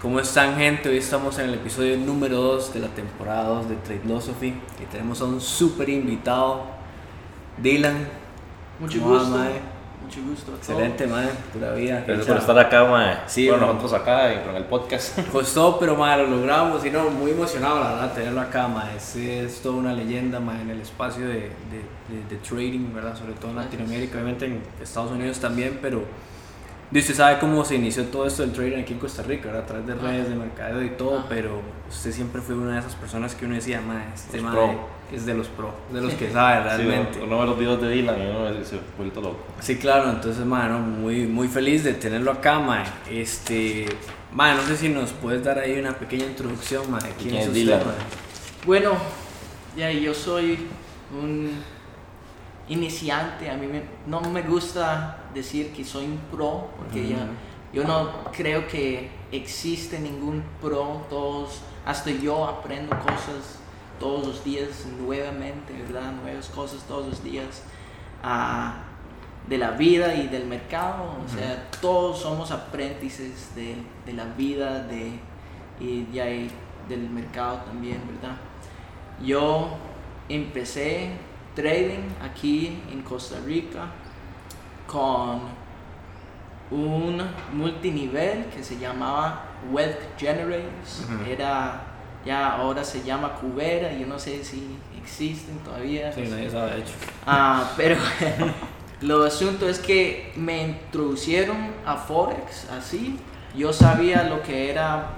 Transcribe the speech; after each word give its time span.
¿Cómo 0.00 0.20
están 0.20 0.56
gente? 0.56 0.88
Hoy 0.88 0.98
estamos 0.98 1.38
en 1.38 1.46
el 1.48 1.54
episodio 1.54 1.96
número 1.96 2.36
2 2.36 2.74
de 2.74 2.80
la 2.80 2.88
temporada 2.88 3.48
2 3.48 3.68
de 3.68 3.76
Trade 3.76 4.00
Philosophy 4.00 4.48
y 4.80 4.84
tenemos 4.90 5.20
a 5.20 5.24
un 5.24 5.40
súper 5.40 5.88
invitado, 5.88 6.62
Dylan. 7.60 8.06
Mucho 8.78 9.00
¿Cómo 9.00 9.14
va, 9.14 9.18
gusto. 9.20 9.36
mae? 9.36 9.50
Mucho 10.04 10.20
gusto. 10.30 10.52
a 10.52 10.56
Excelente, 10.56 11.06
madre, 11.08 11.30
pura 11.52 11.72
vida. 11.72 12.04
Gracias 12.06 12.26
por 12.28 12.36
estar 12.36 12.58
acá, 12.60 12.84
mae. 12.84 13.16
Sí, 13.26 13.48
bueno, 13.48 13.66
nosotros 13.66 13.92
acá 13.94 14.32
y 14.34 14.46
con 14.46 14.54
el 14.54 14.64
podcast. 14.66 15.18
Costó, 15.32 15.78
pero 15.80 15.96
madre, 15.96 16.28
lo 16.28 16.36
logramos 16.36 16.84
y 16.86 16.90
no, 16.90 17.10
muy 17.10 17.32
emocionado 17.32 17.80
la 17.80 17.90
verdad 17.94 18.14
tenerlo 18.14 18.40
acá, 18.40 18.68
madre. 18.68 18.96
Es, 18.96 19.16
es 19.16 19.60
toda 19.60 19.74
una 19.78 19.92
leyenda, 19.92 20.38
madre, 20.38 20.62
en 20.62 20.70
el 20.70 20.80
espacio 20.80 21.26
de, 21.26 21.34
de, 21.34 21.50
de- 22.08 22.24
de 22.30 22.36
trading, 22.36 22.94
¿verdad? 22.94 23.18
Sobre 23.18 23.32
todo 23.32 23.50
en. 23.50 23.56
Latinoamérica, 23.56 24.14
obviamente 24.14 24.46
en 24.46 24.62
Estados 24.80 25.10
Unidos 25.10 25.40
también, 25.40 25.80
pero 25.82 26.04
y 26.90 26.98
usted 26.98 27.14
sabe 27.14 27.38
cómo 27.38 27.64
se 27.64 27.74
inició 27.76 28.04
todo 28.06 28.26
esto 28.26 28.42
del 28.42 28.52
trading 28.52 28.78
aquí 28.80 28.94
en 28.94 28.98
Costa 28.98 29.22
Rica, 29.22 29.46
¿verdad? 29.46 29.62
A 29.64 29.66
través 29.66 29.86
de 29.86 29.94
redes, 29.94 30.28
de 30.28 30.34
mercadeo 30.36 30.82
y 30.82 30.90
todo, 30.90 31.18
Ajá. 31.18 31.26
pero 31.28 31.60
usted 31.88 32.12
siempre 32.12 32.40
fue 32.40 32.54
una 32.54 32.74
de 32.74 32.80
esas 32.80 32.94
personas 32.94 33.34
que 33.34 33.44
uno 33.44 33.54
decía, 33.56 33.80
madre, 33.80 34.04
este 34.14 34.36
Los 34.38 34.44
madre 34.44 34.60
pro. 34.60 34.88
es 35.16 35.26
de 35.26 35.34
los 35.34 35.48
pro, 35.48 35.74
de 35.92 36.00
los 36.00 36.14
que 36.14 36.30
sabe 36.30 36.62
realmente. 36.64 37.14
Sí, 37.14 37.20
uno 37.22 37.38
ve 37.40 37.46
los 37.46 37.58
videos 37.58 37.80
de 37.82 37.90
Dylan 37.90 38.16
y 38.22 38.26
uno 38.26 38.64
se 38.64 38.76
ha 38.76 38.80
vuelto 38.96 39.20
loco. 39.20 39.38
Sí, 39.60 39.76
claro, 39.76 40.10
entonces, 40.10 40.44
mano, 40.46 40.78
muy, 40.78 41.26
muy 41.26 41.48
feliz 41.48 41.84
de 41.84 41.92
tenerlo 41.94 42.32
acá, 42.32 42.58
mae. 42.58 42.84
Este, 43.10 43.86
mae, 44.32 44.54
no 44.54 44.62
sé 44.62 44.76
si 44.76 44.88
nos 44.88 45.10
puedes 45.12 45.44
dar 45.44 45.58
ahí 45.58 45.78
una 45.78 45.92
pequeña 45.92 46.24
introducción, 46.26 46.90
mae. 46.90 47.02
¿Quién, 47.18 47.30
¿Quién 47.30 47.34
es 47.36 47.42
es 47.42 47.48
usted, 47.48 47.60
Dylan? 47.60 47.78
mae? 47.80 48.66
Bueno, 48.66 48.92
ya 49.76 49.90
yo 49.92 50.14
soy 50.14 50.58
un 51.12 51.50
iniciante. 52.68 53.50
A 53.50 53.56
mí 53.56 53.66
me- 53.66 53.82
no 54.06 54.20
me 54.20 54.42
gusta 54.42 55.18
decir 55.38 55.72
que 55.72 55.84
soy 55.84 56.04
un 56.04 56.18
pro, 56.30 56.68
porque 56.76 57.08
ya, 57.08 57.28
yo 57.72 57.84
no 57.84 58.24
creo 58.32 58.66
que 58.66 59.10
existe 59.32 59.98
ningún 59.98 60.42
pro. 60.60 61.06
Todos, 61.10 61.62
hasta 61.84 62.10
yo 62.10 62.44
aprendo 62.46 62.96
cosas 62.98 63.58
todos 63.98 64.26
los 64.26 64.44
días 64.44 64.86
nuevamente, 65.00 65.72
¿verdad? 65.72 66.12
Nuevas 66.12 66.48
cosas 66.48 66.82
todos 66.84 67.06
los 67.06 67.24
días 67.24 67.62
ah, 68.22 68.76
de 69.48 69.58
la 69.58 69.72
vida 69.72 70.14
y 70.14 70.28
del 70.28 70.46
mercado. 70.46 71.16
O 71.24 71.28
sea, 71.28 71.70
todos 71.80 72.20
somos 72.20 72.50
aprendices 72.50 73.54
de, 73.54 73.76
de 74.06 74.12
la 74.12 74.24
vida 74.24 74.82
de, 74.84 75.18
y 75.80 76.18
hay 76.18 76.50
del 76.88 77.10
mercado 77.10 77.58
también, 77.66 78.00
¿verdad? 78.06 78.36
Yo 79.22 79.76
empecé 80.28 81.10
trading 81.54 82.08
aquí 82.22 82.80
en 82.90 83.02
Costa 83.02 83.40
Rica 83.44 83.88
con 84.88 85.40
un 86.70 87.22
multinivel 87.52 88.46
que 88.46 88.64
se 88.64 88.78
llamaba 88.78 89.44
Wealth 89.70 90.18
Generators. 90.18 91.04
Ujú. 91.04 91.30
Era, 91.30 91.82
ya 92.24 92.56
ahora 92.56 92.82
se 92.82 93.02
llama 93.02 93.34
Cubera, 93.34 93.92
yo 93.92 94.06
no 94.06 94.18
sé 94.18 94.42
si 94.42 94.76
existen 95.00 95.58
todavía. 95.58 96.12
Sí, 96.12 96.22
nadie 96.28 96.50
sabe, 96.50 96.72
de 96.72 96.78
hecho. 96.80 96.94
Ah, 97.26 97.70
pero 97.76 97.96
lo 99.00 99.24
asunto 99.24 99.68
es 99.68 99.78
que 99.78 100.32
me 100.34 100.62
introducieron 100.62 101.56
a 101.86 101.96
Forex 101.96 102.68
así. 102.70 103.18
Yo 103.56 103.72
sabía 103.72 104.24
lo 104.24 104.42
que 104.42 104.70
era 104.70 105.10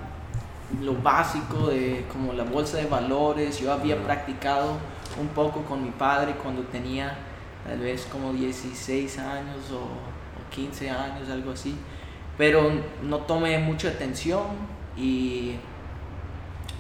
lo 0.83 0.95
básico 0.95 1.69
de 1.69 2.05
como 2.13 2.33
la 2.33 2.45
bolsa 2.45 2.77
de 2.77 2.87
valores. 2.87 3.59
Yo 3.59 3.73
había 3.73 3.97
practicado 3.97 4.77
un 5.19 5.29
poco 5.29 5.63
con 5.63 5.83
mi 5.83 5.91
padre 5.91 6.35
cuando 6.41 6.63
tenía 6.63 7.17
tal 7.67 7.79
vez 7.79 8.07
como 8.11 8.33
16 8.33 9.19
años 9.19 9.71
o, 9.73 9.77
o 9.77 10.51
15 10.51 10.91
años, 10.91 11.29
algo 11.29 11.53
así. 11.53 11.75
Pero 12.37 12.71
no 13.03 13.19
tomé 13.19 13.59
mucha 13.59 13.89
atención 13.89 14.45
y 14.97 15.57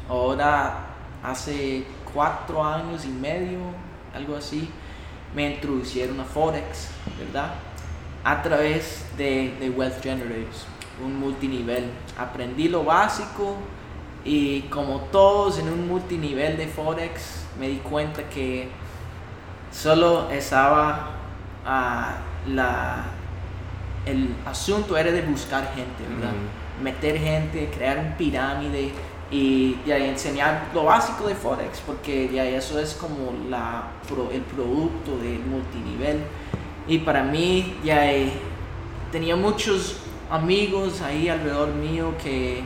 ahora 0.08 0.86
hace 1.22 1.84
cuatro 2.12 2.64
años 2.64 3.04
y 3.04 3.08
medio, 3.08 3.58
algo 4.14 4.36
así, 4.36 4.68
me 5.34 5.54
introducieron 5.54 6.18
a 6.20 6.24
Forex, 6.24 6.88
¿verdad? 7.18 7.54
A 8.24 8.42
través 8.42 9.04
de, 9.16 9.54
de 9.60 9.70
Wealth 9.70 10.02
Generators, 10.02 10.66
un 11.04 11.18
multinivel. 11.18 11.90
Aprendí 12.18 12.68
lo 12.68 12.84
básico 12.84 13.56
y 14.24 14.62
como 14.62 15.00
todos 15.12 15.58
en 15.58 15.68
un 15.68 15.88
multinivel 15.88 16.56
de 16.56 16.66
Forex, 16.66 17.44
me 17.58 17.68
di 17.68 17.76
cuenta 17.76 18.28
que 18.28 18.68
solo 19.70 20.30
estaba 20.30 21.10
ah, 21.64 22.16
la, 22.48 23.04
el 24.06 24.34
asunto 24.46 24.96
era 24.96 25.10
de 25.10 25.22
buscar 25.22 25.72
gente, 25.74 26.02
¿verdad? 26.08 26.34
Meter 26.82 27.18
gente, 27.18 27.70
crear 27.74 27.98
un 27.98 28.12
pirámide 28.12 28.92
y, 29.30 29.76
ya 29.86 29.98
enseñar 29.98 30.68
lo 30.74 30.84
básico 30.84 31.28
de 31.28 31.34
Forex, 31.34 31.80
porque 31.86 32.30
ya 32.32 32.44
eso 32.44 32.78
es 32.80 32.94
como 32.94 33.32
la, 33.48 33.84
el 34.32 34.40
producto 34.42 35.16
del 35.18 35.40
multinivel. 35.40 36.20
Y 36.88 36.98
para 36.98 37.22
mí 37.22 37.76
ya 37.84 38.10
tenía 39.12 39.36
muchos 39.36 39.98
amigos 40.30 41.00
ahí 41.02 41.28
alrededor 41.28 41.74
mío 41.74 42.14
que, 42.22 42.62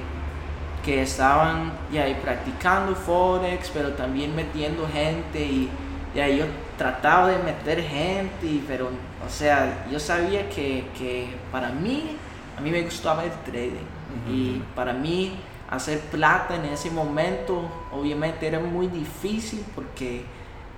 que 0.85 1.03
estaban 1.03 1.73
ya 1.93 2.07
practicando 2.23 2.95
Forex, 2.95 3.71
pero 3.75 3.91
también 3.91 4.35
metiendo 4.35 4.89
gente 4.89 5.45
y 5.45 5.69
ya 6.15 6.29
yo 6.29 6.45
trataba 6.77 7.29
de 7.29 7.39
meter 7.39 7.83
gente, 7.83 8.47
y- 8.47 8.65
pero 8.67 8.89
o 8.89 9.31
sea, 9.31 9.87
yo 9.91 9.99
sabía 10.01 10.49
que, 10.51 10.87
que 10.99 11.35
para 11.53 11.69
mí, 11.71 12.17
a 12.59 12.61
mí 12.61 12.71
me 12.71 12.83
gustaba 12.83 13.25
el 13.25 13.31
trading 13.45 13.87
y 14.31 14.63
para 14.75 14.93
mí 14.93 15.37
hacer 15.71 15.99
plata 16.01 16.55
en 16.57 16.67
ese 16.67 16.91
momento 16.91 17.69
obviamente 17.93 18.47
era 18.47 18.61
muy 18.61 18.87
difícil 18.87 19.65
porque 19.75 20.25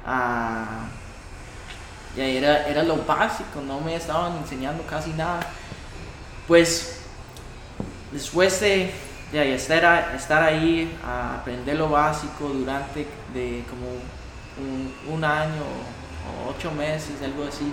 ah, 0.07 0.87
ya 2.17 2.25
era, 2.25 2.67
era 2.67 2.83
lo 2.83 2.97
básico, 3.05 3.61
no 3.67 3.81
me 3.81 3.95
estaban 3.95 4.37
enseñando 4.39 4.83
casi 4.85 5.11
nada. 5.11 5.41
Pues 6.47 7.01
después 8.13 8.61
de, 8.61 8.91
de 9.33 9.55
estar, 9.55 10.15
estar 10.15 10.43
ahí 10.43 10.97
a 11.05 11.37
aprender 11.41 11.77
lo 11.77 11.89
básico 11.89 12.49
durante 12.49 13.07
de 13.35 13.65
como 13.69 13.87
un, 14.59 14.93
un 15.15 15.25
año 15.25 15.63
o 16.27 16.51
ocho 16.51 16.71
meses, 16.73 17.23
algo 17.23 17.45
así, 17.49 17.73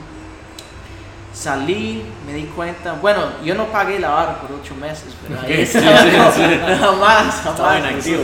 salí, 1.34 2.04
me 2.28 2.34
di 2.34 2.44
cuenta, 2.44 2.94
bueno, 2.94 3.22
yo 3.44 3.56
no 3.56 3.66
pagué 3.68 4.00
la 4.00 4.10
vara 4.10 4.40
por 4.40 4.52
ocho 4.52 4.76
meses, 4.76 5.16
pero 5.28 5.42
ahí 5.42 5.66
Sí, 5.66 5.78
estaba, 5.78 5.98
sí, 6.32 6.42
sí. 6.42 6.76
jamás, 6.80 7.42
jamás. 7.44 7.80
inactivo. 7.80 8.24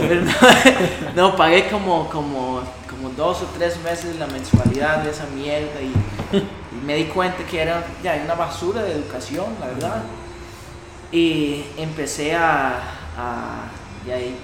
No, 1.16 1.34
pagué 1.36 1.68
como, 1.68 2.08
como, 2.08 2.62
como 2.88 3.08
dos 3.16 3.42
o 3.42 3.46
tres 3.58 3.78
meses 3.82 4.16
la 4.16 4.26
mensualidad 4.28 4.98
de 4.98 5.10
esa 5.10 5.26
mierda 5.34 5.80
y, 5.80 5.92
y 6.36 6.86
me 6.86 6.94
di 6.94 7.04
cuenta 7.06 7.42
que 7.44 7.60
era 7.60 7.84
ya 8.02 8.14
una 8.24 8.34
basura 8.34 8.82
de 8.82 8.92
educación, 8.92 9.46
la 9.60 9.66
verdad. 9.66 10.02
Y 11.10 11.64
empecé 11.76 12.36
a, 12.36 12.76
a 13.18 13.64
ya 14.06 14.14
ahí 14.14 14.36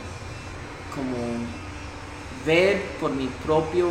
como 0.93 1.15
ver 2.47 2.81
por 3.01 3.11
mi 3.11 3.27
propio 3.45 3.89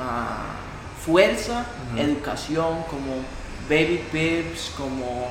ah, 0.00 0.56
fuerza, 1.04 1.66
educación, 1.96 2.82
como 2.90 3.22
baby 3.68 4.02
pips, 4.10 4.72
como 4.76 5.28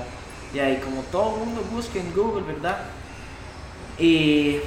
y 0.53 0.77
como 0.77 1.01
todo 1.11 1.33
el 1.33 1.45
mundo 1.47 1.65
busca 1.69 1.99
en 1.99 2.13
Google, 2.13 2.43
¿verdad? 2.43 2.77
Y 3.99 4.59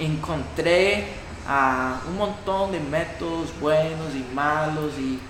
encontré 0.00 1.06
ah, 1.46 2.00
un 2.08 2.16
montón 2.16 2.72
de 2.72 2.80
métodos 2.80 3.50
buenos 3.60 4.14
y 4.16 4.34
malos 4.34 4.94
y 4.98 5.20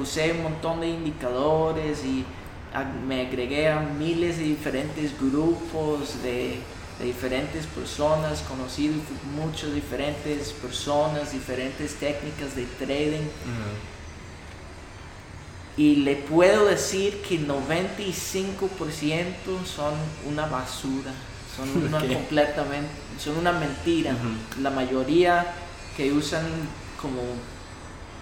usé 0.00 0.32
un 0.32 0.44
montón 0.44 0.80
de 0.80 0.88
indicadores 0.88 2.04
y 2.04 2.24
me 3.06 3.22
agregué 3.22 3.68
a 3.68 3.80
miles 3.80 4.38
de 4.38 4.44
diferentes 4.44 5.18
grupos 5.18 6.22
de, 6.22 6.60
de 6.98 7.04
diferentes 7.04 7.66
personas, 7.66 8.42
conocí 8.42 9.02
muchas 9.34 9.74
diferentes 9.74 10.52
personas, 10.52 11.32
diferentes 11.32 11.96
técnicas 11.96 12.56
de 12.56 12.64
trading. 12.64 13.28
Y 15.76 15.96
le 15.96 16.16
puedo 16.16 16.64
decir 16.64 17.20
que 17.20 17.38
95% 17.38 19.66
son 19.66 19.92
una 20.26 20.46
basura, 20.46 21.12
son 21.54 21.84
una 21.86 21.98
completamente, 21.98 22.88
son 23.18 23.36
una 23.36 23.52
mentira. 23.52 24.16
La 24.62 24.70
mayoría 24.70 25.52
que 25.96 26.12
usan 26.12 26.46
como 27.00 27.20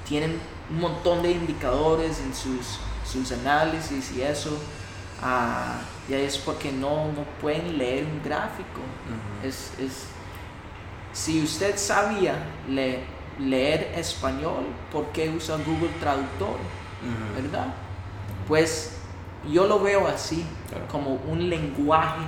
tienen 0.08 0.38
un 0.70 0.80
montón 0.80 1.22
de 1.22 1.30
indicadores 1.30 2.18
en 2.18 2.34
sus, 2.34 2.78
sus 3.10 3.30
análisis 3.32 4.12
y 4.16 4.22
eso, 4.22 4.58
ah, 5.22 5.80
ya 6.08 6.18
es 6.18 6.36
porque 6.38 6.70
no, 6.72 7.06
no 7.12 7.24
pueden 7.40 7.78
leer 7.78 8.04
un 8.04 8.22
gráfico. 8.22 8.80
Es, 9.42 9.72
es- 9.78 10.06
si 11.12 11.42
usted 11.42 11.76
sabía 11.76 12.34
le- 12.68 13.00
leer 13.38 13.92
español, 13.96 14.64
¿por 14.92 15.06
qué 15.12 15.30
usa 15.30 15.56
Google 15.64 15.90
Traductor? 16.00 16.56
¿verdad? 17.36 17.66
Pues 18.48 18.96
yo 19.50 19.66
lo 19.66 19.78
veo 19.80 20.08
así, 20.08 20.44
Claro. 20.70 20.86
como 20.88 21.14
un 21.28 21.48
lenguaje 21.50 22.24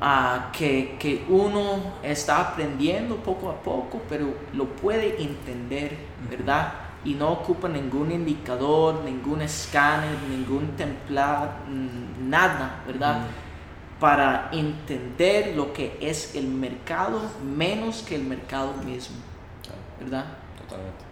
ah, 0.00 0.50
que, 0.56 0.96
que 0.98 1.24
uno 1.28 1.80
está 2.02 2.40
aprendiendo 2.40 3.16
poco 3.16 3.50
a 3.50 3.56
poco, 3.62 4.00
pero 4.08 4.32
lo 4.54 4.66
puede 4.66 5.20
entender, 5.22 5.96
¿verdad? 6.30 6.72
Y 7.04 7.14
no 7.14 7.30
ocupa 7.30 7.68
ningún 7.68 8.10
indicador, 8.10 9.02
ningún 9.04 9.42
escáner, 9.42 10.16
ningún 10.28 10.76
templado, 10.76 11.50
mm, 11.68 12.28
nada, 12.28 12.82
¿verdad? 12.86 13.26
Para 14.00 14.50
entender 14.52 15.54
lo 15.56 15.72
que 15.72 15.96
es 16.00 16.34
el 16.34 16.48
mercado 16.48 17.20
menos 17.44 18.02
que 18.02 18.16
el 18.16 18.24
mercado 18.24 18.74
mismo, 18.84 19.16
¿verdad? 20.00 20.24
Totalmente. 20.58 21.04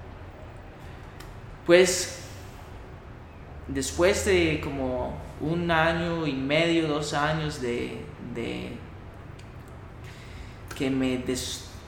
Pues 1.65 2.27
después 3.69 4.25
de 4.25 4.61
como 4.63 5.15
un 5.41 5.71
año 5.71 6.27
y 6.27 6.33
medio, 6.33 6.89
dos 6.89 7.13
años 7.15 7.61
de, 7.61 8.01
de 8.35 8.73
que 10.77 10.91
me 10.91 11.19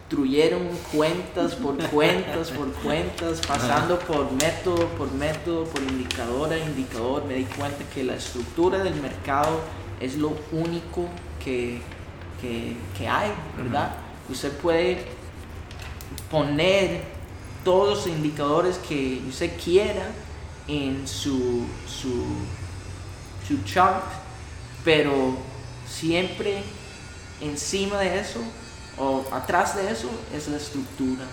destruyeron 0.08 0.66
cuentas 0.90 1.54
por 1.56 1.76
cuentas 1.90 2.50
por 2.50 2.72
cuentas, 2.72 3.42
pasando 3.46 3.98
por 3.98 4.32
método 4.32 4.86
por 4.96 5.12
método, 5.12 5.64
por 5.64 5.82
indicador 5.82 6.50
a 6.50 6.58
indicador, 6.58 7.26
me 7.26 7.34
di 7.34 7.44
cuenta 7.44 7.84
que 7.92 8.04
la 8.04 8.14
estructura 8.14 8.78
del 8.78 8.94
mercado 9.02 9.60
es 10.00 10.16
lo 10.16 10.34
único 10.50 11.06
que, 11.44 11.82
que, 12.40 12.74
que 12.96 13.06
hay, 13.06 13.32
¿verdad? 13.58 13.96
Usted 14.30 14.50
puede 14.52 15.04
poner 16.30 17.02
todos 17.62 17.98
los 17.98 18.06
indicadores 18.06 18.78
que 18.78 19.20
usted 19.28 19.52
quiera 19.62 20.10
en 20.68 21.06
su, 21.06 21.66
su, 21.86 22.24
su 23.46 23.62
chart, 23.64 24.06
pero 24.86 25.36
siempre 25.86 26.62
encima 27.42 27.98
de 27.98 28.20
eso 28.20 28.40
o 28.98 29.24
atrás 29.32 29.76
de 29.76 29.90
eso 29.90 30.10
es 30.34 30.48
la 30.48 30.56
estructura. 30.56 31.24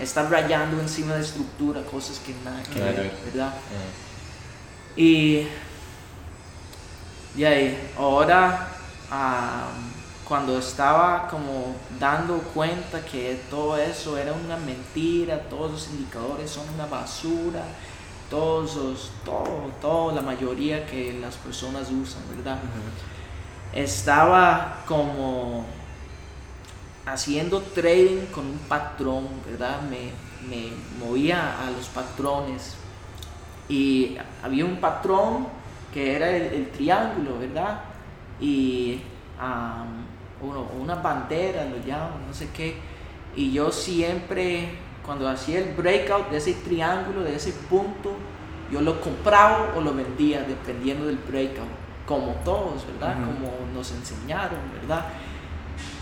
Está 0.00 0.28
rayando 0.28 0.80
encima 0.80 1.14
de 1.14 1.22
estructura 1.22 1.82
cosas 1.82 2.18
que 2.18 2.34
nada 2.44 2.62
que 2.62 2.78
Nada 2.80 2.90
que 2.92 3.00
ver, 3.00 3.10
ver. 3.10 3.32
¿verdad? 3.32 3.54
Mm. 3.54 5.00
Y, 5.00 5.48
y 7.36 7.44
ahí, 7.44 7.90
ahora, 7.96 8.68
cuando 10.26 10.58
estaba 10.58 11.28
como 11.28 11.76
dando 11.98 12.38
cuenta 12.38 13.04
que 13.04 13.40
todo 13.50 13.76
eso 13.76 14.18
era 14.18 14.32
una 14.32 14.56
mentira, 14.56 15.40
todos 15.48 15.70
los 15.72 15.88
indicadores 15.88 16.50
son 16.50 16.68
una 16.74 16.86
basura, 16.86 17.62
todos 18.30 18.76
los, 18.76 19.10
todo, 19.24 19.70
todo, 19.80 20.14
la 20.14 20.22
mayoría 20.22 20.86
que 20.86 21.12
las 21.20 21.36
personas 21.36 21.90
usan, 21.90 22.22
¿verdad? 22.34 22.58
Estaba 23.74 24.82
como 24.86 25.66
haciendo 27.06 27.60
trading 27.62 28.26
con 28.32 28.46
un 28.46 28.58
patrón, 28.68 29.28
¿verdad? 29.46 29.80
Me, 29.82 30.12
me 30.48 30.72
movía 30.98 31.60
a 31.66 31.70
los 31.70 31.88
patrones 31.88 32.76
y 33.68 34.16
había 34.42 34.64
un 34.64 34.76
patrón 34.80 35.48
que 35.92 36.16
era 36.16 36.30
el, 36.30 36.42
el 36.54 36.70
triángulo, 36.70 37.38
¿verdad? 37.38 37.80
Y 38.40 39.00
am, 39.38 40.06
uno- 40.40 40.68
una 40.80 40.96
bandera, 40.96 41.64
lo 41.66 41.78
llaman, 41.78 42.26
no 42.26 42.34
sé 42.34 42.50
qué. 42.54 42.76
Y 43.36 43.52
yo 43.52 43.70
siempre, 43.72 44.70
cuando 45.04 45.28
hacía 45.28 45.58
el 45.60 45.74
breakout 45.74 46.30
de 46.30 46.38
ese 46.38 46.54
triángulo, 46.54 47.22
de 47.22 47.36
ese 47.36 47.52
punto, 47.52 48.16
yo 48.70 48.80
lo 48.80 49.00
compraba 49.00 49.74
o 49.76 49.80
lo 49.80 49.94
vendía, 49.94 50.42
dependiendo 50.42 51.06
del 51.06 51.18
breakout, 51.18 51.68
como 52.06 52.34
todos, 52.44 52.86
¿verdad? 52.86 53.16
Como 53.24 53.52
nos 53.74 53.92
enseñaron, 53.92 54.58
¿verdad? 54.80 55.06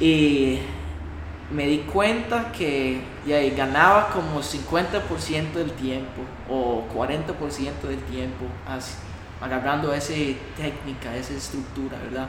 Y 0.01 0.61
me 1.51 1.67
di 1.67 1.79
cuenta 1.79 2.53
que 2.53 3.01
y 3.27 3.51
ganaba 3.51 4.11
como 4.11 4.43
50% 4.43 5.59
del 5.59 5.73
tiempo 5.73 6.23
o 6.49 6.85
40% 6.95 7.89
del 7.89 8.01
tiempo 8.05 8.47
as- 8.67 8.99
agarrando 9.41 9.93
esa 9.93 10.13
técnica, 10.57 11.17
esa 11.17 11.33
estructura, 11.35 11.99
¿verdad? 11.99 12.29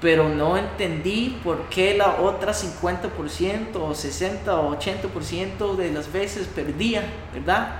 Pero 0.00 0.28
no 0.28 0.56
entendí 0.56 1.40
por 1.42 1.68
qué 1.70 1.96
la 1.96 2.20
otra 2.20 2.52
50% 2.52 3.76
o 3.76 3.94
60 3.94 4.54
o 4.60 4.70
80% 4.70 5.76
de 5.76 5.90
las 5.92 6.12
veces 6.12 6.46
perdía, 6.46 7.02
¿verdad? 7.32 7.76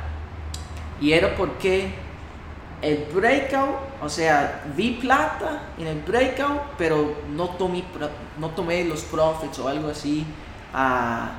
Y 1.00 1.12
era 1.12 1.34
porque 1.36 1.94
el 2.82 3.06
breakout, 3.14 3.76
o 4.04 4.08
sea, 4.08 4.62
vi 4.76 4.92
plata 4.92 5.62
en 5.78 5.86
el 5.86 6.00
breakout, 6.00 6.60
pero 6.76 7.16
no 7.30 7.48
tomé, 7.50 7.82
pro- 7.92 8.10
no 8.38 8.50
tomé 8.50 8.84
los 8.84 9.02
profits 9.02 9.58
o 9.60 9.68
algo 9.68 9.88
así, 9.88 10.26
ah, 10.74 11.32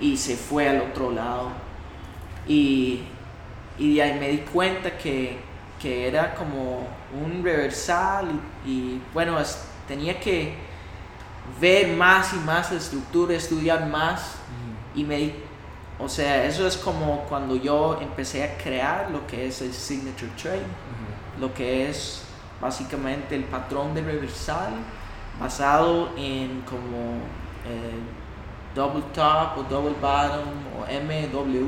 y 0.00 0.16
se 0.16 0.36
fue 0.36 0.68
al 0.68 0.80
otro 0.82 1.10
lado. 1.10 1.50
Y, 2.46 3.02
y 3.78 3.96
de 3.96 4.02
ahí 4.02 4.18
me 4.18 4.28
di 4.28 4.38
cuenta 4.38 4.96
que, 4.96 5.38
que 5.80 6.06
era 6.08 6.34
como 6.34 6.86
un 7.24 7.42
reversal 7.42 8.28
y, 8.64 8.70
y, 8.70 9.02
bueno, 9.12 9.38
es- 9.40 9.64
tenía 9.88 10.18
que 10.20 10.54
ver 11.60 11.88
más 11.96 12.32
y 12.34 12.36
más 12.38 12.70
la 12.72 12.78
estructura, 12.78 13.34
estudiar 13.34 13.86
más. 13.86 14.36
Y 14.94 15.04
me 15.04 15.16
di 15.16 15.34
o 15.98 16.10
sea, 16.10 16.44
eso 16.44 16.66
es 16.66 16.76
como 16.76 17.20
cuando 17.22 17.56
yo 17.56 17.98
empecé 18.02 18.44
a 18.44 18.58
crear 18.58 19.10
lo 19.10 19.26
que 19.26 19.46
es 19.46 19.62
el 19.62 19.72
signature 19.72 20.30
trade, 20.40 20.60
lo 21.40 21.52
que 21.54 21.88
es 21.88 22.22
básicamente 22.60 23.34
el 23.36 23.44
patrón 23.44 23.94
de 23.94 24.02
reversal 24.02 24.72
basado 25.40 26.10
en 26.16 26.62
como 26.62 27.18
eh, 27.66 28.00
double 28.74 29.02
top 29.14 29.58
o 29.58 29.62
double 29.68 29.94
bottom 30.00 30.48
o 30.78 30.84
MW, 30.84 31.66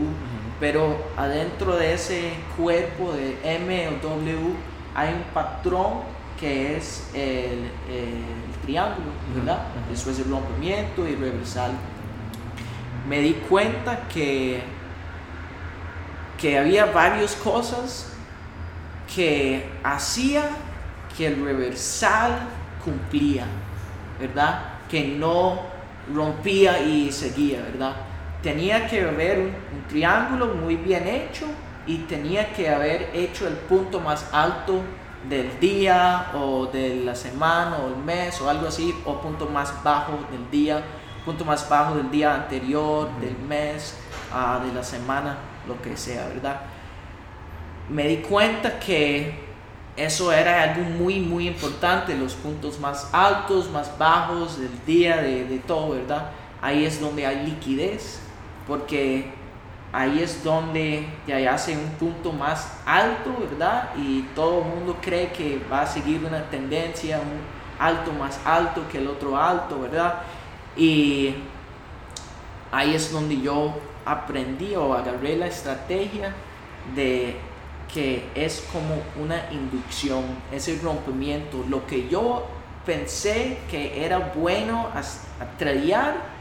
pero 0.60 0.96
adentro 1.16 1.76
de 1.76 1.94
ese 1.94 2.32
cuerpo 2.56 3.12
de 3.12 3.38
M 3.44 3.88
o 3.88 4.08
W 4.08 4.54
hay 4.94 5.14
un 5.14 5.22
patrón 5.34 6.00
que 6.38 6.76
es 6.76 7.10
el, 7.14 7.70
el 7.90 8.60
triángulo, 8.62 9.10
¿verdad? 9.34 9.58
Ujú. 9.58 9.90
Después 9.90 10.18
el 10.18 10.30
rompimiento 10.30 11.06
y 11.06 11.14
reversal 11.14 11.72
me 13.08 13.20
di 13.20 13.32
cuenta 13.48 14.08
que, 14.08 14.60
que 16.40 16.58
había 16.58 16.86
varias 16.86 17.34
cosas 17.34 18.12
que 19.14 19.68
hacía 19.82 20.44
que 21.16 21.26
el 21.26 21.44
reversal 21.44 22.38
cumplía, 22.84 23.44
¿verdad? 24.20 24.62
Que 24.88 25.08
no 25.08 25.60
rompía 26.12 26.80
y 26.80 27.10
seguía, 27.12 27.62
¿verdad? 27.62 27.96
Tenía 28.42 28.86
que 28.86 29.02
haber 29.02 29.38
un, 29.38 29.46
un 29.46 29.88
triángulo 29.88 30.54
muy 30.54 30.76
bien 30.76 31.06
hecho 31.06 31.46
y 31.86 31.98
tenía 31.98 32.52
que 32.52 32.68
haber 32.68 33.10
hecho 33.14 33.48
el 33.48 33.54
punto 33.54 34.00
más 34.00 34.28
alto 34.32 34.82
del 35.28 35.58
día 35.58 36.30
o 36.34 36.66
de 36.66 36.96
la 36.96 37.14
semana 37.14 37.78
o 37.78 37.88
el 37.88 37.96
mes 37.96 38.40
o 38.40 38.48
algo 38.48 38.68
así, 38.68 38.94
o 39.04 39.20
punto 39.20 39.46
más 39.46 39.72
bajo 39.82 40.12
del 40.30 40.50
día, 40.50 40.82
punto 41.24 41.44
más 41.44 41.68
bajo 41.68 41.96
del 41.96 42.10
día 42.10 42.34
anterior, 42.34 43.10
del 43.20 43.36
mes, 43.38 43.96
ah, 44.32 44.60
de 44.64 44.72
la 44.72 44.84
semana, 44.84 45.38
lo 45.66 45.80
que 45.82 45.96
sea, 45.96 46.28
¿verdad? 46.28 46.60
Me 47.88 48.06
di 48.06 48.16
cuenta 48.18 48.78
que 48.78 49.34
eso 49.96 50.32
era 50.32 50.62
algo 50.62 50.82
muy, 50.82 51.20
muy 51.20 51.48
importante, 51.48 52.14
los 52.14 52.34
puntos 52.34 52.78
más 52.78 53.08
altos, 53.12 53.70
más 53.70 53.96
bajos 53.98 54.60
del 54.60 54.84
día, 54.86 55.16
de, 55.16 55.44
de 55.44 55.58
todo, 55.58 55.90
¿verdad? 55.90 56.30
Ahí 56.60 56.84
es 56.84 57.00
donde 57.00 57.26
hay 57.26 57.46
liquidez, 57.46 58.20
porque 58.66 59.32
ahí 59.92 60.20
es 60.20 60.44
donde 60.44 61.06
ya 61.26 61.54
hace 61.54 61.76
un 61.76 61.88
punto 61.98 62.32
más 62.32 62.78
alto, 62.84 63.34
¿verdad? 63.40 63.90
Y 63.96 64.22
todo 64.34 64.62
el 64.62 64.68
mundo 64.68 64.98
cree 65.00 65.32
que 65.32 65.60
va 65.70 65.82
a 65.82 65.86
seguir 65.86 66.24
una 66.24 66.44
tendencia, 66.50 67.18
un 67.18 67.40
alto 67.78 68.12
más 68.12 68.38
alto 68.44 68.82
que 68.90 68.98
el 68.98 69.08
otro 69.08 69.36
alto, 69.36 69.80
¿verdad? 69.80 70.20
Y 70.76 71.34
ahí 72.70 72.94
es 72.94 73.10
donde 73.12 73.40
yo 73.40 73.74
aprendí 74.04 74.74
o 74.76 74.94
agarré 74.94 75.36
la 75.36 75.46
estrategia 75.46 76.32
de 76.94 77.36
que 77.92 78.28
es 78.34 78.64
como 78.72 79.02
una 79.22 79.50
inducción, 79.50 80.24
ese 80.52 80.78
rompimiento, 80.82 81.64
lo 81.68 81.86
que 81.86 82.08
yo 82.08 82.46
pensé 82.84 83.58
que 83.70 84.04
era 84.04 84.32
bueno 84.34 84.88
a, 84.94 85.00
a 85.00 85.58
tradear 85.58 86.38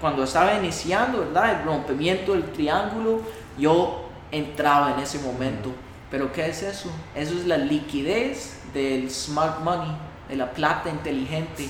cuando 0.00 0.24
estaba 0.24 0.54
iniciando, 0.54 1.20
¿verdad? 1.20 1.60
El 1.60 1.64
rompimiento 1.64 2.32
del 2.32 2.44
triángulo, 2.52 3.22
yo 3.58 4.08
entraba 4.30 4.94
en 4.94 5.00
ese 5.00 5.18
momento. 5.18 5.72
Pero 6.10 6.32
¿qué 6.32 6.48
es 6.48 6.62
eso? 6.62 6.90
Eso 7.14 7.34
es 7.34 7.46
la 7.46 7.58
liquidez 7.58 8.60
del 8.72 9.10
smart 9.10 9.60
money, 9.60 9.90
de 10.28 10.36
la 10.36 10.50
plata 10.50 10.88
inteligente. 10.88 11.68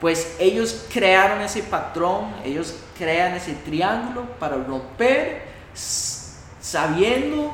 Pues 0.00 0.36
ellos 0.38 0.86
crearon 0.92 1.40
ese 1.40 1.62
patrón, 1.62 2.34
ellos 2.44 2.74
crean 2.98 3.34
ese 3.34 3.54
triángulo 3.54 4.22
para 4.38 4.56
romper 4.56 5.46
sabiendo, 5.74 7.52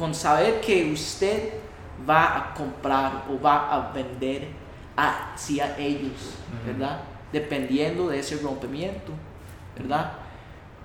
con 0.00 0.14
saber 0.14 0.62
que 0.62 0.90
usted 0.90 1.50
va 2.08 2.38
a 2.38 2.54
comprar 2.54 3.26
o 3.30 3.38
va 3.38 3.70
a 3.70 3.92
vender 3.92 4.48
hacia 4.96 5.76
ellos, 5.76 6.36
¿verdad? 6.66 7.02
Dependiendo 7.30 8.08
de 8.08 8.18
ese 8.18 8.38
rompimiento, 8.38 9.12
¿verdad? 9.76 10.12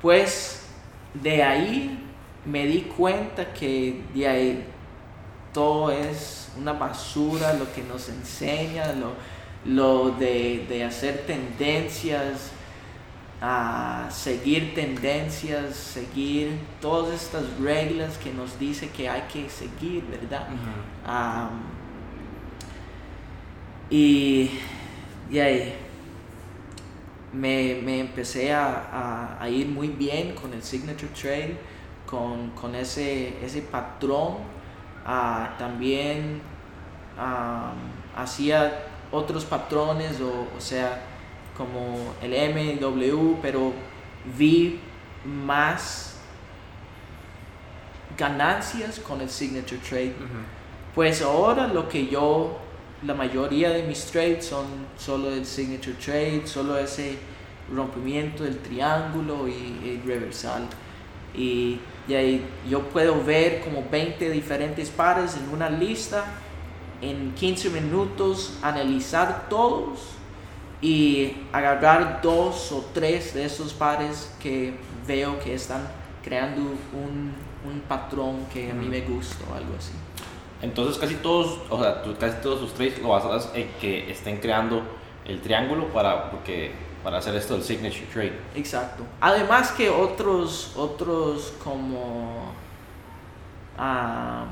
Pues 0.01 0.65
de 1.13 1.41
ahí 1.41 1.97
me 2.43 2.65
di 2.67 2.81
cuenta 2.81 3.53
que 3.53 4.03
de 4.13 4.27
ahí 4.27 4.65
todo 5.53 5.91
es 5.91 6.51
una 6.59 6.73
basura 6.73 7.53
lo 7.53 7.71
que 7.73 7.83
nos 7.83 8.09
enseña, 8.09 8.91
lo, 8.91 9.13
lo 9.63 10.11
de, 10.11 10.65
de 10.67 10.83
hacer 10.83 11.23
tendencias, 11.25 12.51
a 13.41 14.07
seguir 14.11 14.73
tendencias, 14.73 15.75
seguir 15.75 16.59
todas 16.81 17.13
estas 17.23 17.43
reglas 17.59 18.17
que 18.17 18.31
nos 18.33 18.57
dice 18.59 18.89
que 18.89 19.09
hay 19.09 19.23
que 19.23 19.49
seguir, 19.49 20.05
¿verdad? 20.07 20.47
Y, 23.89 24.49
y 25.29 25.39
ahí 25.39 25.73
me, 27.33 27.79
me 27.83 27.99
empecé 27.99 28.53
a, 28.53 28.67
a- 28.91 29.43
a 29.43 29.49
ir 29.49 29.67
muy 29.67 29.89
bien 29.89 30.33
con 30.35 30.53
el 30.53 30.63
Signature 30.63 31.11
Trade, 31.19 31.57
con, 32.05 32.51
con 32.51 32.75
ese, 32.75 33.43
ese 33.43 33.61
patrón. 33.61 34.37
Ah, 35.05 35.55
también 35.59 36.41
am, 37.17 37.75
hacía 38.15 38.85
otros 39.11 39.45
patrones, 39.45 40.19
o, 40.21 40.47
o 40.57 40.61
sea, 40.61 41.01
como 41.57 42.13
el 42.21 42.31
MW, 42.31 43.37
pero 43.41 43.73
vi 44.37 44.79
más 45.25 46.15
ganancias 48.17 48.99
con 48.99 49.21
el 49.21 49.29
Signature 49.29 49.81
Trade. 49.81 50.15
Pues 50.95 51.21
ahora 51.21 51.67
lo 51.67 51.89
que 51.89 52.07
yo, 52.07 52.57
la 53.03 53.13
mayoría 53.13 53.69
de 53.71 53.83
mis 53.83 54.05
trades 54.05 54.45
son 54.45 54.65
solo 54.97 55.29
el 55.29 55.45
signature 55.45 55.97
trade, 55.97 56.43
solo 56.45 56.77
ese 56.77 57.17
rompimiento 57.69 58.45
del 58.45 58.59
triángulo 58.59 59.45
y 59.45 59.89
el 59.89 60.03
reversal. 60.07 60.63
Y, 61.35 61.79
y 62.07 62.13
ahí 62.13 62.45
yo 62.69 62.81
puedo 62.83 63.21
ver 63.21 63.59
como 63.59 63.83
20 63.91 64.29
diferentes 64.29 64.89
pares 64.89 65.35
en 65.35 65.49
una 65.49 65.69
lista, 65.69 66.23
en 67.01 67.33
15 67.33 67.71
minutos 67.71 68.57
analizar 68.61 69.49
todos 69.49 70.14
y 70.85 71.35
agarrar 71.51 72.21
dos 72.21 72.71
o 72.71 72.85
tres 72.93 73.33
de 73.33 73.45
esos 73.45 73.73
pares 73.73 74.31
que 74.41 74.75
veo 75.07 75.39
que 75.39 75.55
están 75.55 75.81
creando 76.23 76.61
un, 76.61 77.33
un 77.67 77.79
patrón 77.87 78.45
que 78.53 78.69
a 78.69 78.73
mí 78.73 78.87
me 78.87 79.01
gusta 79.01 79.43
o 79.51 79.55
algo 79.55 79.73
así. 79.77 79.93
Entonces 80.61 80.97
casi 80.99 81.15
todos, 81.15 81.59
o 81.69 81.81
sea, 81.81 82.03
tú- 82.03 82.15
casi 82.19 82.37
todos 82.41 82.59
sus 82.59 82.73
trades 82.73 82.99
lo 83.01 83.09
basas 83.09 83.49
en 83.55 83.67
que 83.81 84.11
estén 84.11 84.37
creando 84.37 84.83
el 85.25 85.41
triángulo 85.41 85.87
para, 85.87 86.29
porque, 86.29 86.71
para 87.03 87.17
hacer 87.17 87.35
esto 87.35 87.55
del 87.55 87.63
signature 87.63 88.05
trade. 88.13 88.39
Exacto. 88.55 89.03
Además 89.21 89.71
que 89.71 89.89
otros, 89.89 90.71
otros 90.75 91.53
como 91.63 92.51
am, 93.77 94.47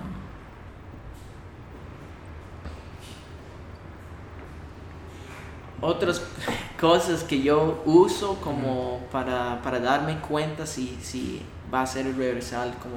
otras 5.83 6.21
cosas 6.79 7.23
que 7.23 7.41
yo 7.41 7.81
uso 7.85 8.35
como 8.41 8.99
para, 9.11 9.61
para 9.61 9.79
darme 9.79 10.19
cuenta 10.19 10.65
si, 10.65 10.97
si 11.01 11.41
va 11.73 11.81
a 11.83 11.87
ser 11.87 12.07
el 12.07 12.15
reversal, 12.15 12.73
como 12.81 12.95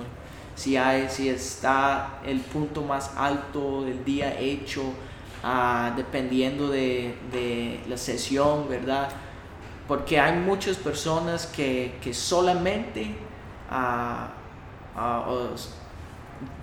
si 0.54 0.76
hay, 0.76 1.08
si 1.10 1.28
está 1.28 2.20
el 2.24 2.40
punto 2.40 2.82
más 2.82 3.12
alto 3.16 3.82
del 3.82 4.04
día 4.04 4.38
hecho, 4.40 4.82
ah, 5.42 5.92
dependiendo 5.96 6.68
de, 6.68 7.14
de 7.32 7.80
la 7.88 7.96
sesión, 7.96 8.68
¿verdad? 8.68 9.08
porque 9.88 10.18
hay 10.18 10.36
muchas 10.40 10.76
personas 10.76 11.46
que, 11.46 11.94
que 12.02 12.12
solamente 12.12 13.14
os- 15.28 15.70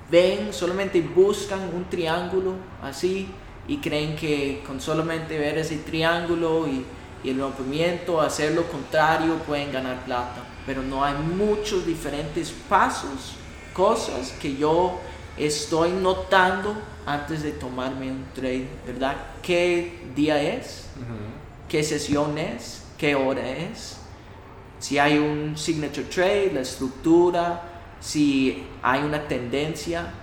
ven, 0.10 0.54
solamente 0.54 1.02
buscan 1.02 1.62
un 1.74 1.86
triángulo 1.90 2.54
así 2.82 3.28
y 3.68 3.78
creen 3.78 4.16
que 4.16 4.64
con 4.66 4.82
solamente 4.82 5.38
ver 5.38 5.58
ese 5.58 5.78
triángulo 5.78 6.68
y, 6.68 6.86
y 7.24 7.30
el 7.30 7.40
rompimiento, 7.40 8.20
hacer 8.20 8.54
lo 8.54 8.68
contrario, 8.68 9.36
pueden 9.48 9.72
ganar 9.72 10.04
plata. 10.04 10.44
Pero 10.66 10.82
no 10.82 11.04
hay 11.04 11.16
muchos 11.16 11.86
diferentes 11.86 12.52
pasos, 12.70 13.36
cosas 13.74 14.34
que 14.42 14.56
yo 14.56 15.00
estoy 15.38 15.92
notando 15.92 16.76
antes 17.06 17.44
de 17.44 17.52
tomarme 17.52 18.12
un 18.12 18.26
trade, 18.34 18.68
¿verdad? 18.86 19.16
¿Qué 19.42 20.00
día 20.16 20.42
es? 20.42 20.88
qué 21.74 21.84
sesión 21.84 22.38
es, 22.38 22.84
qué 23.00 23.16
hora 23.16 23.50
es, 23.50 23.98
si 24.80 25.00
hay 25.00 25.18
un 25.18 25.58
signature 25.58 26.06
trade, 26.06 26.52
la 26.54 26.62
estructura, 26.62 27.64
si 28.00 28.64
hay 28.84 29.02
una 29.02 29.28
tendencia, 29.28 30.14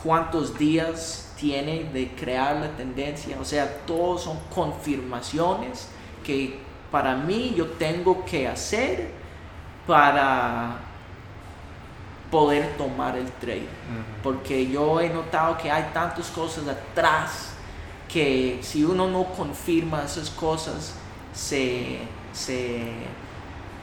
cuántos 0.00 0.56
días 0.56 1.23
tiene 1.44 1.84
de 1.92 2.08
crear 2.12 2.56
la 2.56 2.70
tendencia, 2.74 3.36
o 3.38 3.44
sea, 3.44 3.70
todos 3.86 4.22
son 4.22 4.38
confirmaciones 4.54 5.88
que 6.24 6.58
para 6.90 7.14
mí 7.16 7.52
yo 7.54 7.66
tengo 7.72 8.24
que 8.24 8.48
hacer 8.48 9.10
para 9.86 10.78
poder 12.30 12.78
tomar 12.78 13.18
el 13.18 13.30
trade. 13.32 13.68
Porque 14.22 14.70
yo 14.70 15.02
he 15.02 15.10
notado 15.10 15.58
que 15.58 15.70
hay 15.70 15.90
tantas 15.92 16.28
cosas 16.28 16.66
atrás 16.66 17.50
que 18.08 18.60
si 18.62 18.82
uno 18.82 19.06
no 19.06 19.24
confirma 19.24 20.02
esas 20.02 20.30
cosas 20.30 20.94
se, 21.34 21.98
se, 22.32 22.84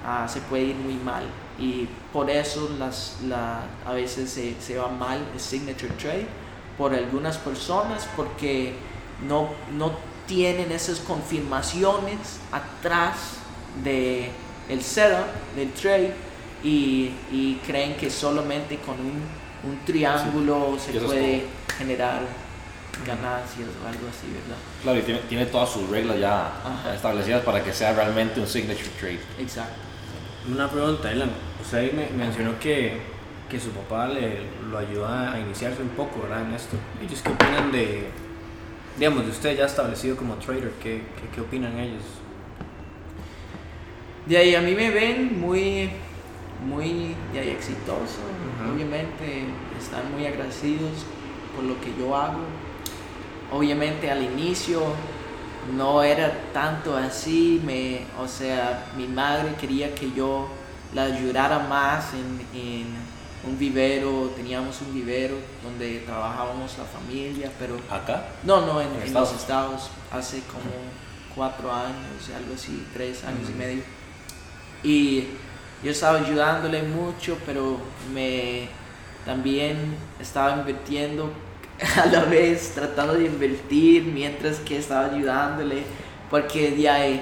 ah, 0.04 0.28
se 0.28 0.42
puede 0.42 0.64
ir 0.64 0.76
muy 0.78 0.96
mal. 0.96 1.26
Y 1.60 1.88
por 2.12 2.28
eso 2.28 2.72
las, 2.80 3.20
la, 3.28 3.66
a 3.86 3.94
veces 3.94 4.32
se, 4.32 4.60
se 4.60 4.80
va 4.80 4.88
mal 4.88 5.24
el 5.32 5.40
signature 5.40 5.94
trade 6.00 6.41
por 6.82 6.96
algunas 6.96 7.38
personas 7.38 8.10
porque 8.16 8.74
no, 9.28 9.50
no 9.78 9.92
tienen 10.26 10.72
esas 10.72 11.00
confirmaciones 11.00 12.40
atrás 12.52 13.18
de 13.84 14.32
el 14.68 14.82
setup 14.82 15.28
del 15.56 15.72
trade 15.74 16.16
y, 16.64 17.12
y 17.32 17.62
creen 17.68 17.96
que 17.98 18.10
solamente 18.10 18.78
con 18.78 18.96
un, 19.00 19.22
un 19.64 19.86
triángulo 19.86 20.74
Y 20.76 20.80
se 20.80 20.90
eso 20.90 21.02
es 21.02 21.04
puede 21.06 21.44
generar 21.78 22.22
ganancias 23.06 23.68
o 23.84 23.88
algo 23.88 24.08
así, 24.10 24.26
¿verdad? 24.34 24.58
Claro, 24.82 24.98
y 24.98 25.02
tiene, 25.04 25.20
tiene 25.30 25.46
todas 25.46 25.70
sus 25.70 25.88
reglas 25.88 26.18
ya 26.18 26.48
Ajá. 26.48 26.96
establecidas 26.96 27.44
para 27.44 27.64
que 27.64 27.72
sea 27.72 27.94
realmente 27.94 28.40
un 28.40 28.48
signature 28.48 28.90
trade. 29.00 29.20
Exacto. 29.38 29.76
Una 30.52 30.68
pregunta, 30.68 31.12
Elan. 31.12 31.30
Usted 31.62 31.94
me 31.94 32.10
mencionó 32.10 32.60
que, 32.60 33.00
que 33.52 33.60
su 33.60 33.72
papá 33.72 34.08
le, 34.08 34.40
lo 34.70 34.78
ayuda 34.78 35.34
a 35.34 35.40
iniciarse 35.40 35.82
un 35.82 35.90
poco, 35.90 36.22
¿verdad? 36.22 36.48
En 36.48 36.54
esto. 36.54 36.78
¿Ellos 37.04 37.22
qué 37.22 37.32
opinan 37.32 37.70
de, 37.70 38.08
digamos, 38.98 39.26
de 39.26 39.32
usted 39.32 39.58
ya 39.58 39.66
establecido 39.66 40.16
como 40.16 40.36
trader? 40.36 40.72
¿Qué, 40.82 41.04
qué, 41.18 41.36
qué 41.36 41.42
opinan 41.42 41.78
ellos? 41.78 42.04
De 44.26 44.38
ahí 44.38 44.56
a 44.56 44.62
mí 44.62 44.74
me 44.74 44.90
ven 44.90 45.38
muy, 45.42 45.90
muy 46.66 47.14
de 47.34 47.40
ahí, 47.42 47.50
exitoso. 47.50 48.22
Obviamente 48.74 49.44
están 49.78 50.10
muy 50.14 50.26
agradecidos 50.26 51.06
por 51.54 51.66
lo 51.66 51.80
que 51.82 51.94
yo 52.00 52.16
hago. 52.16 52.40
Obviamente 53.52 54.10
al 54.10 54.24
inicio 54.24 54.82
no 55.76 56.04
era 56.04 56.32
tanto 56.54 56.96
así. 56.96 57.62
Me, 57.66 58.04
o 58.18 58.30
sea, 58.30 58.86
mi 58.96 59.10
madre 59.10 59.56
quería 59.60 59.94
que 59.94 60.10
yo 60.14 60.48
la 60.94 61.04
ayudara 61.04 61.60
más 61.60 62.14
en, 62.14 62.58
en 62.58 63.11
un 63.46 63.58
vivero. 63.58 64.32
Teníamos 64.36 64.82
un 64.82 64.94
vivero 64.94 65.36
donde 65.64 66.00
trabajábamos 66.00 66.78
la 66.78 66.86
familia, 66.86 67.52
pero 67.60 67.78
Acá, 67.90 68.26
no, 68.44 68.66
no, 68.66 68.80
en, 68.82 68.88
¿En 68.96 69.08
en 69.08 69.14
los 69.14 69.34
Estados? 69.34 69.90
hace 70.12 70.42
como 70.44 70.72
cuatro 71.36 71.72
años, 71.74 72.30
algo 72.36 72.54
así, 72.56 72.86
tres 72.94 73.24
años 73.24 73.50
y 73.50 73.54
medio. 73.58 73.84
Y 74.84 75.28
yo 75.84 75.92
estaba 75.92 76.20
ayudándole 76.20 76.84
mucho, 76.84 77.38
pero 77.46 77.78
me 78.14 78.68
también 79.26 79.96
estaba 80.20 80.58
invirtiendo 80.58 81.32
a 82.02 82.06
la 82.08 82.24
vez, 82.26 82.72
tratando 82.76 83.14
de 83.14 83.26
invertir 83.26 84.04
mientras 84.04 84.58
que 84.60 84.78
estaba 84.78 85.14
ayudándole, 85.14 85.84
porque 86.30 86.72
de 86.72 86.90
ahí 86.90 87.22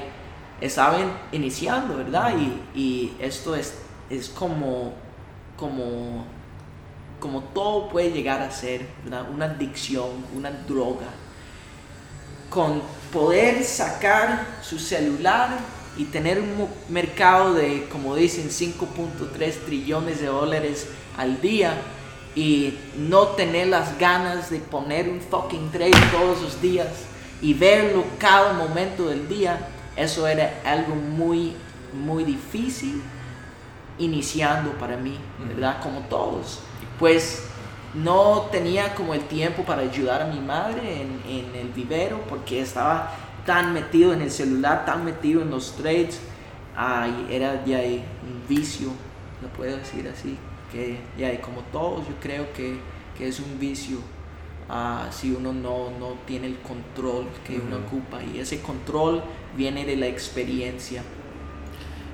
estaba 0.62 1.00
in- 1.00 1.12
iniciando, 1.32 1.98
¿verdad? 1.98 2.34
Y, 2.38 2.80
y 2.80 3.16
esto 3.20 3.56
es, 3.56 3.76
es 4.10 4.30
como, 4.30 4.94
como, 5.60 6.26
como 7.20 7.42
todo 7.42 7.90
puede 7.90 8.12
llegar 8.12 8.42
a 8.42 8.52
ser. 8.52 8.88
Una 9.06 9.46
adicción, 9.46 10.10
una 10.36 10.52
droga 10.52 11.08
con 12.50 12.82
poder 13.14 13.64
sacar 13.64 14.46
su 14.62 14.80
celular 14.80 15.50
y 15.98 16.06
tener 16.06 16.40
un 16.40 16.68
mercado 16.90 17.54
de, 17.54 17.88
como 17.92 18.16
dicen, 18.16 18.50
5.3 18.50 19.66
trillones 19.66 20.20
de 20.22 20.28
dólares 20.28 20.88
al 21.18 21.42
día 21.42 21.74
y 22.36 22.78
no 22.96 23.28
tener 23.30 23.68
las 23.68 23.98
ganas 23.98 24.50
de 24.50 24.60
poner 24.60 25.10
un 25.10 25.20
fucking 25.20 25.72
trade 25.72 25.92
todos 26.12 26.42
los 26.42 26.62
días 26.62 26.88
y 27.42 27.54
verlo 27.54 28.04
cada 28.18 28.54
momento 28.54 29.08
del 29.10 29.28
día, 29.28 29.60
eso 29.96 30.28
era 30.28 30.62
algo 30.66 30.96
muy, 30.96 31.54
muy 31.94 32.24
difícil 32.24 33.02
iniciando 34.00 34.72
para 34.74 34.98
mí, 34.98 35.18
¿verdad? 35.48 35.82
Como 35.82 36.02
todos. 36.02 36.60
Pues 36.98 37.48
no 37.94 38.48
tenía 38.52 38.96
como 38.96 39.14
el 39.14 39.22
tiempo 39.22 39.64
para 39.64 39.82
ayudar 39.82 40.22
a 40.22 40.26
mi 40.26 40.40
madre 40.40 41.02
en, 41.02 41.22
en 41.28 41.56
el 41.56 41.70
vivero 41.70 42.22
porque 42.30 42.62
estaba 42.62 43.14
tan 43.46 43.74
metido 43.74 44.14
en 44.14 44.22
el 44.22 44.32
celular, 44.32 44.86
tan 44.86 45.04
metido 45.04 45.42
en 45.42 45.50
los 45.50 45.76
trades, 45.76 46.20
ay, 46.76 47.28
era 47.30 47.66
ya 47.66 47.80
un 47.80 48.48
vicio, 48.48 48.90
lo 49.42 49.48
puedo 49.50 49.76
decir 49.78 50.08
así, 50.08 50.38
que 50.72 51.00
ya 51.18 51.42
como 51.42 51.62
todos 51.72 52.08
yo 52.08 52.14
creo 52.22 52.54
que, 52.54 52.80
que 53.18 53.28
es 53.28 53.40
un 53.40 53.60
vicio 53.60 53.98
ah, 54.70 55.08
si 55.12 55.32
uno 55.32 55.52
no, 55.52 55.90
no, 56.00 56.14
tiene 56.28 56.48
el 56.48 56.60
control 56.60 57.26
que 57.46 57.58
uno 57.58 57.78
ocupa 57.78 58.24
y 58.24 58.40
ese 58.40 58.62
control 58.62 59.24
viene 59.58 59.86
de 59.86 59.96
la 59.96 60.08
experiencia. 60.08 61.04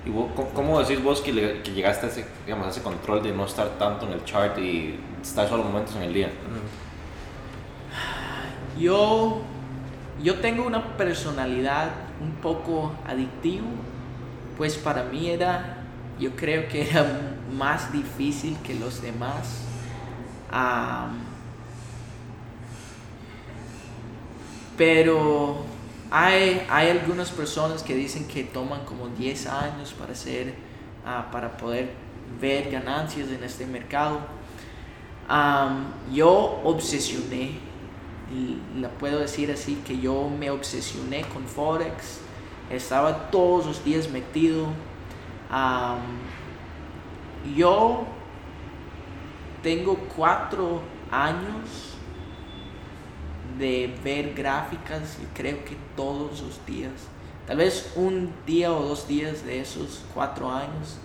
¿Y 0.06 0.10
vos, 0.12 0.30
cómo 0.54 0.80
decís 0.80 1.04
vos 1.04 1.22
que, 1.22 1.32
llegaste 1.32 2.06
a 2.06 2.10
ese, 2.10 2.26
digamos, 2.46 2.68
a 2.68 2.70
ese 2.70 2.82
control 2.82 3.24
de 3.24 3.32
no 3.32 3.46
estar 3.46 3.70
tanto 3.80 4.06
en 4.06 4.14
el 4.14 4.24
chart 4.24 4.58
y 4.60 5.00
estar 5.22 5.50
solo 5.50 5.64
momentos 5.64 5.96
en 5.96 6.04
el 6.04 6.14
día? 6.14 6.30
Yo, 8.80 9.42
yo 10.22 10.36
tengo 10.36 10.66
una 10.66 10.96
personalidad 10.96 11.90
un 12.22 12.34
poco 12.36 12.94
adictivo, 13.08 13.66
pues 14.58 14.76
para 14.78 15.04
mí 15.04 15.30
era, 15.30 15.78
yo 16.20 16.36
creo 16.36 16.68
que 16.68 16.88
era 16.90 17.06
más 17.52 17.92
difícil 17.92 18.58
que 18.64 18.76
los 18.76 19.02
demás. 19.02 19.62
pero 24.78 25.75
hay, 26.12 26.66
hay 26.70 26.90
algunas 26.90 27.32
personas 27.32 27.84
que 27.84 27.96
dicen 27.96 28.28
que 28.28 28.44
toman 28.44 28.86
como 28.86 29.08
10 29.08 29.48
años 29.48 29.94
para, 29.94 30.14
hacer, 30.14 30.54
ah, 31.06 31.28
para 31.32 31.58
poder 31.58 31.94
ver 32.40 32.70
ganancias 32.72 33.30
en 33.30 33.44
este 33.44 33.66
mercado. 33.66 34.20
yo 36.12 36.62
obsesioné, 36.64 37.60
la 38.78 38.90
puedo 38.90 39.20
decir 39.20 39.52
así, 39.52 39.76
que 39.86 40.00
yo 40.00 40.30
me 40.30 40.50
obsesioné 40.52 41.22
con 41.24 41.46
Forex, 41.46 42.20
estaba 42.70 43.30
todos 43.32 43.66
los 43.66 43.84
días 43.84 44.10
metido. 44.10 44.68
yo 47.56 48.06
tengo 49.62 49.98
cuatro 50.16 50.82
años 51.12 51.85
de 53.58 53.94
ver 54.04 54.34
gráficas, 54.34 55.18
y 55.22 55.26
creo 55.38 55.64
que 55.66 55.78
todos 55.96 56.42
los 56.42 56.66
días. 56.66 56.92
Tal 57.48 57.58
vez 57.58 57.94
un 57.96 58.34
día 58.46 58.72
o 58.72 58.82
dos 58.82 59.08
días 59.08 59.46
de 59.46 59.62
esos 59.62 60.04
cuatro 60.14 60.52
años 60.52 60.98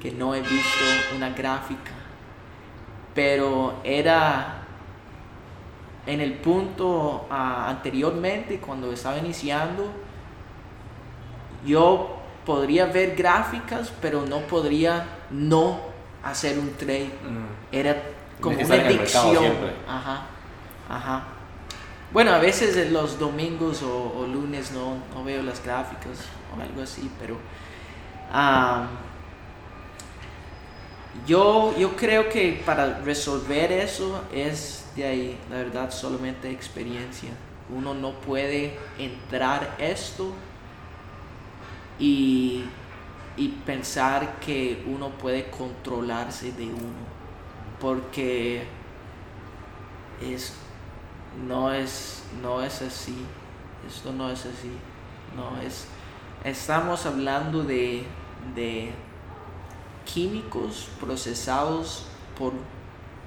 que 0.00 0.10
no 0.10 0.34
he 0.34 0.40
visto 0.40 0.84
una 1.16 1.30
gráfica. 1.30 1.92
Pero 3.14 3.74
era 3.84 4.62
en 6.06 6.20
el 6.20 6.34
punto 6.34 7.26
ah, 7.30 7.68
anteriormente, 7.68 8.58
cuando 8.58 8.92
estaba 8.92 9.18
iniciando, 9.18 9.90
yo 11.64 12.16
podría 12.44 12.86
ver 12.86 13.14
gráficas, 13.14 13.92
pero 14.00 14.24
no 14.24 14.40
podría 14.40 15.06
no 15.30 15.80
hacer 16.24 16.58
un 16.58 16.72
trade. 16.74 17.12
Mm. 17.22 17.74
Era 17.74 18.02
como 18.40 18.58
una 18.58 18.74
adicción. 18.74 19.44
Ajá, 19.86 20.22
ajá. 20.88 21.37
Bueno, 22.10 22.32
a 22.32 22.38
veces 22.38 22.90
los 22.90 23.18
domingos 23.18 23.82
o, 23.82 24.26
lunes 24.26 24.72
no, 24.72 24.96
no, 25.14 25.24
veo 25.24 25.42
las 25.42 25.62
gráficas 25.62 26.18
o 26.56 26.60
algo 26.60 26.80
así, 26.80 27.10
pero 27.20 27.36
yo, 31.26 31.76
yo 31.76 31.96
creo 31.96 32.30
que 32.30 32.62
para 32.64 33.00
resolver 33.00 33.72
eso 33.72 34.24
es 34.32 34.86
de 34.96 35.04
ahí, 35.04 35.38
la 35.50 35.56
verdad, 35.56 35.90
solamente 35.90 36.50
experiencia. 36.50 37.30
Uno 37.68 37.92
no 37.92 38.12
puede 38.12 38.78
entrar 38.98 39.76
esto 39.78 40.32
y, 41.98 42.64
y 43.36 43.48
pensar 43.66 44.40
que 44.40 44.82
uno 44.86 45.10
puede 45.10 45.50
controlarse 45.50 46.52
de 46.52 46.64
uno, 46.68 47.04
porque 47.78 48.62
es 50.22 50.54
no 51.46 51.72
es, 51.72 52.22
no 52.42 52.62
es 52.62 52.82
así. 52.82 53.16
Esto 53.86 54.12
no 54.12 54.30
es 54.30 54.40
así. 54.40 54.72
No 55.36 55.60
es. 55.60 55.86
Estamos 56.44 57.06
hablando 57.06 57.62
de, 57.62 58.04
de 58.54 58.92
químicos 60.04 60.88
procesados 61.00 62.06
por 62.38 62.52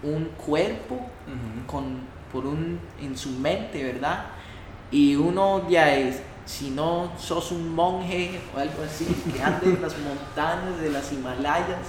un 0.04 0.26
cuerpo, 0.45 1.00
con, 1.67 2.00
por 2.32 2.45
un, 2.45 2.80
en 3.00 3.17
su 3.17 3.30
mente, 3.30 3.84
¿verdad? 3.84 4.26
Y 4.89 5.15
uno 5.15 5.69
ya 5.69 5.95
es, 5.95 6.21
si 6.45 6.71
no 6.71 7.12
sos 7.17 7.52
un 7.52 7.74
monje 7.74 8.41
o 8.56 8.60
algo 8.60 8.84
así, 8.84 9.06
que 9.32 9.41
ande 9.41 9.67
en 9.67 9.82
las 9.82 9.95
montañas 10.00 10.80
de 10.82 10.89
las 10.89 11.12
Himalayas, 11.12 11.80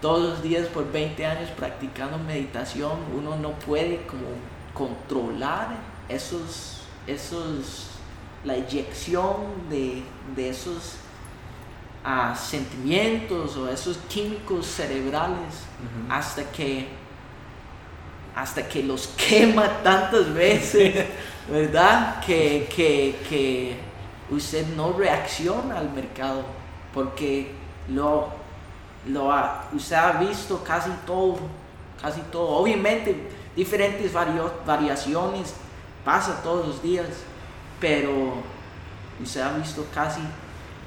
todos 0.00 0.30
los 0.30 0.42
días 0.42 0.66
por 0.68 0.90
20 0.90 1.26
años 1.26 1.50
practicando 1.50 2.16
meditación, 2.18 2.92
uno 3.16 3.36
no 3.36 3.50
puede 3.52 4.06
como 4.06 4.28
controlar 4.74 5.68
esos, 6.08 6.82
esos, 7.06 7.88
la 8.44 8.54
eyección 8.56 9.68
de, 9.68 10.02
esos 10.36 10.96
ah, 12.04 12.34
sentimientos 12.34 13.56
o 13.56 13.68
esos 13.68 13.98
químicos 14.08 14.66
cerebrales 14.66 15.64
hasta 16.08 16.44
que 16.44 17.00
hasta 18.34 18.66
que 18.66 18.82
los 18.82 19.08
quema 19.08 19.82
tantas 19.82 20.32
veces, 20.32 21.06
¿verdad? 21.50 22.20
Que, 22.24 22.68
que, 22.74 23.76
usted 24.30 24.64
no 24.76 24.92
reacciona 24.92 25.78
al 25.78 25.90
mercado 25.90 26.44
porque 26.94 27.50
lo, 27.88 28.28
lo 29.08 29.32
ha, 29.32 29.68
usted 29.72 29.96
ha 29.96 30.12
visto 30.12 30.62
casi 30.62 30.90
todo, 31.04 31.38
casi 32.00 32.20
todo. 32.30 32.48
Obviamente 32.48 33.28
diferentes 33.60 34.10
variaciones, 34.64 35.52
pasa 36.02 36.42
todos 36.42 36.66
los 36.66 36.82
días, 36.82 37.08
pero 37.78 38.32
se 39.22 39.42
ha 39.42 39.52
visto 39.52 39.84
casi, 39.94 40.22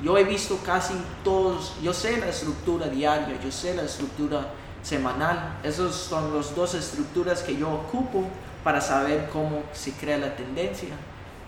yo 0.01 0.17
he 0.17 0.23
visto 0.23 0.57
casi 0.65 0.95
todos, 1.23 1.75
yo 1.83 1.93
sé 1.93 2.17
la 2.17 2.29
estructura 2.29 2.87
diaria, 2.87 3.39
yo 3.39 3.51
sé 3.51 3.75
la 3.75 3.83
estructura 3.83 4.47
semanal, 4.81 5.59
esas 5.63 5.93
son 5.93 6.35
las 6.35 6.55
dos 6.55 6.73
estructuras 6.73 7.43
que 7.43 7.55
yo 7.55 7.71
ocupo 7.71 8.23
para 8.63 8.81
saber 8.81 9.29
cómo 9.31 9.61
se 9.71 9.91
crea 9.91 10.17
la 10.17 10.35
tendencia. 10.35 10.95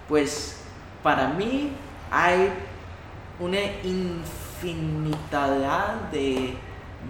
Pues 0.07 0.57
para 1.01 1.29
mí 1.29 1.71
hay 2.11 2.53
una 3.39 3.61
infinidad 3.83 4.51
de 6.11 6.55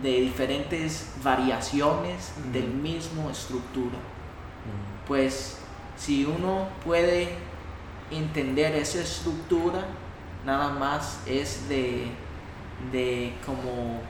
de 0.01 0.21
diferentes 0.21 1.11
variaciones 1.23 2.33
del 2.51 2.67
mismo 2.67 3.29
estructura. 3.29 3.97
Pues 5.07 5.59
si 5.95 6.25
uno 6.25 6.67
puede 6.83 7.29
entender 8.11 8.75
esa 8.75 8.99
estructura, 8.99 9.85
nada 10.45 10.69
más 10.71 11.21
es 11.25 11.67
de, 11.69 12.07
de 12.91 13.33
como 13.45 14.01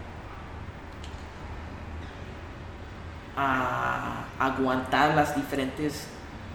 aguantar 4.40 5.16
las 5.16 5.36
diferentes 5.36 6.08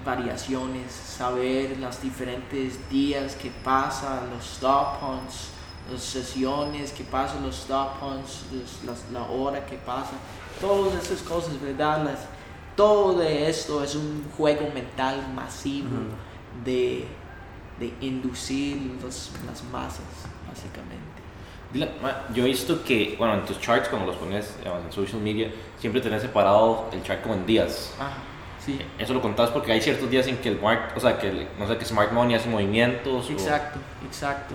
variaciones, 0.05 0.93
saber 0.93 1.79
las 1.79 2.01
diferentes 2.01 2.89
días 2.89 3.35
que 3.37 3.51
pasa, 3.51 4.23
los 4.33 4.45
stop 4.55 5.03
hunts, 5.03 5.51
las 5.91 6.03
sesiones 6.03 6.93
que 6.93 7.05
pasan, 7.05 7.43
los 7.43 7.59
stop 7.59 8.03
hunts, 8.03 8.45
la 9.13 9.23
hora 9.25 9.65
que 9.67 9.77
pasa, 9.77 10.13
todas 10.61 11.03
esas 11.03 11.21
cosas, 11.23 11.61
¿verdad? 11.61 12.05
Las, 12.05 12.21
todo 12.77 13.23
esto 13.23 13.83
es 13.83 13.95
un 13.95 14.25
juego 14.37 14.69
mental 14.73 15.33
masivo 15.35 15.89
de, 16.65 17.05
de, 17.79 17.93
inducir 18.01 18.79
las 19.03 19.65
masas, 19.65 20.05
básicamente. 20.49 21.11
Yo 22.35 22.45
he 22.45 22.47
visto 22.47 22.83
que, 22.83 23.15
bueno, 23.19 23.35
en 23.35 23.45
tus 23.45 23.61
charts, 23.61 23.89
cuando 23.89 24.07
los 24.07 24.17
pones 24.17 24.57
en 24.65 24.93
social 24.93 25.21
media, 25.21 25.53
siempre 25.79 26.01
tenés 26.01 26.23
separado 26.23 26.89
el 26.93 27.03
chart 27.03 27.23
como 27.23 27.35
en 27.35 27.47
días. 27.47 27.95
Ah, 28.01 28.15
sí. 28.65 28.79
Eso 28.99 29.15
lo 29.15 29.21
contás 29.21 29.51
porque 29.51 29.73
hay 29.73 29.81
ciertos 29.81 30.11
días 30.11 30.27
en 30.27 30.39
que 30.39 30.49
el 30.49 30.61
mark, 30.61 30.93
o 30.97 31.01
sea, 31.01 31.19
que 31.19 31.49
no 31.59 31.69
sé, 31.69 31.77
que 31.77 31.85
Smart 31.85 32.13
Money 32.13 32.35
hace 32.35 32.49
movimientos. 32.49 33.31
Exacto, 33.31 33.79
exacto. 34.05 34.55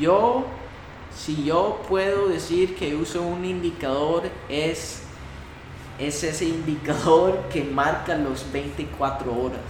Yo, 0.00 0.46
si 1.14 1.44
yo 1.44 1.82
puedo 1.88 2.28
decir 2.28 2.76
que 2.76 2.94
uso 2.94 3.22
un 3.22 3.44
indicador, 3.44 4.24
es 4.48 5.02
es 5.98 6.24
ese 6.24 6.46
indicador 6.46 7.44
que 7.52 7.64
marca 7.64 8.16
los 8.16 8.50
24 8.52 9.32
horas. 9.32 9.60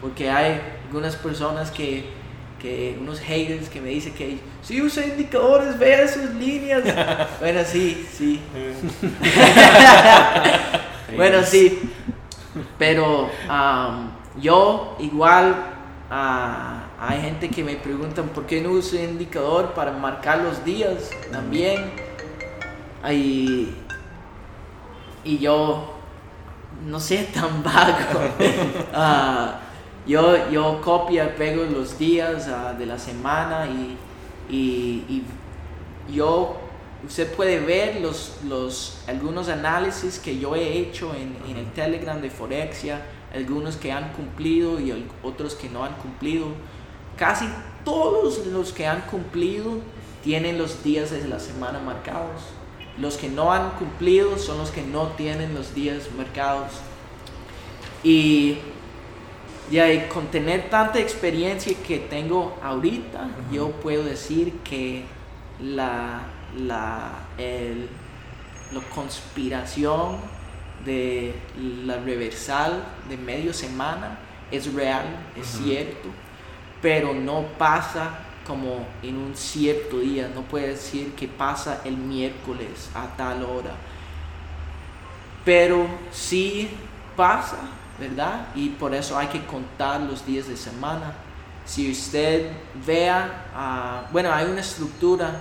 Porque 0.00 0.30
hay 0.30 0.60
algunas 0.86 1.16
personas 1.16 1.70
que, 1.70 2.06
que 2.60 2.98
unos 3.00 3.20
haters 3.20 3.68
que 3.68 3.80
me 3.80 3.90
dicen 3.90 4.12
que 4.14 4.38
si 4.62 4.82
usa 4.82 5.06
indicadores, 5.06 5.78
vea 5.78 6.08
sus 6.08 6.30
líneas. 6.34 6.82
bueno, 7.40 7.60
sí, 7.64 8.06
sí. 8.12 8.40
bueno, 11.16 11.42
sí. 11.42 11.90
Pero 12.78 13.30
yo 14.40 14.96
igual 14.98 15.54
ah, 16.10 16.85
hay 16.98 17.20
gente 17.20 17.50
que 17.50 17.62
me 17.62 17.76
preguntan 17.76 18.28
por 18.28 18.46
qué 18.46 18.60
no 18.60 18.70
uso 18.70 18.96
indicador 18.96 19.74
para 19.74 19.92
marcar 19.92 20.38
los 20.38 20.64
días 20.64 21.10
también. 21.30 21.90
Y, 23.10 23.68
y 25.24 25.38
yo 25.38 25.92
no 26.86 26.98
sé 27.00 27.28
tan 27.34 27.62
vago. 27.62 28.20
Ah, 28.94 29.60
yo, 30.06 30.50
yo 30.50 30.80
copio 30.82 31.24
y 31.24 31.28
pego 31.36 31.64
los 31.64 31.98
días 31.98 32.48
ah, 32.48 32.72
de 32.78 32.86
la 32.86 32.98
semana 32.98 33.66
y, 33.66 33.96
y- 34.54 35.04
y 36.08 36.14
yo, 36.14 36.56
usted 37.06 37.30
puede 37.34 37.58
ver 37.60 38.00
los, 38.00 38.36
los, 38.48 39.02
algunos 39.08 39.48
análisis 39.48 40.18
que 40.20 40.38
yo 40.38 40.54
he 40.54 40.78
hecho 40.78 41.12
en, 41.14 41.36
en 41.50 41.56
el 41.56 41.66
Telegram 41.72 42.20
de 42.20 42.30
Forexia, 42.30 43.02
algunos 43.34 43.76
que 43.76 43.90
han 43.92 44.12
cumplido 44.12 44.78
y 44.80 45.04
otros 45.24 45.54
que 45.56 45.68
no 45.68 45.84
han 45.84 45.94
cumplido. 45.94 46.46
Casi 47.16 47.48
todos 47.84 48.46
los 48.46 48.72
que 48.72 48.86
han 48.86 49.02
cumplido 49.02 49.78
tienen 50.22 50.58
los 50.58 50.82
días 50.82 51.10
de 51.10 51.26
la 51.28 51.38
semana 51.40 51.78
marcados. 51.78 52.42
Los 52.98 53.16
que 53.16 53.28
no 53.28 53.52
han 53.52 53.70
cumplido 53.72 54.38
son 54.38 54.58
los 54.58 54.70
que 54.70 54.82
no 54.82 55.08
tienen 55.08 55.54
los 55.54 55.74
días 55.74 56.04
marcados. 56.16 56.72
Y 58.02 58.58
ya 59.70 60.08
con 60.08 60.26
tener 60.28 60.70
tanta 60.70 60.98
experiencia 61.00 61.76
que 61.86 61.98
tengo 61.98 62.56
ahorita, 62.62 63.28
yo 63.52 63.70
puedo 63.70 64.04
decir 64.04 64.52
que 64.64 65.04
la, 65.60 66.22
la, 66.58 67.10
el- 67.38 67.88
la 68.72 68.80
conspiración 68.94 70.16
de 70.84 71.34
la 71.84 71.98
reversal 71.98 72.84
de 73.08 73.16
medio 73.16 73.52
semana 73.52 74.18
es 74.50 74.72
real, 74.74 75.04
es 75.36 75.46
cierto, 75.46 76.08
pero 76.86 77.12
no 77.12 77.42
pasa 77.58 78.16
como 78.46 78.86
en 79.02 79.16
un 79.16 79.34
cierto 79.34 79.98
día, 79.98 80.30
no 80.32 80.42
puede 80.42 80.68
decir 80.68 81.16
que 81.16 81.26
pasa 81.26 81.80
el 81.84 81.96
miércoles 81.96 82.90
a 82.94 83.08
tal 83.16 83.42
hora, 83.42 83.72
pero 85.44 85.88
sí 86.12 86.70
pasa, 87.16 87.58
¿verdad? 87.98 88.46
Y 88.54 88.68
por 88.68 88.94
eso 88.94 89.18
hay 89.18 89.26
que 89.26 89.44
contar 89.46 90.00
los 90.02 90.24
días 90.24 90.46
de 90.46 90.56
semana. 90.56 91.12
Si 91.64 91.90
usted 91.90 92.52
vea, 92.86 93.46
ah, 93.52 94.06
bueno, 94.12 94.32
hay 94.32 94.46
una 94.46 94.60
estructura, 94.60 95.40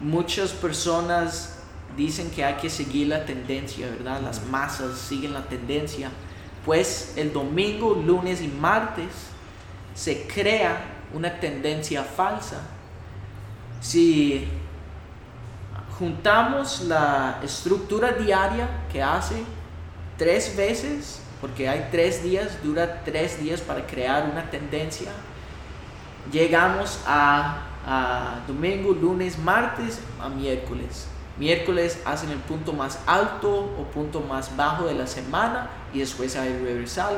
muchas 0.00 0.52
personas 0.52 1.58
dicen 1.98 2.30
que 2.30 2.42
hay 2.42 2.54
que 2.54 2.70
seguir 2.70 3.08
la 3.08 3.26
tendencia, 3.26 3.90
¿verdad? 3.90 4.22
Las 4.22 4.42
masas 4.46 4.96
siguen 4.96 5.34
la 5.34 5.44
tendencia. 5.44 6.10
Pues 6.64 7.12
el 7.16 7.30
domingo, 7.30 7.94
lunes 7.94 8.40
y 8.40 8.48
martes 8.48 9.36
se 9.98 10.28
crea 10.28 10.80
una 11.12 11.40
tendencia 11.40 12.04
falsa. 12.04 12.60
Si 13.80 14.46
juntamos 15.98 16.82
la 16.82 17.40
estructura 17.42 18.12
diaria 18.12 18.68
que 18.92 19.02
hace 19.02 19.42
tres 20.16 20.56
veces, 20.56 21.20
porque 21.40 21.68
hay 21.68 21.88
tres 21.90 22.22
días, 22.22 22.62
dura 22.62 23.02
tres 23.04 23.42
días 23.42 23.60
para 23.60 23.84
crear 23.88 24.28
una 24.30 24.48
tendencia, 24.48 25.10
llegamos 26.30 27.00
a, 27.04 27.64
domingo, 28.46 28.92
lunes, 28.92 29.36
martes, 29.36 30.00
a 30.20 30.28
miércoles. 30.28 31.08
Miércoles 31.38 32.00
hacen 32.04 32.30
el 32.30 32.38
punto 32.38 32.72
más 32.72 33.00
alto 33.06 33.50
o 33.50 33.84
punto 33.92 34.20
más 34.20 34.54
bajo 34.56 34.86
de 34.86 34.94
la 34.94 35.06
semana 35.06 35.70
y 35.92 36.00
después 36.00 36.36
hay 36.36 36.50
reversal. 36.52 37.16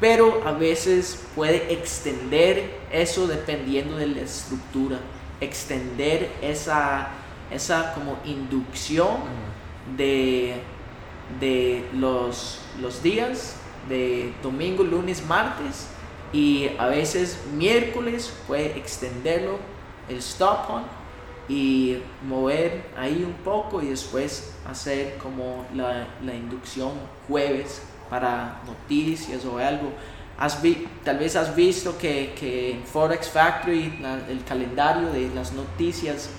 Pero 0.00 0.42
a 0.44 0.52
veces 0.52 1.24
puede 1.34 1.72
extender 1.72 2.78
eso 2.92 3.26
dependiendo 3.26 3.96
de 3.96 4.06
la 4.08 4.20
estructura. 4.20 4.98
Extender 5.40 6.30
esa, 6.42 7.08
esa 7.50 7.94
como 7.94 8.18
inducción 8.24 9.16
de, 9.96 10.54
de 11.40 11.84
los, 11.94 12.60
los 12.80 13.02
días 13.02 13.56
de 13.88 14.32
domingo, 14.42 14.82
lunes, 14.82 15.24
martes 15.24 15.88
y 16.32 16.68
a 16.78 16.86
veces 16.86 17.38
miércoles 17.54 18.32
puede 18.46 18.76
extenderlo 18.76 19.58
el 20.08 20.18
stop 20.18 20.70
on 20.70 20.82
y 21.48 21.98
mover 22.26 22.84
ahí 22.96 23.22
un 23.24 23.34
poco 23.44 23.80
y 23.80 23.86
después 23.86 24.52
hacer 24.68 25.16
como 25.18 25.64
la, 25.72 26.08
la 26.24 26.34
inducción 26.34 26.92
jueves 27.28 27.82
para 28.10 28.60
noticias 28.66 29.44
o 29.44 29.58
algo. 29.58 29.92
Has 30.38 30.60
vi- 30.60 30.86
tal 31.04 31.18
vez 31.18 31.34
has 31.36 31.54
visto 31.56 31.96
que, 31.96 32.34
que 32.38 32.72
en 32.72 32.84
Forex 32.84 33.28
Factory 33.30 33.98
la- 34.00 34.26
el 34.28 34.44
calendario 34.44 35.10
de 35.10 35.30
las 35.34 35.52
noticias 35.52 36.30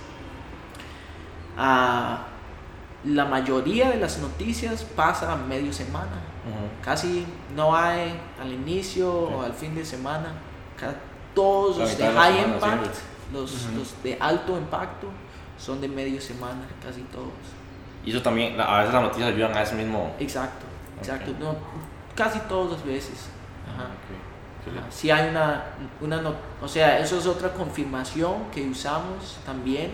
ah, 1.56 2.24
la 3.04 3.24
mayoría 3.24 3.90
de 3.90 3.96
las 3.98 4.18
noticias 4.18 4.82
pasa 4.84 5.32
a 5.32 5.36
medio 5.36 5.72
semana. 5.72 6.22
Casi 6.82 7.26
no 7.54 7.76
hay 7.76 8.18
al 8.40 8.52
inicio 8.52 9.12
o 9.12 9.42
al 9.42 9.52
fin 9.52 9.74
de 9.74 9.84
semana. 9.84 10.32
Todos 11.34 11.76
los 11.78 11.96
de 11.98 12.04
high 12.04 12.14
semana 12.40 12.54
impact, 12.54 12.94
siempre. 12.94 13.00
los, 13.32 13.66
los 13.76 14.02
de 14.02 14.16
alto 14.18 14.56
impacto, 14.56 15.08
son 15.58 15.80
de 15.80 15.88
medio 15.88 16.20
semana, 16.20 16.62
casi 16.82 17.02
todos. 17.02 17.28
Y 18.04 18.10
eso 18.10 18.22
también, 18.22 18.58
a 18.60 18.78
veces 18.78 18.94
las 18.94 19.02
noticias 19.02 19.28
ayudan 19.28 19.56
a 19.56 19.62
ese 19.62 19.74
mismo. 19.74 20.14
Exacto, 20.18 20.64
exacto. 20.98 21.32
No, 21.40 21.56
casi 22.14 22.38
todas 22.40 22.72
las 22.72 22.84
veces. 22.84 23.26
Ajá. 23.72 23.84
Ok. 23.84 24.76
Ajá. 24.78 24.86
Si 24.90 25.10
hay 25.10 25.30
una, 25.30 25.64
una 26.00 26.20
no- 26.20 26.34
o 26.60 26.68
sea, 26.68 26.98
eso 26.98 27.18
es 27.18 27.26
otra 27.26 27.52
confirmación 27.54 28.50
que 28.52 28.68
usamos 28.68 29.38
también, 29.46 29.90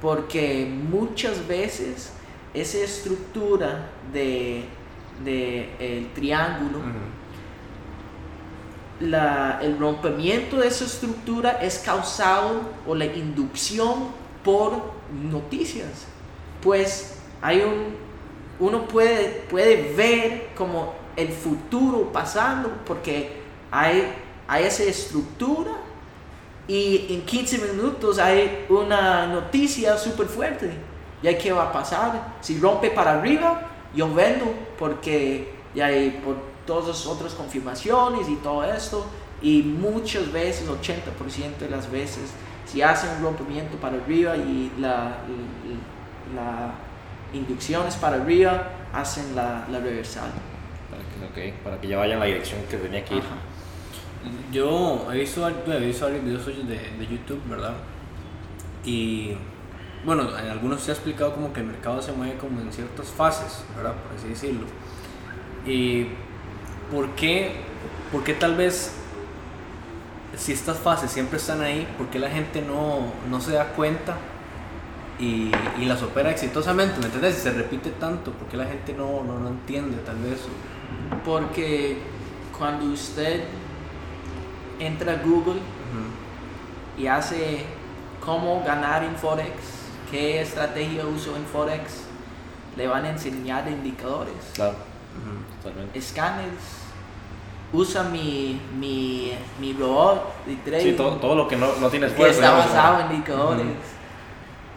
porque 0.00 0.66
muchas 0.90 1.46
veces 1.48 2.12
esa 2.52 2.78
estructura 2.78 3.88
de, 4.12 4.64
de 5.24 5.74
el 5.80 6.12
triángulo, 6.12 6.80
la- 9.00 9.58
el 9.62 9.78
rompimiento 9.78 10.58
de 10.58 10.68
esa 10.68 10.84
estructura 10.84 11.52
es 11.62 11.78
causado 11.80 12.60
o 12.86 12.94
la 12.94 13.06
inducción 13.06 14.08
por 14.44 14.92
noticias. 15.12 16.06
Pues 16.62 17.18
hay 17.42 17.60
un, 17.62 17.96
uno 18.64 18.88
puede, 18.88 19.44
puede 19.50 19.92
ver 19.94 20.48
como 20.56 20.94
el 21.16 21.28
futuro 21.28 22.10
pasando 22.10 22.70
porque 22.86 23.42
hay, 23.70 24.10
hay 24.48 24.64
esa 24.64 24.84
estructura 24.84 25.72
y 26.66 27.12
en 27.12 27.26
15 27.26 27.58
minutos 27.58 28.18
hay 28.18 28.64
una 28.70 29.26
noticia 29.26 29.98
súper 29.98 30.28
fuerte. 30.28 30.70
¿Ya 31.22 31.36
qué 31.36 31.52
va 31.52 31.64
a 31.64 31.72
pasar? 31.72 32.36
Si 32.40 32.58
rompe 32.58 32.90
para 32.90 33.18
arriba, 33.18 33.68
yo 33.94 34.12
vendo 34.14 34.46
porque 34.78 35.52
ya 35.74 35.86
hay 35.86 36.22
por 36.24 36.36
todas 36.66 36.88
las 36.88 37.06
otras 37.06 37.34
confirmaciones 37.34 38.30
y 38.30 38.36
todo 38.36 38.64
esto. 38.64 39.04
Y 39.42 39.60
muchas 39.62 40.32
veces, 40.32 40.66
80% 40.66 41.58
de 41.58 41.68
las 41.68 41.90
veces, 41.90 42.30
si 42.64 42.80
hacen 42.80 43.10
un 43.18 43.24
rompimiento 43.24 43.76
para 43.76 43.96
arriba 43.96 44.38
y 44.38 44.72
la 44.78 45.18
inducción 47.34 47.86
es 47.86 47.96
para 47.96 48.16
arriba, 48.16 48.70
hacen 48.92 49.34
la, 49.34 49.66
la 49.70 49.80
reversal. 49.80 50.30
Para 50.90 51.32
que, 51.32 51.50
ok, 51.50 51.62
para 51.62 51.80
que 51.80 51.88
ya 51.88 51.98
vaya 51.98 52.14
en 52.14 52.20
la 52.20 52.26
dirección 52.26 52.60
que 52.70 52.76
tenía 52.76 53.04
que 53.04 53.16
ir. 53.16 53.22
Ajá. 53.22 53.54
Yo 54.52 55.06
he 55.12 55.18
visto, 55.18 55.46
he 55.48 55.80
visto 55.80 56.04
varios 56.06 56.24
videos 56.24 56.46
de, 56.46 56.52
de 56.98 57.06
YouTube, 57.06 57.42
¿verdad? 57.48 57.74
Y 58.84 59.36
bueno, 60.04 60.28
en 60.38 60.48
algunos 60.48 60.82
se 60.82 60.90
ha 60.90 60.94
explicado 60.94 61.34
como 61.34 61.52
que 61.52 61.60
el 61.60 61.66
mercado 61.66 62.00
se 62.00 62.12
mueve 62.12 62.36
como 62.36 62.60
en 62.60 62.72
ciertas 62.72 63.08
fases, 63.08 63.64
¿verdad? 63.76 63.94
Por 63.94 64.16
así 64.16 64.28
decirlo. 64.28 64.66
Y 65.66 66.06
¿por 66.90 67.10
qué, 67.10 67.52
por 68.12 68.22
qué 68.24 68.34
tal 68.34 68.54
vez, 68.54 68.94
si 70.36 70.52
estas 70.52 70.78
fases 70.78 71.10
siempre 71.10 71.38
están 71.38 71.60
ahí, 71.60 71.86
por 71.98 72.08
qué 72.08 72.18
la 72.18 72.30
gente 72.30 72.62
no, 72.62 73.12
no 73.28 73.40
se 73.40 73.52
da 73.52 73.68
cuenta 73.68 74.16
y, 75.18 75.50
y 75.78 75.84
las 75.86 76.02
opera 76.02 76.30
exitosamente? 76.30 76.98
¿Me 76.98 77.06
entiendes? 77.06 77.36
Si 77.36 77.42
se 77.42 77.52
repite 77.52 77.90
tanto, 77.90 78.32
¿por 78.32 78.48
qué 78.48 78.56
la 78.56 78.66
gente 78.66 78.92
no, 78.94 79.22
no, 79.24 79.38
no 79.38 79.48
entiende 79.48 79.96
tal 79.98 80.16
vez? 80.18 80.40
Porque 81.24 81.98
cuando 82.56 82.86
usted 82.86 83.44
entra 84.78 85.12
a 85.12 85.16
Google 85.16 85.60
y 86.98 87.06
hace 87.06 87.64
cómo 88.24 88.62
ganar 88.64 89.02
en 89.04 89.14
Forex, 89.16 89.50
qué 90.10 90.40
estrategia 90.40 91.04
uso 91.06 91.36
en 91.36 91.44
Forex, 91.44 92.04
le 92.76 92.86
van 92.86 93.04
a 93.04 93.10
enseñar 93.10 93.68
indicadores, 93.68 94.34
Claro, 94.54 94.74
totalmente. 95.62 95.98
escáneres. 95.98 96.82
Usa 97.72 98.04
mi, 98.04 98.60
mi, 98.78 99.32
mi 99.60 99.72
robot 99.72 100.44
de 100.46 100.54
trading 100.56 100.90
Sí, 100.90 100.96
todo, 100.96 101.16
todo 101.16 101.34
lo 101.34 101.48
que 101.48 101.56
no, 101.56 101.74
no 101.80 101.88
tiene 101.90 102.06
que 102.06 102.12
esfuerzo. 102.12 102.34
está 102.40 102.52
digamos, 102.52 102.72
basado 102.72 103.00
en 103.00 103.12
indicadores. 103.12 103.66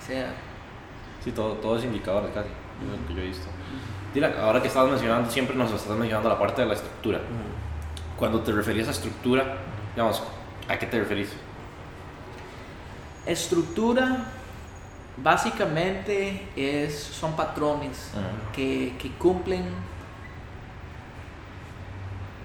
Sea, 0.07 0.33
Sí, 1.23 1.31
todo, 1.31 1.53
todo 1.55 1.77
es 1.77 1.83
indicadores 1.83 2.31
casi, 2.33 2.47
es 2.49 3.01
lo 3.01 3.07
que 3.07 3.13
yo 3.13 3.21
he 3.21 3.25
visto. 3.25 3.47
Mira, 4.13 4.33
ahora 4.41 4.61
que 4.61 4.67
estabas 4.69 4.89
mencionando, 4.91 5.29
siempre 5.29 5.55
nos 5.55 5.71
estás 5.71 5.97
mencionando 5.97 6.29
la 6.29 6.39
parte 6.39 6.61
de 6.61 6.67
la 6.67 6.73
estructura. 6.73 7.17
Ujú. 7.17 8.17
Cuando 8.17 8.39
te 8.41 8.51
referías 8.51 8.87
a 8.87 8.91
estructura, 8.91 9.57
digamos, 9.95 10.23
¿a 10.69 10.77
qué 10.77 10.85
te 10.85 10.99
referís? 10.99 11.33
estructura 13.25 14.23
básicamente 15.17 16.47
es, 16.55 16.97
son 16.97 17.35
patrones 17.35 18.11
Ujú. 18.13 18.53
que, 18.53 18.95
que 18.97 19.11
cumplen 19.17 19.65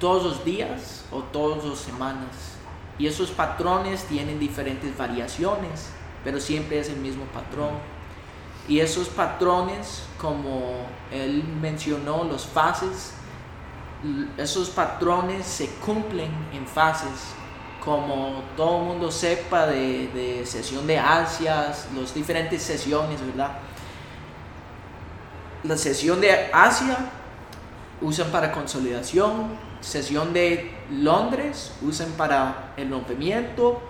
todos 0.00 0.24
los 0.24 0.44
días 0.44 1.04
o 1.12 1.20
todas 1.20 1.64
las 1.64 1.78
semanas. 1.78 2.56
Y 2.98 3.06
esos 3.06 3.30
patrones 3.30 4.04
tienen 4.04 4.38
diferentes 4.38 4.96
variaciones, 4.98 5.92
pero 6.24 6.40
siempre 6.40 6.78
es 6.78 6.88
el 6.88 6.96
mismo 6.96 7.24
patrón. 7.26 7.70
Y 8.68 8.80
esos 8.80 9.08
patrones, 9.08 10.04
como 10.20 10.86
él 11.10 11.42
mencionó, 11.60 12.24
los 12.24 12.46
fases, 12.46 13.14
esos 14.36 14.70
patrones 14.70 15.46
se 15.46 15.68
cumplen 15.84 16.30
en 16.52 16.66
fases. 16.66 17.34
Como 17.84 18.42
todo 18.56 18.78
el 18.78 18.84
mundo 18.84 19.10
sepa 19.10 19.66
de, 19.66 20.08
de 20.08 20.46
sesión 20.46 20.86
de 20.86 20.98
Asias, 20.98 21.88
las 21.96 22.14
diferentes 22.14 22.62
sesiones, 22.62 23.20
¿verdad? 23.26 23.58
La 25.64 25.76
sesión 25.76 26.20
de 26.20 26.50
Asia 26.52 26.96
usan 28.00 28.30
para 28.30 28.52
consolidación, 28.52 29.58
sesión 29.80 30.32
de 30.32 30.72
Londres 30.90 31.72
usan 31.82 32.10
para 32.12 32.72
el 32.76 32.90
rompimiento 32.90 33.82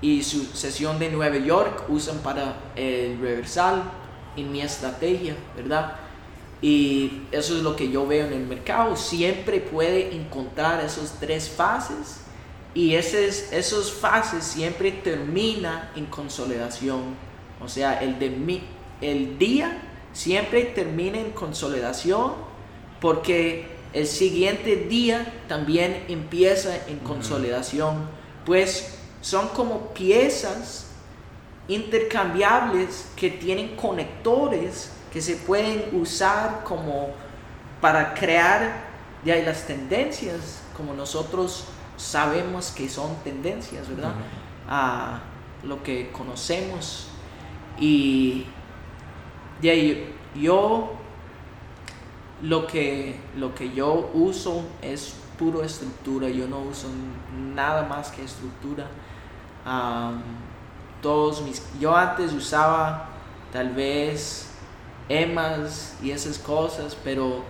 y 0.00 0.22
su 0.22 0.44
sesión 0.44 0.98
de 0.98 1.10
Nueva 1.10 1.38
York 1.38 1.84
usan 1.88 2.18
para 2.18 2.56
el 2.76 3.18
reversal 3.18 3.82
en 4.36 4.52
mi 4.52 4.60
estrategia, 4.60 5.36
¿verdad? 5.56 5.96
Y 6.60 7.22
eso 7.30 7.56
es 7.56 7.62
lo 7.62 7.76
que 7.76 7.90
yo 7.90 8.06
veo 8.06 8.26
en 8.26 8.32
el 8.32 8.46
mercado. 8.46 8.96
Siempre 8.96 9.60
puede 9.60 10.14
encontrar 10.14 10.84
esas 10.84 11.16
tres 11.20 11.48
fases 11.48 12.20
y 12.74 12.94
esas, 12.94 13.52
esos 13.52 13.92
fases 13.92 14.44
siempre 14.44 14.92
termina 14.92 15.90
en 15.96 16.06
consolidación. 16.06 17.16
O 17.60 17.68
sea, 17.68 18.00
el, 18.00 18.18
de 18.18 18.30
mi, 18.30 18.62
el 19.00 19.38
día 19.38 19.82
siempre 20.12 20.64
termina 20.64 21.18
en 21.18 21.30
consolidación 21.30 22.32
porque 23.00 23.66
el 23.92 24.06
siguiente 24.06 24.76
día 24.76 25.32
también 25.48 26.04
empieza 26.08 26.76
en 26.88 26.98
consolidación. 26.98 28.08
Pues 28.44 28.97
son 29.20 29.48
como 29.48 29.88
piezas 29.94 30.86
intercambiables 31.68 33.08
que 33.16 33.30
tienen 33.30 33.76
conectores 33.76 34.92
que 35.12 35.20
se 35.20 35.36
pueden 35.36 36.00
usar 36.00 36.62
como 36.64 37.10
para 37.80 38.14
crear 38.14 38.88
ya 39.24 39.36
las 39.36 39.66
tendencias 39.66 40.62
como 40.76 40.94
nosotros 40.94 41.64
sabemos 41.96 42.70
que 42.70 42.88
son 42.88 43.16
tendencias, 43.24 43.88
¿verdad? 43.88 44.12
A 44.68 45.20
lo 45.64 45.82
que 45.82 46.10
conocemos 46.12 47.08
y 47.80 48.46
de 49.60 49.70
ahí 49.70 50.14
yo 50.36 50.92
lo 52.42 52.66
que 52.66 53.18
lo 53.36 53.54
que 53.54 53.72
yo 53.72 54.10
uso 54.14 54.64
es 54.82 55.16
puro 55.38 55.62
estructura, 55.62 56.28
yo 56.28 56.48
no 56.48 56.60
uso 56.60 56.88
nada 57.54 57.84
más 57.84 58.10
que 58.10 58.24
estructura. 58.24 58.86
Am, 59.64 60.22
todos 61.02 61.42
mis 61.42 61.62
yo 61.78 61.96
antes 61.96 62.32
usaba 62.32 63.08
tal 63.52 63.70
vez 63.70 64.50
emas 65.08 65.96
y 66.02 66.10
esas 66.10 66.38
cosas, 66.38 66.96
pero 67.02 67.42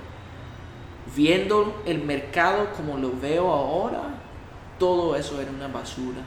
viendo 1.17 1.83
el 1.87 2.03
mercado 2.05 2.69
como 2.77 2.99
lo 2.99 3.13
veo 3.19 3.51
ahora, 3.51 4.03
todo 4.79 5.17
eso 5.17 5.41
era 5.41 5.51
una 5.51 5.69
basura. 5.69 6.19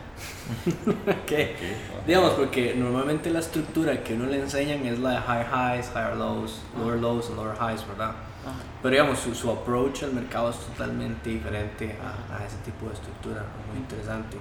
Digamos, 2.05 2.31
porque 2.31 2.73
normalmente 2.75 3.29
la 3.29 3.39
estructura 3.39 4.03
que 4.03 4.15
uno 4.15 4.25
le 4.25 4.39
enseñan 4.39 4.85
es 4.85 4.99
la 4.99 5.11
de 5.11 5.17
high 5.21 5.77
highs, 5.77 5.91
higher 5.95 6.17
lows, 6.17 6.59
lower 6.77 6.99
lows, 6.99 7.29
lower 7.29 7.55
highs, 7.55 7.87
¿verdad? 7.87 8.13
Ajá. 8.45 8.57
Pero 8.81 8.91
digamos, 8.91 9.19
su, 9.19 9.35
su 9.35 9.51
approach 9.51 10.03
al 10.03 10.13
mercado 10.13 10.49
es 10.49 10.57
totalmente 10.57 11.29
diferente 11.29 11.95
a, 12.01 12.37
a 12.37 12.45
ese 12.45 12.57
tipo 12.65 12.87
de 12.87 12.93
estructura, 12.93 13.45
muy 13.71 13.79
interesante. 13.79 14.37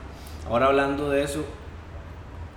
Ahora 0.48 0.66
hablando 0.66 1.10
de 1.10 1.22
eso, 1.22 1.44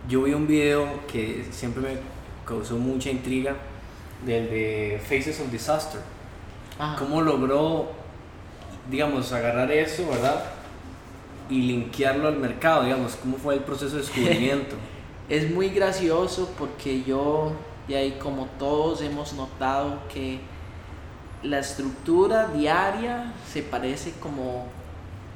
yo 0.08 0.24
vi 0.24 0.34
un 0.34 0.48
video 0.48 1.06
que 1.08 1.46
siempre 1.52 1.82
me 1.82 1.98
causó 2.46 2.78
mucha 2.78 3.10
intriga, 3.10 3.56
del 4.26 4.50
de 4.50 5.02
Faces 5.04 5.40
of 5.40 5.52
Disaster. 5.52 6.02
Ajá. 6.80 6.98
¿Cómo 6.98 7.22
logró, 7.22 7.92
digamos, 8.90 9.32
agarrar 9.32 9.72
eso, 9.72 10.08
verdad? 10.10 10.44
Y 11.50 11.64
linkearlo 11.64 12.28
al 12.28 12.38
mercado, 12.38 12.84
digamos, 12.84 13.16
¿cómo 13.16 13.38
fue 13.38 13.56
el 13.56 13.62
proceso 13.62 13.96
de 13.96 14.02
descubrimiento? 14.02 14.76
Es 15.30 15.52
muy 15.52 15.70
gracioso 15.70 16.52
porque 16.58 17.04
yo, 17.04 17.54
y 17.88 17.94
ahí 17.94 18.18
como 18.22 18.48
todos 18.60 19.02
hemos 19.02 19.34
notado 19.34 20.00
que 20.14 20.40
la 21.44 21.60
estructura 21.60 22.48
diaria 22.48 23.34
se 23.52 23.62
parece 23.64 24.14
como 24.14 24.66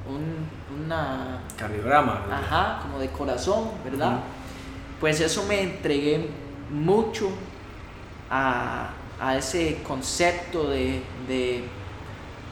un, 0.08 0.84
una, 0.84 1.40
Cardiograma. 1.56 2.20
¿verdad? 2.20 2.38
ajá, 2.42 2.82
como 2.82 2.98
de 2.98 3.08
corazón, 3.10 3.70
¿verdad? 3.84 4.20
Pues 5.00 5.20
eso 5.20 5.44
me 5.44 5.62
entregué 5.62 6.28
mucho 6.70 7.30
a, 8.30 8.90
a 9.20 9.36
ese 9.36 9.82
concepto 9.86 10.70
de, 10.70 11.02
de, 11.28 11.64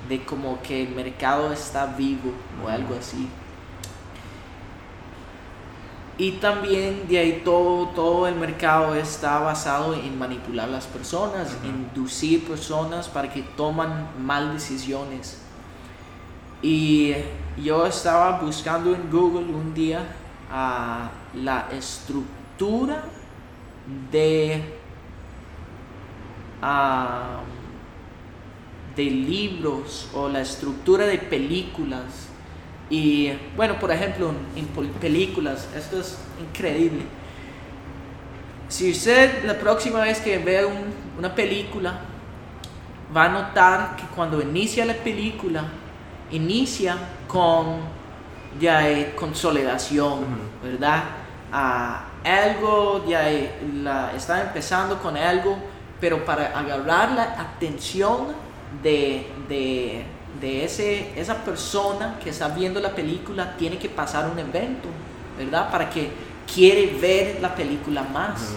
de 0.09 0.25
como 0.25 0.61
que 0.63 0.83
el 0.83 0.95
mercado 0.95 1.53
está 1.53 1.87
vivo 1.87 2.33
o 2.65 2.69
algo 2.69 2.95
así. 2.95 3.29
Y 6.19 6.33
también 6.33 7.07
de 7.09 7.19
ahí 7.19 7.43
todo, 7.45 7.89
todo 7.89 8.27
el 8.27 8.37
mercado 8.37 8.95
está 8.95 9.39
basado 9.41 9.93
en 9.95 10.19
manipular 10.19 10.67
las 10.69 10.87
personas, 10.87 11.55
inducir 11.63 12.47
personas 12.47 13.07
para 13.09 13.31
que 13.31 13.43
toman 13.43 14.09
mal 14.19 14.55
decisiones. 14.55 15.43
Y 16.63 17.13
yo 17.63 17.87
estaba 17.87 18.41
buscando 18.41 18.95
en 18.95 19.11
Google 19.11 19.55
un 19.55 19.75
día 19.75 20.07
ah, 20.51 21.11
la 21.35 21.69
estructura 21.71 23.05
de, 24.11 24.63
ah, 26.63 27.41
de 28.97 29.05
libros 29.05 30.09
o 30.15 30.31
la 30.31 30.41
estructura 30.41 31.05
de 31.07 31.19
películas. 31.19 32.26
Y 32.89 33.33
bueno, 33.57 33.79
por 33.79 33.91
ejemplo, 33.91 34.33
en 34.55 34.67
películas, 35.01 35.69
esto 35.77 36.01
es 36.01 36.19
increíble. 36.41 37.03
Si 38.69 38.91
usted 38.91 39.45
la 39.45 39.55
próxima 39.59 40.01
vez 40.01 40.21
que 40.21 40.39
vea 40.39 40.67
un- 40.67 40.93
una 41.19 41.35
película, 41.35 42.01
va 43.17 43.25
a 43.25 43.29
notar 43.29 43.97
que 43.97 44.03
cuando 44.15 44.41
inicia 44.41 44.85
la 44.85 44.95
película, 44.95 45.65
inicia 46.31 46.97
con 47.29 47.79
ya 48.61 48.89
eh, 48.89 49.15
consolidación. 49.15 50.25
¿verdad? 50.63 51.05
Ah, 51.53 52.05
algo, 52.25 53.05
ya 53.09 53.25
la, 53.83 54.13
está 54.17 54.43
empezando 54.43 54.99
con 55.01 55.17
algo, 55.17 55.57
pero 56.01 56.25
para 56.25 56.59
agarrar 56.59 57.13
la 57.13 57.23
atención 57.41 58.35
de, 58.83 59.31
de, 59.49 60.05
de 60.47 60.65
ese, 60.65 61.13
esa 61.21 61.35
persona 61.45 62.19
que 62.23 62.31
está 62.31 62.49
viendo 62.49 62.79
la 62.81 62.95
película, 62.95 63.57
tiene 63.57 63.79
que 63.79 63.89
pasar 63.89 64.31
un 64.31 64.39
evento, 64.39 64.89
¿verdad? 65.37 65.71
Para 65.73 65.91
que 65.91 66.11
quiere 66.55 66.87
ver 67.01 67.39
la 67.41 67.53
película 67.55 68.03
más. 68.05 68.53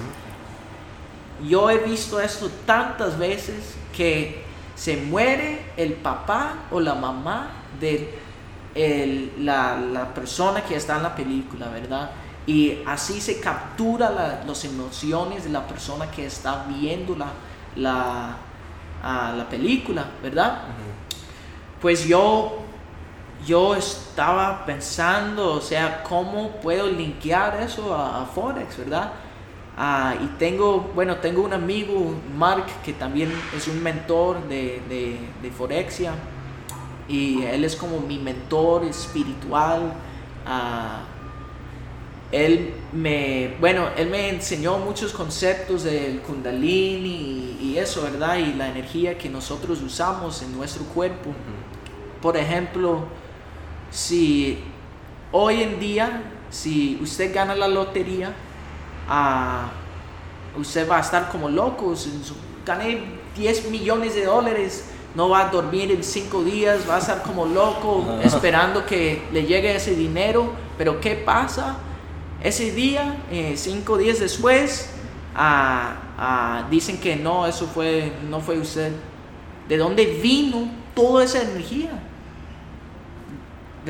Yo 1.48 1.70
he 1.70 1.78
visto 1.80 2.20
esto 2.20 2.50
tantas 2.66 3.18
veces 3.18 3.76
que 3.96 4.44
se 4.76 4.98
muere 4.98 5.72
el 5.78 5.94
papá 5.94 6.66
o 6.72 6.80
la 6.80 6.94
mamá 6.96 7.50
de 7.80 8.14
el- 8.76 9.32
la, 9.46 9.78
la 9.80 10.14
persona 10.14 10.64
que 10.64 10.76
está 10.76 10.98
en 10.98 11.04
la 11.04 11.16
película, 11.16 11.70
¿verdad? 11.70 12.12
Y 12.46 12.80
así 12.86 13.20
se 13.20 13.40
captura 13.40 14.10
la- 14.12 14.44
las 14.46 14.64
emociones 14.66 15.44
de 15.46 15.50
la 15.50 15.66
persona 15.68 16.10
que 16.12 16.26
está 16.26 16.66
viendo 16.68 17.16
la, 17.16 17.32
la, 17.76 18.36
la 19.38 19.50
película, 19.50 20.06
¿verdad? 20.22 20.60
Pues 21.82 22.06
yo, 22.06 22.58
yo 23.48 23.74
estaba 23.74 24.66
pensando, 24.66 25.54
o 25.54 25.62
sea, 25.62 26.04
cómo 26.04 26.52
puedo 26.62 26.88
linkear 26.88 27.62
eso 27.62 27.96
a, 27.96 28.26
Forex, 28.26 28.78
¿verdad? 28.78 29.14
Ah, 29.78 30.14
y 30.22 30.26
tengo, 30.38 30.92
bueno, 30.94 31.18
tengo 31.18 31.42
un 31.42 31.54
amigo, 31.54 32.14
Mark, 32.38 32.66
que 32.84 32.92
también 32.92 33.32
es 33.56 33.70
un 33.70 33.82
mentor 33.82 34.46
de, 34.50 34.82
de, 34.90 35.20
de 35.42 35.52
Forexia. 35.52 36.14
Y 37.08 37.44
él 37.44 37.64
es 37.64 37.78
como 37.78 38.02
mi 38.02 38.20
mentor 38.20 38.84
espiritual. 38.84 39.94
Ah, 40.46 41.04
él 42.32 42.74
me, 42.92 43.56
bueno, 43.60 43.88
él 43.98 44.10
me 44.10 44.30
enseñó 44.30 44.78
muchos 44.80 45.14
conceptos 45.14 45.84
del 45.84 46.20
kundalini 46.20 47.58
y, 47.60 47.60
y 47.62 47.78
eso, 47.78 48.04
¿verdad? 48.04 48.38
Y 48.38 48.54
la 48.54 48.70
energía 48.70 49.18
que 49.18 49.30
nosotros 49.30 49.82
usamos 49.82 50.42
en 50.42 50.56
nuestro 50.56 50.84
cuerpo. 50.84 51.32
Por 52.22 52.36
ejemplo, 52.36 53.04
si 53.92 54.60
hoy 55.32 55.64
en 55.64 55.80
día, 55.80 56.24
si 56.50 57.00
usted 57.02 57.34
gana 57.34 57.56
la 57.56 57.68
lotería, 57.68 58.34
ah, 59.08 59.70
usted 60.58 60.90
va 60.90 60.98
a 60.98 61.02
estar 61.02 61.30
como 61.30 61.50
loco. 61.50 61.94
Gané 62.66 63.02
10 63.36 63.70
millones 63.70 64.16
de 64.16 64.26
dólares, 64.26 64.86
no 65.16 65.30
va 65.30 65.48
a 65.48 65.50
dormir 65.50 65.92
en 65.92 66.04
5 66.04 66.44
días, 66.44 66.88
va 66.90 66.98
a 66.98 67.00
estar 67.00 67.24
como 67.24 67.46
loco 67.46 68.06
esperando 68.24 68.86
que 68.86 69.24
le 69.32 69.44
llegue 69.46 69.76
ese 69.76 69.96
dinero. 69.96 70.52
Pero 70.78 71.00
¿qué 71.00 71.16
pasa? 71.16 71.78
Ese 72.44 72.72
día, 72.72 73.18
5 73.56 73.98
días 73.98 74.20
después, 74.20 74.90
ah, 75.36 75.96
ah, 76.18 76.68
dicen 76.70 77.00
que 77.00 77.16
no, 77.16 77.48
eso 77.48 77.68
fue, 77.68 78.14
no 78.30 78.40
fue 78.40 78.60
usted. 78.60 78.92
¿De 79.68 79.78
dónde 79.78 80.06
vino 80.06 80.70
toda 80.96 81.24
esa 81.24 81.42
energía? 81.42 81.92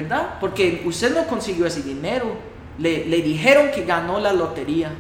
¿Verdad? 0.01 0.37
Porque 0.39 0.81
usted 0.85 1.13
no 1.13 1.27
consiguió 1.27 1.65
ese 1.65 1.81
dinero. 1.81 2.33
Le, 2.77 3.05
le 3.05 3.21
dijeron 3.21 3.69
que 3.71 3.83
ganó 3.83 4.17
la 4.19 4.31
lotería. 4.31 4.91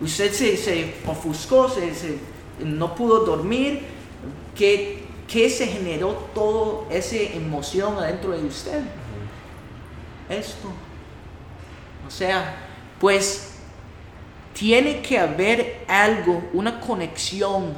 Usted 0.00 0.32
se, 0.32 0.56
se 0.56 0.94
ofuscó, 1.06 1.68
se, 1.68 1.94
se- 1.94 2.18
no 2.58 2.96
pudo 2.96 3.24
dormir. 3.24 3.82
¿Qué, 4.56 5.04
¿Qué 5.28 5.48
se 5.48 5.68
generó 5.68 6.14
toda 6.34 6.92
esa 6.92 7.14
emoción 7.16 7.96
adentro 7.98 8.32
de 8.32 8.44
usted? 8.44 8.82
Esto. 10.28 10.68
O 12.08 12.10
sea, 12.10 12.56
pues 12.98 13.52
tiene 14.52 15.00
que 15.00 15.16
haber 15.16 15.84
algo, 15.86 16.42
una 16.52 16.80
conexión 16.80 17.72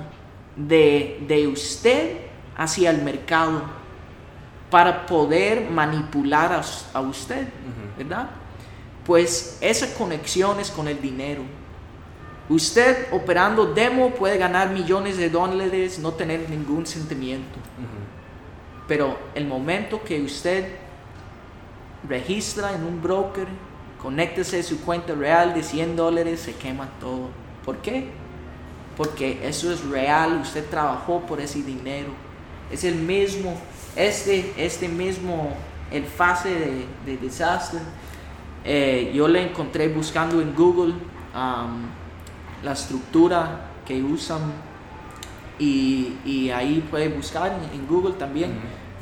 de, 0.56 1.22
de 1.28 1.48
usted 1.48 2.16
hacia 2.56 2.88
el 2.90 3.02
mercado 3.02 3.62
para 4.70 5.06
poder 5.06 5.70
manipular 5.70 6.52
a, 6.52 6.58
us- 6.60 6.86
a 6.92 7.00
usted, 7.00 7.46
¿verdad? 7.96 8.28
Pues 9.04 9.58
esa 9.60 9.94
conexión 9.94 10.58
es 10.60 10.70
con 10.70 10.88
el 10.88 11.00
dinero. 11.00 11.42
Usted 12.48 13.06
operando 13.12 13.66
demo 13.74 14.10
puede 14.10 14.38
ganar 14.38 14.70
millones 14.70 15.16
de 15.16 15.30
dólares, 15.30 15.98
no 15.98 16.12
tener 16.12 16.48
ningún 16.50 16.86
sentimiento. 16.86 17.58
Pero 18.88 19.18
el 19.34 19.46
momento 19.46 20.02
que 20.04 20.20
usted 20.22 20.74
registra 22.08 22.72
en 22.74 22.84
un 22.84 23.02
broker, 23.02 23.46
conéctese 24.00 24.60
a 24.60 24.62
su 24.62 24.80
cuenta 24.82 25.14
real 25.14 25.54
de 25.54 25.62
100 25.62 25.96
dólares, 25.96 26.40
se 26.40 26.54
quema 26.54 26.88
todo. 27.00 27.28
¿Por 27.64 27.78
qué? 27.78 28.08
Porque 28.96 29.40
eso 29.46 29.72
es 29.72 29.84
real, 29.84 30.38
usted 30.42 30.64
trabajó 30.70 31.20
por 31.20 31.40
ese 31.40 31.62
dinero. 31.62 32.08
Es 32.70 32.84
el 32.84 32.94
mismo, 32.96 33.54
este, 33.96 34.52
este 34.56 34.88
mismo, 34.88 35.54
el 35.90 36.04
fase 36.04 36.50
de, 36.50 36.86
de 37.06 37.16
desastre. 37.16 37.80
Eh, 38.64 39.12
yo 39.14 39.28
le 39.28 39.42
encontré 39.42 39.88
buscando 39.88 40.40
en 40.40 40.54
Google 40.54 40.94
am, 41.34 41.86
la 42.62 42.72
estructura 42.72 43.70
que 43.86 44.02
usan 44.02 44.40
y, 45.58 46.16
y 46.24 46.50
ahí 46.50 46.86
puede 46.90 47.08
buscar 47.08 47.52
en, 47.52 47.80
en 47.80 47.86
Google 47.86 48.14
también 48.14 48.52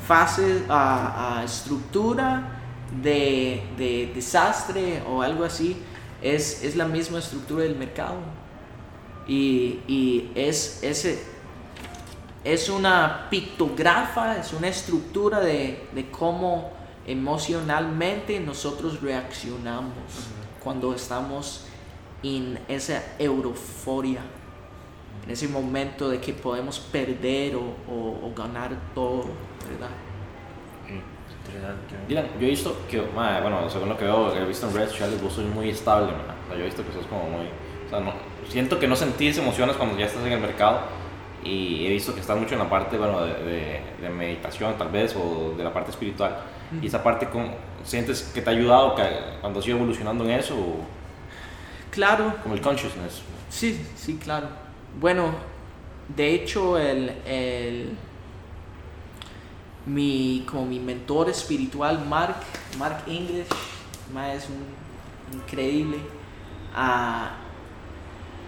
fase, 0.07 0.63
a 0.69 1.41
estructura 1.43 2.61
de, 3.01 3.63
de 3.77 4.11
desastre 4.13 5.01
o 5.09 5.21
algo 5.21 5.43
así. 5.43 5.77
Es, 6.21 6.63
es 6.63 6.75
la 6.75 6.87
misma 6.87 7.19
estructura 7.19 7.63
del 7.63 7.75
mercado. 7.75 8.17
Y, 9.27 9.79
y 9.87 10.31
es, 10.35 10.79
ese, 10.83 11.23
es 12.45 12.69
una 12.69 13.27
pictografa, 13.29 14.37
es 14.37 14.53
una 14.53 14.67
estructura 14.69 15.39
de, 15.41 15.87
de 15.93 16.09
cómo 16.11 16.71
emocionalmente 17.05 18.39
nosotros 18.39 19.01
reaccionamos 19.01 19.93
cuando 20.63 20.93
estamos 20.93 21.65
en 22.23 22.57
esa 22.67 23.03
euforia, 23.19 24.21
en 25.25 25.31
ese 25.31 25.47
momento 25.47 26.09
de 26.09 26.19
que 26.19 26.33
podemos 26.33 26.79
perder 26.79 27.55
o, 27.55 27.61
o- 27.61 28.27
o 28.27 28.33
ganar 28.35 28.71
todo, 28.95 29.25
¿verdad? 29.69 29.89
Dylan, 32.07 32.25
yo 32.39 32.47
he 32.47 32.49
visto 32.49 32.77
que, 32.89 33.01
ma, 33.15 33.39
bueno, 33.41 33.69
según 33.69 33.89
lo 33.89 33.97
que 33.97 34.05
veo, 34.05 34.35
he 34.35 34.45
visto 34.45 34.67
en 34.67 34.75
Red 34.75 34.89
Charlie, 34.91 35.17
vos 35.17 35.33
sos 35.33 35.45
muy 35.45 35.69
estable. 35.69 36.11
O 36.11 36.47
sea, 36.47 36.55
yo 36.57 36.61
he 36.61 36.65
visto 36.65 36.83
que 36.85 36.91
sos 36.93 37.05
como 37.07 37.23
muy. 37.29 37.45
O 37.85 37.89
sea, 37.89 37.99
no, 37.99 38.13
siento 38.49 38.79
que 38.79 38.87
no 38.87 38.95
sentís 38.95 39.37
emociones 39.37 39.75
cuando 39.75 39.97
ya 39.97 40.05
estás 40.07 40.25
en 40.25 40.31
el 40.33 40.39
mercado. 40.39 40.81
Y 41.45 41.85
he 41.85 41.89
visto 41.91 42.13
que 42.13 42.21
estás 42.21 42.37
mucho 42.39 42.53
en 42.55 42.59
la 42.59 42.69
parte, 42.69 42.97
bueno, 42.97 43.23
de, 43.23 43.33
de- 43.43 43.81
de 44.01 44.09
meditación, 44.09 44.75
tal 44.77 44.89
vez, 44.89 45.15
o 45.15 45.53
de 45.55 45.63
la 45.63 45.71
parte 45.71 45.91
espiritual. 45.91 46.35
Y 46.81 46.87
esa 46.87 47.01
parte, 47.03 47.29
¿cómo, 47.29 47.53
¿sientes 47.83 48.23
que 48.33 48.41
te 48.41 48.49
ha 48.49 48.53
ayudado 48.53 48.95
que, 48.95 49.03
cuando 49.41 49.59
has 49.59 49.67
ido 49.67 49.77
evolucionando 49.77 50.23
en 50.25 50.31
eso? 50.31 50.55
O 50.55 50.77
Claro, 51.91 52.33
como 52.43 52.55
el 52.55 52.61
consciousness. 52.61 53.21
Sí, 53.49 53.79
sí, 53.95 54.17
claro. 54.17 54.47
Bueno, 54.99 55.29
de 56.15 56.33
hecho, 56.33 56.77
el, 56.79 57.09
el- 57.27 57.95
mi, 59.85 60.43
como 60.49 60.65
mi 60.65 60.79
mentor 60.79 61.29
espiritual, 61.29 62.03
Mark, 62.07 62.37
Mark 62.79 63.03
English, 63.07 63.45
es 64.35 64.47
un 64.49 65.37
increíble. 65.39 65.97
Ah, 66.75 67.31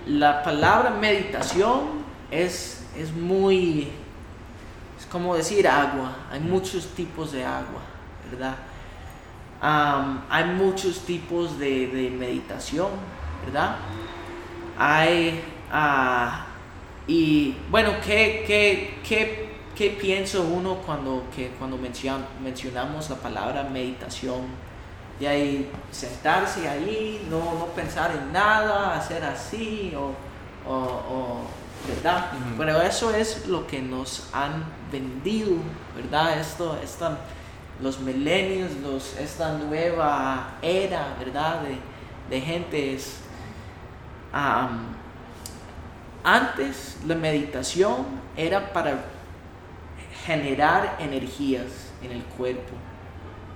la 0.07 0.41
palabra 0.43 0.89
meditación 0.91 2.05
es, 2.31 2.77
es 2.97 3.12
muy, 3.13 3.88
es 4.99 5.05
como 5.05 5.36
decir 5.36 5.67
agua. 5.67 6.15
Hay 6.31 6.39
muchos 6.39 6.88
tipos 6.95 7.31
de 7.31 7.43
agua, 7.45 7.81
¿verdad? 8.31 8.55
Hay 10.29 10.45
muchos 10.45 11.01
tipos 11.01 11.57
de, 11.60 11.88
de 11.88 12.10
meditación, 12.10 12.89
¿verdad? 13.45 13.77
Hay, 14.77 15.41
ah, 15.71 16.45
y 17.07 17.55
bueno, 17.71 17.91
¿qué, 18.05 18.43
qué, 18.45 18.99
qué, 19.07 19.49
qué 19.75 19.89
pienso 19.91 20.43
uno 20.43 20.75
cuando, 20.86 21.23
que, 21.36 21.49
cuando 21.57 21.77
mencion- 21.77 22.25
mencionamos 22.43 23.10
la 23.10 23.15
palabra 23.15 23.63
meditación? 23.63 24.41
De 25.19 25.27
ahí 25.27 25.71
sentarse 25.89 26.67
ahí, 26.69 27.25
no, 27.27 27.39
no 27.39 27.65
pensar 27.75 28.12
en 28.12 28.31
nada, 28.31 28.95
hacer 28.95 29.23
así, 29.23 29.91
o- 29.97 30.13
¿verdad? 31.88 32.32
Pero 32.58 32.82
eso 32.82 33.13
es 33.13 33.47
lo 33.47 33.65
que 33.67 33.82
nos 33.82 34.30
han 34.34 34.63
vendido, 34.91 35.54
¿verdad? 35.95 36.39
Esto, 36.39 36.78
esta, 36.84 37.17
los 37.82 38.00
milenios, 38.00 38.71
los, 38.84 39.15
esta 39.17 39.58
nueva 39.58 40.56
era, 40.62 41.15
¿verdad? 41.19 41.62
De, 41.62 41.78
de 42.36 42.41
gentes. 42.41 43.19
antes 46.23 46.97
la 47.06 47.15
meditación 47.15 48.06
era 48.36 48.73
para 48.73 49.06
generar 50.26 50.97
energías 51.00 51.91
en 52.02 52.12
el 52.12 52.23
cuerpo, 52.23 52.73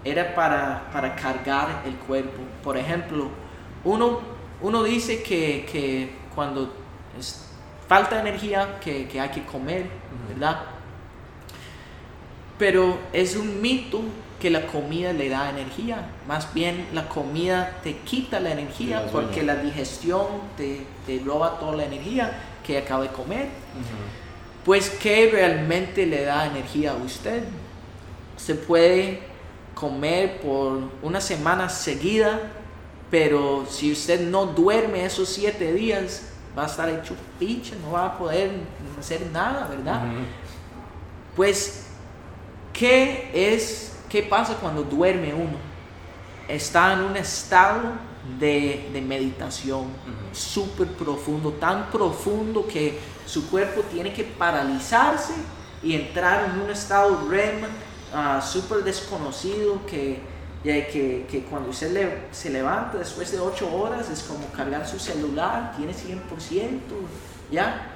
era 0.04 0.34
para, 0.34 0.90
para 0.92 1.16
cargar 1.16 1.84
el 1.86 1.96
cuerpo. 1.96 2.42
Por 2.64 2.78
ejemplo, 2.78 3.30
uno, 3.84 4.20
uno 4.62 4.84
dice 4.84 5.22
que, 5.22 5.66
que 5.72 6.16
cuando 6.34 6.74
es- 7.20 7.48
falta 7.92 8.22
energía 8.22 8.80
que, 8.82 9.06
que 9.10 9.20
hay 9.20 9.28
que 9.32 9.44
comer, 9.44 9.86
¿verdad? 10.30 10.62
Pero 12.58 12.98
es 13.12 13.36
un 13.36 13.62
mito 13.62 14.02
que 14.40 14.50
la 14.50 14.66
comida 14.66 15.12
le 15.12 15.28
da 15.28 15.50
energía. 15.50 16.06
Más 16.26 16.54
bien 16.54 16.88
la 16.94 17.10
comida 17.10 17.80
te 17.84 17.98
quita 17.98 18.40
la 18.40 18.54
energía 18.54 19.02
la 19.02 19.12
porque 19.12 19.44
la 19.44 19.58
digestión 19.58 20.26
te, 20.56 20.86
te 21.06 21.20
roba 21.20 21.60
toda 21.60 21.76
la 21.76 21.84
energía 21.84 22.32
que 22.66 22.78
acaba 22.78 23.04
de 23.04 23.10
comer. 23.10 23.50
Pues, 24.64 24.90
¿qué 24.90 25.30
realmente 25.30 26.06
le 26.06 26.24
da 26.24 26.46
energía 26.46 26.92
a 26.92 26.96
usted? 26.96 27.44
Se 28.38 28.56
puede 28.56 29.20
comer 29.76 30.40
por 30.40 30.80
una 31.04 31.20
semana 31.20 31.68
seguida, 31.68 32.40
pero 33.10 33.66
si 33.70 33.92
usted 33.92 34.22
no 34.30 34.46
duerme 34.46 35.04
esos 35.04 35.28
siete 35.28 35.74
días, 35.74 36.31
va 36.58 36.64
a 36.64 36.66
estar 36.66 36.90
hecho 36.90 37.16
pinche, 37.40 37.76
no 37.78 37.92
va 37.92 38.08
a 38.08 38.18
poder 38.18 38.52
hacer 39.00 39.26
nada, 39.32 39.68
¿verdad? 39.68 40.02
Pues, 41.36 41.88
¿qué 42.74 43.32
es, 43.34 43.98
qué 44.10 44.24
pasa 44.24 44.56
cuando 44.56 44.84
duerme 44.84 45.34
uno? 45.34 45.72
está 46.48 46.94
en 46.94 47.02
un 47.02 47.18
estado 47.18 47.82
de, 48.40 48.90
de 48.94 49.02
meditación 49.02 49.86
súper 50.32 50.88
profundo, 50.88 51.54
tan 51.54 51.90
profundo 51.90 52.68
que 52.68 53.00
su 53.26 53.50
cuerpo 53.50 53.82
tiene 53.92 54.14
que 54.14 54.24
paralizarse 54.24 55.34
y 55.82 55.96
entrar 55.96 56.50
en 56.50 56.62
un 56.62 56.70
estado 56.70 57.28
REM 57.30 57.62
ah, 58.14 58.42
súper 58.42 58.84
desconocido 58.84 59.86
que, 59.86 60.20
ya 60.64 60.74
que, 60.88 61.26
que 61.30 61.44
cuando 61.50 61.70
usted 61.72 61.92
le- 61.92 62.22
se 62.32 62.50
levanta 62.50 62.98
después 63.00 63.32
de 63.32 63.40
8 63.40 63.74
horas 63.76 64.10
es 64.10 64.22
como 64.24 64.46
cargar 64.48 64.88
su 64.88 65.00
celular, 65.00 65.74
tiene 65.76 65.94
100%, 65.94 66.96
¿ya? 67.52 67.88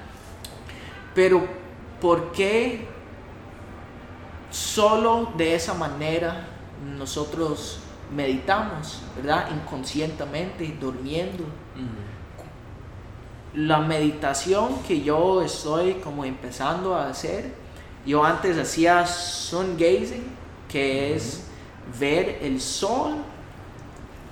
Pero 1.13 1.45
¿por 2.01 2.32
qué 2.32 2.88
solo 4.49 5.32
de 5.38 5.55
esa 5.55 5.74
manera 5.74 6.47
nosotros 6.97 7.80
meditamos, 8.13 9.01
¿verdad? 9.16 9.49
Inconscientemente, 9.51 10.76
durmiendo. 10.80 11.45
La 13.53 13.80
meditación 13.80 14.80
que 14.86 15.01
yo 15.01 15.41
estoy 15.41 15.95
como 15.95 16.26
empezando 16.26 16.93
a 16.95 17.07
hacer, 17.07 17.53
yo 18.05 18.24
antes 18.24 18.57
hacía 18.57 19.05
sun 19.07 19.78
gazing, 19.78 20.26
que 20.68 21.16
es 21.16 21.44
ver 21.99 22.39
el 22.41 22.59
sol 22.61 23.15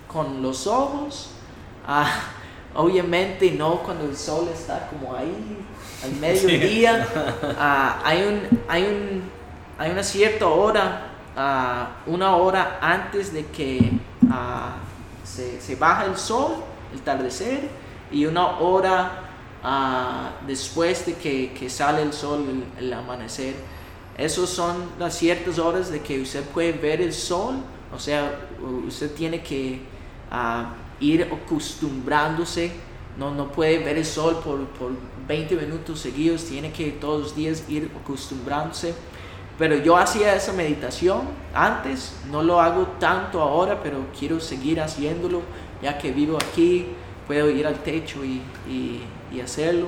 con 0.08 0.42
los 0.42 0.68
ojos. 0.68 1.32
Ah, 1.88 2.10
obviamente 2.76 3.52
no 3.52 3.80
cuando 3.80 4.06
el 4.06 4.16
sol 4.16 4.50
está 4.54 4.88
como 4.90 5.16
ahí 5.16 5.58
al 6.04 6.12
mediodía. 6.14 7.08
Ah, 7.58 8.02
hay, 8.04 8.24
un, 8.24 8.60
hay, 8.68 8.84
un, 8.84 9.24
hay 9.78 9.92
una 9.92 10.04
cierta 10.04 10.48
hora, 10.48 11.08
ah, 11.36 11.90
una 12.06 12.36
hora 12.36 12.80
antes 12.82 13.34
de 13.34 13.46
que 13.48 13.92
ah, 14.32 14.76
se, 15.24 15.62
se 15.62 15.76
baja 15.76 16.06
el 16.06 16.18
sol, 16.18 16.56
el 16.94 17.00
atardecer, 17.00 17.70
y 18.12 18.26
una 18.26 18.60
hora 18.60 19.12
ah, 19.64 20.32
después 20.46 21.06
de 21.06 21.16
que, 21.16 21.54
que 21.54 21.70
sale 21.70 22.02
el 22.02 22.14
sol, 22.14 22.64
el, 22.78 22.86
el 22.86 22.94
amanecer. 22.94 23.56
Esas 24.18 24.50
son 24.50 24.76
las 25.00 25.16
ciertas 25.18 25.58
horas 25.58 25.92
de 25.92 26.02
que 26.02 26.22
usted 26.22 26.44
puede 26.44 26.72
ver 26.74 27.02
el 27.02 27.14
sol, 27.14 27.56
o 27.96 28.00
sea, 28.00 28.48
usted 28.88 29.12
tiene 29.14 29.42
que 29.42 29.82
ah, 30.32 30.74
ir 31.00 31.24
acostumbrándose, 31.32 32.72
no, 33.18 33.34
no 33.34 33.52
puede 33.52 33.80
ver 33.80 33.98
el 33.98 34.06
sol 34.06 34.40
por, 34.44 34.66
por 34.68 34.92
20 35.28 35.56
minutos 35.56 36.00
seguidos, 36.00 36.46
tiene 36.46 36.72
que 36.72 36.92
todos 36.92 37.22
los 37.22 37.36
días 37.36 37.64
ir 37.70 37.92
acostumbrándose. 38.02 38.94
Pero 39.58 39.76
yo 39.78 39.96
hacía 39.98 40.36
esa 40.36 40.52
meditación 40.54 41.22
antes, 41.54 42.16
no 42.32 42.42
lo 42.42 42.60
hago 42.60 42.88
tanto 43.00 43.40
ahora, 43.42 43.82
pero 43.84 44.06
quiero 44.18 44.40
seguir 44.40 44.82
haciéndolo, 44.82 45.42
ya 45.82 45.98
que 45.98 46.12
vivo 46.12 46.38
aquí, 46.38 46.88
puedo 47.28 47.50
ir 47.52 47.68
al 47.68 47.76
techo 47.84 48.24
y, 48.26 48.42
y- 48.68 49.02
y 49.32 49.42
hacerlo. 49.42 49.88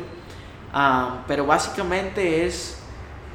Ah, 0.71 1.23
pero 1.27 1.45
básicamente 1.47 2.45
es 2.45 2.77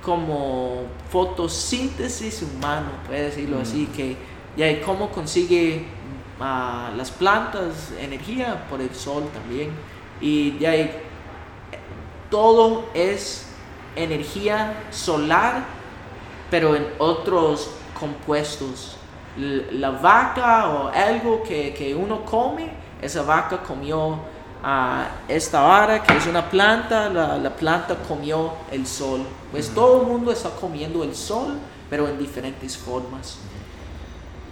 como 0.05 0.83
fotosíntesis 1.11 2.43
humano, 2.43 2.89
puede 3.07 3.25
decirlo 3.25 3.61
así, 3.61 3.87
que 3.87 4.17
ya 4.57 4.71
y 4.71 4.81
cómo 4.81 5.11
consigue 5.11 5.85
ah, 6.41 6.91
las 6.97 7.11
plantas 7.11 7.93
energía 8.01 8.67
por 8.69 8.81
el 8.81 8.95
sol 8.95 9.25
también. 9.33 9.71
Y 10.21 10.59
ya 10.59 10.77
y 10.77 10.91
todo 12.31 12.85
es 12.95 13.47
energía 13.97 14.85
solar, 14.91 15.65
pero 16.51 16.77
en 16.77 16.87
otros 16.99 17.71
compuestos. 17.99 18.97
La 19.37 19.91
vaca 19.91 20.69
o 20.69 20.89
algo 20.89 21.43
que, 21.43 21.73
que 21.73 21.95
uno 21.95 22.25
come, 22.25 22.71
esa 23.01 23.23
vaca 23.23 23.63
comió 23.63 24.19
ah, 24.63 25.09
esta 25.29 25.61
vara 25.63 26.03
que 26.03 26.17
es 26.17 26.27
una 26.27 26.49
planta, 26.51 27.09
la, 27.09 27.37
la 27.39 27.51
planta 27.51 27.97
comió 28.09 28.53
el 28.71 28.87
sol. 28.87 29.23
Pues 29.51 29.71
todo 29.75 30.03
el 30.03 30.07
mundo 30.07 30.33
está 30.33 30.51
comiendo 30.51 31.03
el 31.03 31.15
sol, 31.15 31.59
pero 31.89 32.09
en 32.09 32.19
diferentes 32.19 32.77
formas. 32.77 33.39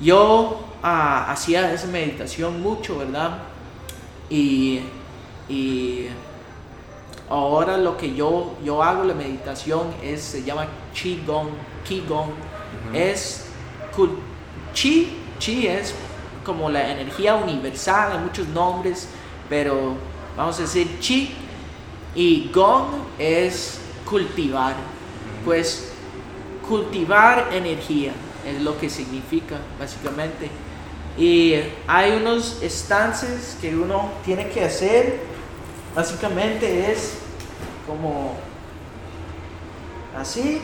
Yo 0.01 0.61
ah, 0.83 1.31
hacía 1.31 1.73
esa 1.73 1.87
meditación 1.89 2.63
mucho, 2.63 2.99
¿verdad? 2.99 3.39
Y, 4.31 4.81
y 5.49 6.07
ahora 7.29 7.77
lo 7.77 7.97
que 7.97 8.15
yo, 8.15 8.55
yo 8.65 8.83
hago 8.83 9.05
la 9.05 9.15
meditación 9.15 9.89
es, 10.03 10.23
se 10.23 10.43
llama 10.45 10.67
Qigong. 10.95 11.49
Qigong 11.87 12.31
es 12.93 13.47
cul- 13.97 14.19
Chi, 14.73 15.17
Chi 15.39 15.67
es 15.67 15.95
como 16.45 16.71
la 16.71 16.91
energía 16.93 17.35
universal, 17.35 18.13
hay 18.13 18.19
muchos 18.19 18.47
nombres, 18.49 19.09
pero 19.49 19.97
vamos 20.37 20.59
a 20.59 20.63
decir 20.63 20.99
Chi 21.01 21.35
y 22.15 22.51
Gong 22.53 22.87
es 23.19 23.81
cultivar. 24.05 24.75
Pues 25.45 25.93
cultivar 26.69 27.49
energía 27.53 28.13
es 28.47 28.61
lo 28.63 28.79
que 28.79 28.91
significa 28.91 29.57
básicamente. 29.79 30.51
Y 31.17 31.55
hay 31.87 32.13
unos 32.13 32.63
estances 32.63 33.57
que 33.61 33.75
uno 33.75 34.11
tiene 34.25 34.49
que 34.51 34.65
hacer. 34.65 35.21
Básicamente 35.95 36.93
es 36.93 37.15
como 37.87 38.35
así. 40.17 40.61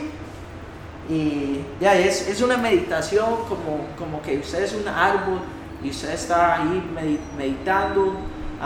Y 1.09 1.59
ya 1.79 1.95
es, 1.95 2.27
es 2.27 2.41
una 2.41 2.57
meditación 2.57 3.25
como, 3.47 3.85
como 3.97 4.21
que 4.21 4.37
usted 4.39 4.63
es 4.63 4.73
un 4.73 4.87
árbol 4.87 5.39
y 5.83 5.89
usted 5.89 6.11
está 6.13 6.55
ahí 6.55 6.83
medi- 6.95 7.19
meditando. 7.37 8.15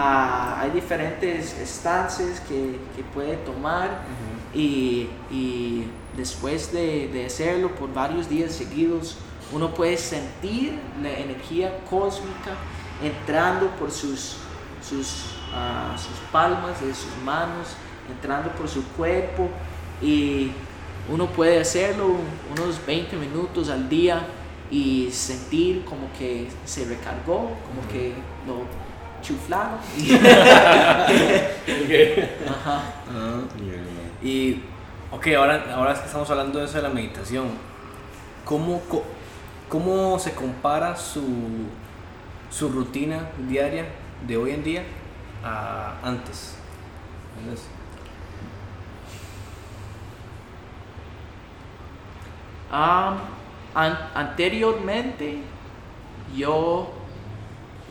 Ah, 0.01 0.61
hay 0.61 0.71
diferentes 0.71 1.57
estancias 1.59 2.39
que, 2.47 2.79
que 2.95 3.03
puede 3.13 3.35
tomar 3.35 3.89
y, 4.53 5.09
y 5.29 5.87
después 6.15 6.71
de, 6.71 7.09
de 7.09 7.25
hacerlo 7.25 7.75
por 7.75 7.93
varios 7.93 8.29
días 8.29 8.53
seguidos, 8.53 9.17
uno 9.51 9.73
puede 9.73 9.97
sentir 9.97 10.79
la 11.03 11.11
energía 11.11 11.81
cósmica 11.89 12.55
entrando 13.03 13.67
por 13.71 13.91
sus, 13.91 14.37
sus, 14.81 15.35
ah, 15.53 15.97
sus 15.97 16.17
palmas 16.31 16.79
de 16.79 16.95
sus 16.95 17.17
manos, 17.25 17.75
entrando 18.09 18.51
por 18.51 18.69
su 18.69 18.85
cuerpo 18.93 19.49
y 20.01 20.51
uno 21.11 21.25
puede 21.25 21.59
hacerlo 21.59 22.15
unos 22.57 22.85
20 22.85 23.17
minutos 23.17 23.69
al 23.69 23.89
día 23.89 24.25
y 24.71 25.09
sentir 25.11 25.83
como 25.83 26.09
que 26.17 26.47
se 26.63 26.85
recargó, 26.85 27.51
como 27.67 27.85
que 27.91 28.13
lo 28.47 28.78
chuflaron. 29.21 29.79
Ajá. 32.49 32.81
Ah, 33.09 33.41
Y, 34.21 34.61
ok, 35.11 35.27
ahora, 35.37 35.65
ahora 35.75 35.93
que 35.93 36.05
estamos 36.05 36.29
hablando 36.29 36.59
de 36.59 36.65
eso 36.65 36.77
de 36.77 36.83
la 36.83 36.89
meditación, 36.89 37.47
¿cómo, 38.45 38.81
co- 38.89 39.03
cómo 39.69 40.19
se 40.19 40.33
compara 40.33 40.95
su, 40.95 41.23
su 42.49 42.69
rutina 42.69 43.29
diaria 43.47 43.85
de 44.27 44.37
hoy 44.37 44.51
en 44.51 44.63
día 44.63 44.83
a 45.43 45.93
antes? 46.03 46.55
¿Entiendes? 47.37 47.65
Ah, 52.71 53.17
an- 53.73 53.97
anteriormente 54.13 55.39
yo, 56.35 56.91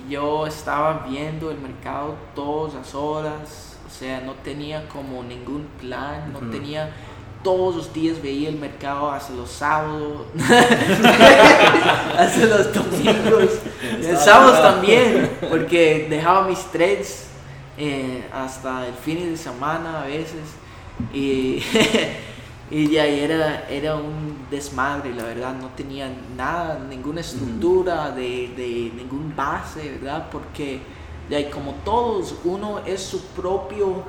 yo 0.09 0.47
estaba 0.47 1.07
viendo 1.09 1.51
el 1.51 1.59
mercado 1.59 2.15
todas 2.35 2.75
las 2.75 2.95
horas, 2.95 3.77
o 3.87 3.91
sea, 3.91 4.21
no 4.21 4.33
tenía 4.35 4.89
como 4.89 5.23
ningún 5.23 5.67
plan, 5.81 6.33
no 6.33 6.41
tenía, 6.51 6.93
todos 7.43 7.77
los 7.77 7.93
días 7.93 8.21
veía 8.21 8.49
el 8.49 8.57
mercado 8.57 9.11
hasta 9.11 9.33
los 9.35 9.51
sábados, 9.51 10.27
hasta 12.19 12.47
los 12.47 12.73
domingos, 12.75 13.61
el 14.01 14.17
sábados 14.17 14.61
también, 14.63 15.31
porque 15.49 16.07
dejaba 16.11 16.47
mis 16.47 16.61
trades 16.71 17.29
eh, 17.77 18.25
hasta 18.33 18.87
el 18.87 18.95
fin 18.95 19.31
de 19.31 19.37
semana 19.37 20.03
a 20.03 20.07
veces 20.07 20.43
y, 21.13 21.63
y 22.71 22.91
ya 22.91 23.07
era, 23.07 23.69
era 23.69 23.97
un 23.97 24.47
desmadre, 24.51 25.15
la 25.15 25.25
verdad, 25.25 25.55
no 25.55 25.69
tenía 25.69 26.11
nada, 26.37 26.79
ninguna 26.89 27.21
estructura 27.21 28.11
de, 28.11 28.53
de 28.57 28.93
ningún 28.95 29.35
base, 29.35 29.99
¿verdad? 29.99 30.29
Porque 30.31 30.81
y 31.31 31.45
como 31.45 31.75
todos, 31.85 32.35
uno 32.45 32.81
es 32.87 33.03
su 33.03 33.21
propio 33.29 34.05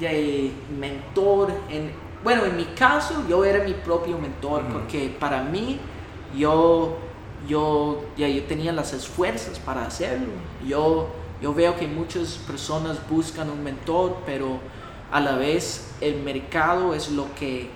y 0.00 0.52
mentor. 0.78 1.50
En, 1.70 1.90
bueno, 2.22 2.44
en 2.44 2.56
mi 2.56 2.64
caso, 2.66 3.24
yo 3.28 3.44
era 3.44 3.64
mi 3.64 3.72
propio 3.72 4.18
mentor, 4.18 4.64
porque 4.70 5.14
para 5.18 5.42
mí, 5.42 5.78
yo, 6.36 6.96
yo, 7.48 8.02
ya, 8.16 8.28
yo 8.28 8.42
tenía 8.44 8.72
las 8.72 8.92
esfuerzas 8.92 9.58
para 9.58 9.86
hacerlo. 9.86 10.32
Yo, 10.66 11.08
yo 11.40 11.54
veo 11.54 11.74
que 11.76 11.86
muchas 11.86 12.34
personas 12.46 12.98
buscan 13.08 13.48
un 13.48 13.62
mentor, 13.64 14.18
pero 14.26 14.58
a 15.10 15.20
la 15.20 15.36
vez 15.36 15.94
el 16.00 16.22
mercado 16.22 16.94
es 16.94 17.10
lo 17.10 17.34
que 17.34 17.70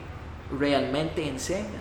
realmente 0.58 1.28
enseña. 1.28 1.80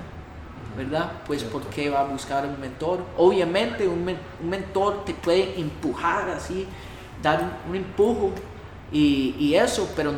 ¿verdad? 0.78 1.12
Pues 1.28 1.42
Cierto. 1.42 1.60
¿por 1.60 1.70
qué 1.70 1.90
va 1.90 2.02
a 2.02 2.04
buscar 2.06 2.46
un 2.46 2.60
mentor? 2.60 3.00
Obviamente 3.18 3.88
un, 3.88 4.06
men- 4.06 4.20
un 4.42 4.50
mentor 4.50 5.04
te 5.06 5.14
puede 5.14 5.60
empujar 5.60 6.30
así, 6.30 6.68
dar 7.22 7.42
un, 7.66 7.72
un 7.72 7.76
empujo 7.76 8.32
y, 8.92 9.36
y 9.40 9.56
eso, 9.56 9.90
pero 9.96 10.14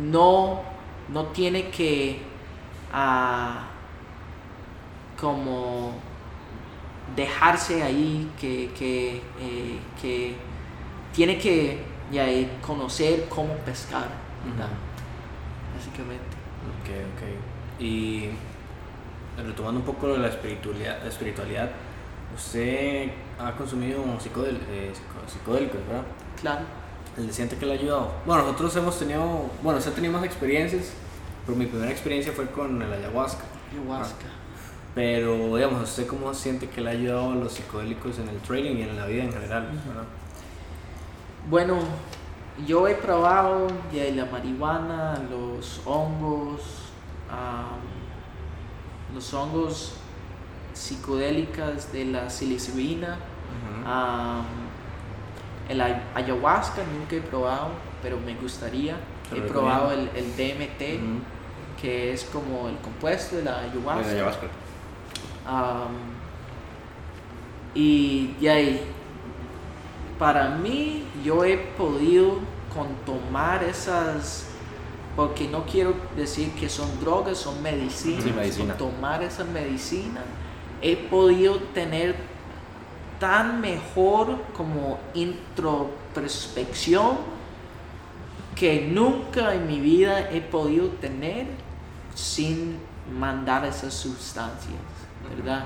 no, 0.00 0.60
no 1.08 1.26
tiene 1.26 1.70
que 1.70 2.20
ah, 2.92 3.64
como 5.20 5.92
dejarse 7.16 7.82
ahí, 7.82 8.30
que, 8.40 8.70
que, 8.78 9.16
eh, 9.40 9.78
que 10.00 10.34
tiene 11.14 11.38
que 11.38 11.78
ya, 12.12 12.28
eh, 12.28 12.48
conocer 12.66 13.28
cómo 13.28 13.54
pescar, 13.58 14.08
¿verdad? 14.50 14.70
Básicamente. 15.76 16.36
Ok, 16.80 16.88
ok. 17.16 17.82
Y 17.82 18.30
retomando 19.36 19.80
un 19.80 19.86
poco 19.86 20.06
lo 20.08 20.12
de 20.14 20.18
la 20.20 20.28
espiritualidad, 20.28 21.02
la 21.02 21.08
espiritualidad 21.08 21.70
usted 22.34 23.10
ha 23.38 23.52
consumido 23.52 24.02
psicodel, 24.20 24.58
eh, 24.70 24.92
psico- 24.94 25.30
psicodélicos, 25.30 25.80
¿verdad? 25.86 26.04
Claro. 26.40 26.64
¿Le 27.18 27.32
siente 27.32 27.56
que 27.56 27.66
le 27.66 27.72
ha 27.72 27.74
ayudado? 27.78 28.10
Bueno, 28.24 28.42
nosotros 28.44 28.74
hemos 28.76 28.98
tenido, 28.98 29.50
bueno, 29.62 29.78
usted 29.78 29.92
ha 29.92 29.94
tenido 29.94 30.12
más 30.14 30.24
experiencias, 30.24 30.92
pero 31.44 31.58
mi 31.58 31.66
primera 31.66 31.90
experiencia 31.90 32.32
fue 32.32 32.46
con 32.50 32.80
el 32.80 32.90
ayahuasca. 32.92 33.44
Ayahuasca. 33.72 34.26
Pero, 34.94 35.56
digamos, 35.56 35.82
¿usted 35.82 36.06
cómo 36.06 36.32
siente 36.32 36.68
que 36.68 36.80
le 36.80 36.88
ha 36.90 36.92
ayudado 36.92 37.32
a 37.32 37.34
los 37.34 37.52
psicodélicos 37.52 38.18
en 38.18 38.28
el 38.28 38.36
trading 38.38 38.76
y 38.76 38.82
en 38.82 38.96
la 38.96 39.06
vida 39.06 39.24
en 39.24 39.32
general? 39.32 39.68
Bueno, 41.50 41.78
yo 42.66 42.86
he 42.88 42.94
probado 42.94 43.66
ya 43.92 44.04
la 44.14 44.26
marihuana, 44.26 45.18
los 45.30 45.80
hongos, 45.86 46.60
los 49.14 49.34
hongos 49.34 49.94
psicodélicas 50.74 51.92
de 51.92 52.06
la 52.06 52.30
psilocibina, 52.30 53.16
el 55.68 55.80
ay- 55.80 56.02
ayahuasca 56.14 56.82
nunca 56.98 57.16
he 57.16 57.20
probado, 57.20 57.68
pero 58.02 58.18
me 58.18 58.34
gustaría. 58.34 58.96
Te 59.30 59.38
He 59.38 59.42
probado 59.42 59.92
el, 59.92 60.08
DMT, 60.36 61.00
que 61.80 62.12
es 62.12 62.24
como 62.24 62.68
el 62.68 62.76
compuesto 62.78 63.36
de 63.36 63.44
la 63.44 63.60
De 63.62 63.70
ayahuasca. 63.70 64.46
y 67.74 68.46
ahí, 68.46 68.82
para 70.22 70.50
mí, 70.50 71.02
yo 71.24 71.44
he 71.44 71.56
podido 71.56 72.38
con 72.72 72.86
tomar 73.04 73.64
esas, 73.64 74.46
porque 75.16 75.48
no 75.48 75.66
quiero 75.66 75.96
decir 76.16 76.52
que 76.52 76.68
son 76.68 77.00
drogas, 77.00 77.38
son 77.38 77.60
medicinas, 77.60 78.22
Sí, 78.22 78.30
medicina. 78.30 78.76
con 78.76 78.92
tomar 78.92 79.20
esa 79.24 79.42
medicina, 79.42 80.20
he 80.80 80.96
podido 80.96 81.56
tener 81.74 82.14
tan 83.18 83.60
mejor 83.60 84.36
como 84.56 85.00
introspección 85.14 87.16
que 88.54 88.88
nunca 88.92 89.56
en 89.56 89.66
mi 89.66 89.80
vida 89.80 90.30
he 90.30 90.40
podido 90.40 90.86
tener 91.00 91.46
sin 92.14 92.76
mandar 93.18 93.64
esas 93.64 93.92
sustancias, 93.92 94.78
¿verdad? 95.28 95.64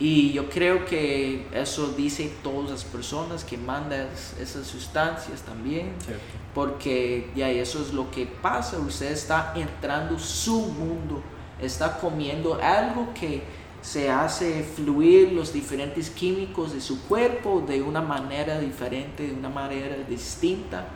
Y 0.00 0.32
yo 0.32 0.48
creo 0.48 0.86
que 0.86 1.46
eso 1.52 1.88
dice 1.88 2.32
todas 2.42 2.70
las 2.70 2.84
personas 2.84 3.44
que 3.44 3.58
mandan 3.58 4.08
es- 4.14 4.34
esas 4.40 4.66
sustancias 4.66 5.42
también, 5.42 5.92
Cierto. 6.02 6.22
porque 6.54 7.30
ya 7.36 7.50
eso 7.50 7.82
es 7.82 7.92
lo 7.92 8.10
que 8.10 8.24
pasa, 8.26 8.78
usted 8.78 9.12
está 9.12 9.52
entrando 9.54 10.18
su 10.18 10.58
mundo, 10.62 11.20
está 11.60 11.98
comiendo 11.98 12.58
algo 12.62 13.08
que 13.12 13.42
se 13.82 14.10
hace 14.10 14.62
fluir 14.62 15.32
los 15.32 15.52
diferentes 15.52 16.08
químicos 16.10 16.72
de 16.72 16.80
su 16.80 17.02
cuerpo 17.06 17.62
de 17.66 17.82
una 17.82 18.00
manera 18.00 18.58
diferente, 18.58 19.26
de 19.26 19.32
una 19.34 19.48
manera 19.50 19.96
distinta 20.08 20.86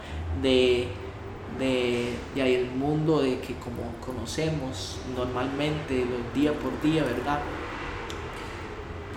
de, 0.42 0.88
de 1.58 2.14
ya 2.34 2.46
el 2.46 2.70
mundo 2.70 3.20
de 3.20 3.38
que 3.40 3.54
como 3.56 3.82
conocemos 4.04 4.98
normalmente 5.16 6.04
los 6.06 6.34
día 6.34 6.52
por 6.54 6.80
día, 6.82 7.04
¿verdad? 7.04 7.40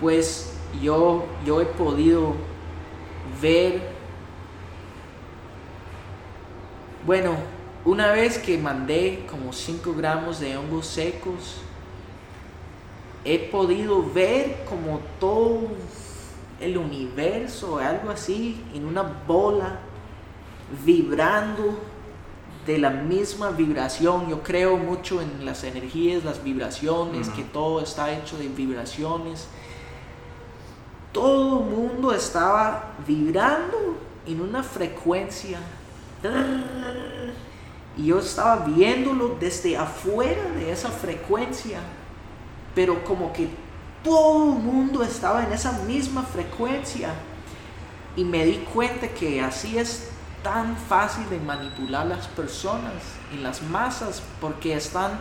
Pues 0.00 0.52
yo, 0.82 1.24
yo 1.44 1.60
he 1.60 1.66
podido 1.66 2.34
ver 3.40 3.98
bueno, 7.08 7.36
una 7.86 8.12
vez 8.12 8.36
que 8.36 8.58
mandé 8.58 9.24
como 9.30 9.54
5 9.54 9.94
gramos 9.94 10.40
de 10.40 10.58
hongos 10.58 10.86
secos, 10.86 11.62
he 13.24 13.38
podido 13.38 14.04
ver 14.12 14.64
como 14.68 15.00
todo 15.18 15.68
el 16.60 16.76
universo, 16.76 17.78
algo 17.78 18.10
así, 18.10 18.62
en 18.74 18.84
una 18.84 19.02
bola, 19.26 19.78
vibrando 20.84 21.78
de 22.66 22.76
la 22.76 22.90
misma 22.90 23.52
vibración. 23.52 24.28
Yo 24.28 24.42
creo 24.42 24.76
mucho 24.76 25.22
en 25.22 25.46
las 25.46 25.64
energías, 25.64 26.24
las 26.24 26.44
vibraciones, 26.44 27.30
que 27.30 27.42
todo 27.42 27.80
está 27.80 28.12
hecho 28.12 28.36
de 28.36 28.48
vibraciones. 28.48 29.48
Todo 31.12 31.60
el 31.60 31.64
mundo 31.64 32.12
estaba 32.12 32.94
vibrando 33.06 33.98
en 34.26 34.40
una 34.40 34.62
frecuencia. 34.62 35.58
Y 37.96 38.06
yo 38.06 38.18
estaba 38.18 38.64
viéndolo 38.64 39.36
desde 39.40 39.76
afuera 39.76 40.42
de 40.54 40.70
esa 40.70 40.90
frecuencia. 40.90 41.80
Pero 42.74 43.02
como 43.04 43.32
que 43.32 43.48
todo 44.04 44.52
el 44.52 44.58
mundo 44.60 45.02
estaba 45.02 45.44
en 45.44 45.52
esa 45.52 45.72
misma 45.84 46.22
frecuencia. 46.22 47.10
Y 48.16 48.24
me 48.24 48.44
di 48.44 48.58
cuenta 48.72 49.08
que 49.08 49.40
así 49.40 49.78
es 49.78 50.10
tan 50.42 50.76
fácil 50.76 51.28
de 51.30 51.40
manipular 51.40 52.06
las 52.06 52.26
personas 52.28 52.92
y 53.34 53.38
las 53.38 53.62
masas 53.62 54.22
porque 54.40 54.74
están 54.74 55.18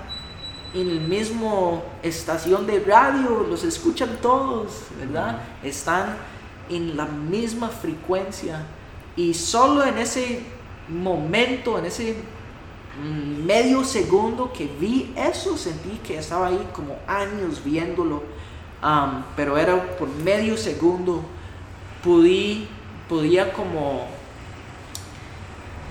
en 0.73 0.89
el 0.89 1.01
mismo 1.01 1.83
estación 2.03 2.67
de 2.67 2.79
radio, 2.79 3.45
los 3.49 3.63
escuchan 3.63 4.17
todos, 4.21 4.83
¿verdad? 4.99 5.41
Están 5.63 6.17
en 6.69 6.97
la 6.97 7.05
misma 7.05 7.69
frecuencia 7.69 8.65
y 9.15 9.33
solo 9.33 9.85
en 9.85 9.97
ese 9.97 10.41
momento, 10.87 11.79
en 11.79 11.85
ese 11.85 12.15
mm, 13.01 13.45
medio 13.45 13.83
segundo 13.83 14.51
que 14.51 14.69
vi 14.79 15.13
eso, 15.15 15.57
sentí 15.57 15.99
que 16.05 16.17
estaba 16.17 16.47
ahí 16.47 16.67
como 16.73 16.97
años 17.07 17.63
viéndolo, 17.63 18.23
am, 18.81 19.25
pero 19.35 19.57
era 19.57 19.97
por 19.97 20.09
medio 20.09 20.57
segundo, 20.57 21.21
pudí, 22.03 22.67
podía 23.07 23.53
como 23.53 24.16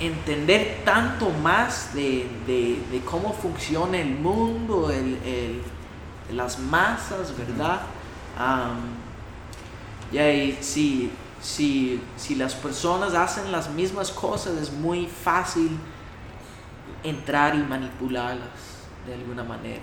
entender 0.00 0.82
tanto 0.84 1.30
más 1.30 1.94
de, 1.94 2.28
de- 2.46 2.82
de 2.90 3.00
cómo 3.04 3.32
funciona 3.32 3.98
el 3.98 4.10
mundo, 4.10 4.90
el- 4.90 5.18
el- 5.24 5.62
las 6.36 6.58
masas, 6.58 7.36
¿verdad? 7.36 7.80
Ya, 10.12 10.30
y 10.30 10.56
si, 10.60 11.10
si, 11.40 12.00
si 12.16 12.34
las 12.36 12.54
personas 12.54 13.14
hacen 13.14 13.50
las 13.50 13.70
mismas 13.70 14.10
cosas, 14.10 14.56
es 14.58 14.72
muy 14.72 15.06
fácil 15.06 15.70
entrar 17.02 17.54
y 17.54 17.58
manipularlas 17.62 18.48
de 19.06 19.14
alguna 19.14 19.42
manera. 19.44 19.80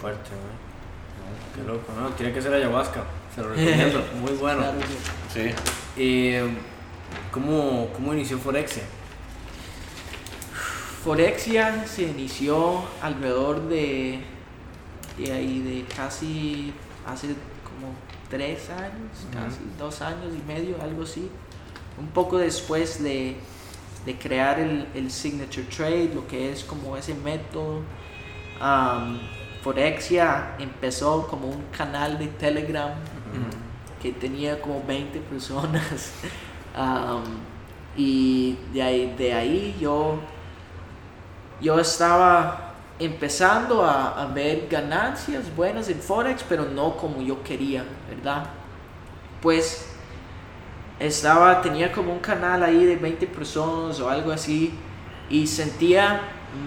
Fuerte, 0.00 0.30
¿no? 0.30 0.58
Qué 1.62 1.66
loco, 1.68 1.92
¿no? 1.98 2.08
Tiene 2.10 2.32
que 2.32 2.40
ser 2.40 2.54
ayahuasca. 2.54 3.02
Se 3.34 3.42
lo 3.42 3.48
recomiendo. 3.50 4.02
Muy 4.20 4.32
bueno. 4.32 4.62
Sí. 5.32 5.50
Eh, 5.96 6.48
¿cómo, 7.30 7.88
¿Cómo 7.94 8.14
inició 8.14 8.38
Forexia? 8.38 8.82
Forexia 11.04 11.86
se 11.86 12.02
inició 12.02 12.82
alrededor 13.00 13.68
de, 13.68 14.20
de 15.16 15.32
ahí, 15.32 15.60
de 15.60 15.84
casi 15.94 16.72
hace 17.06 17.28
como 17.62 17.94
tres 18.28 18.68
años, 18.70 19.26
casi 19.32 19.60
dos 19.78 20.02
años 20.02 20.34
y 20.34 20.46
medio, 20.46 20.76
algo 20.82 21.04
así. 21.04 21.30
Un 21.98 22.08
poco 22.08 22.38
después 22.38 23.02
de, 23.02 23.36
de 24.04 24.18
crear 24.18 24.58
el, 24.58 24.86
el 24.94 25.10
Signature 25.10 25.64
Trade, 25.64 26.10
lo 26.14 26.26
que 26.26 26.52
es 26.52 26.64
como 26.64 26.96
ese 26.96 27.14
método. 27.14 27.82
um, 28.60 29.18
Forexia 29.62 30.54
empezó 30.58 31.26
como 31.26 31.48
un 31.48 31.64
canal 31.76 32.18
de 32.18 32.28
Telegram 32.28 32.92
que 34.00 34.12
tenía 34.12 34.60
como 34.60 34.82
20 34.86 35.18
personas. 35.20 36.12
Y 37.96 38.56
de 38.72 38.82
ahí, 38.82 39.14
de 39.18 39.32
ahí 39.32 39.76
yo, 39.80 40.20
yo 41.60 41.78
estaba 41.80 42.74
empezando 42.98 43.84
a, 43.84 44.22
a 44.22 44.26
ver 44.26 44.68
ganancias 44.70 45.54
buenas 45.54 45.88
en 45.88 46.00
Forex, 46.00 46.44
pero 46.48 46.64
no 46.64 46.96
como 46.96 47.20
yo 47.22 47.42
quería, 47.42 47.84
¿verdad? 48.08 48.44
Pues 49.40 49.88
estaba, 50.98 51.62
tenía 51.62 51.92
como 51.92 52.12
un 52.12 52.18
canal 52.18 52.62
ahí 52.62 52.84
de 52.84 52.96
20 52.96 53.26
personas 53.28 54.00
o 54.00 54.08
algo 54.08 54.32
así 54.32 54.72
y 55.30 55.46
sentía 55.46 56.20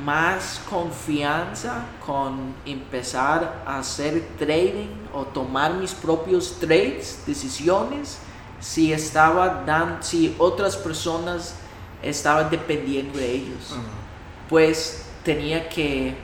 más 0.05 0.61
confianza 0.69 1.85
con 2.05 2.53
empezar 2.65 3.63
a 3.65 3.79
hacer 3.79 4.23
trading 4.37 4.87
o 5.13 5.23
tomar 5.23 5.73
mis 5.73 5.93
propios 5.93 6.59
trades, 6.59 7.23
decisiones, 7.25 8.19
si 8.61 8.93
estaba 8.93 9.63
dan, 9.65 9.97
si 10.01 10.35
otras 10.37 10.77
personas 10.77 11.55
estaban 12.01 12.49
dependiendo 12.49 13.17
de 13.17 13.31
ellos. 13.31 13.75
Pues 14.47 15.07
tenía 15.23 15.67
que 15.67 16.15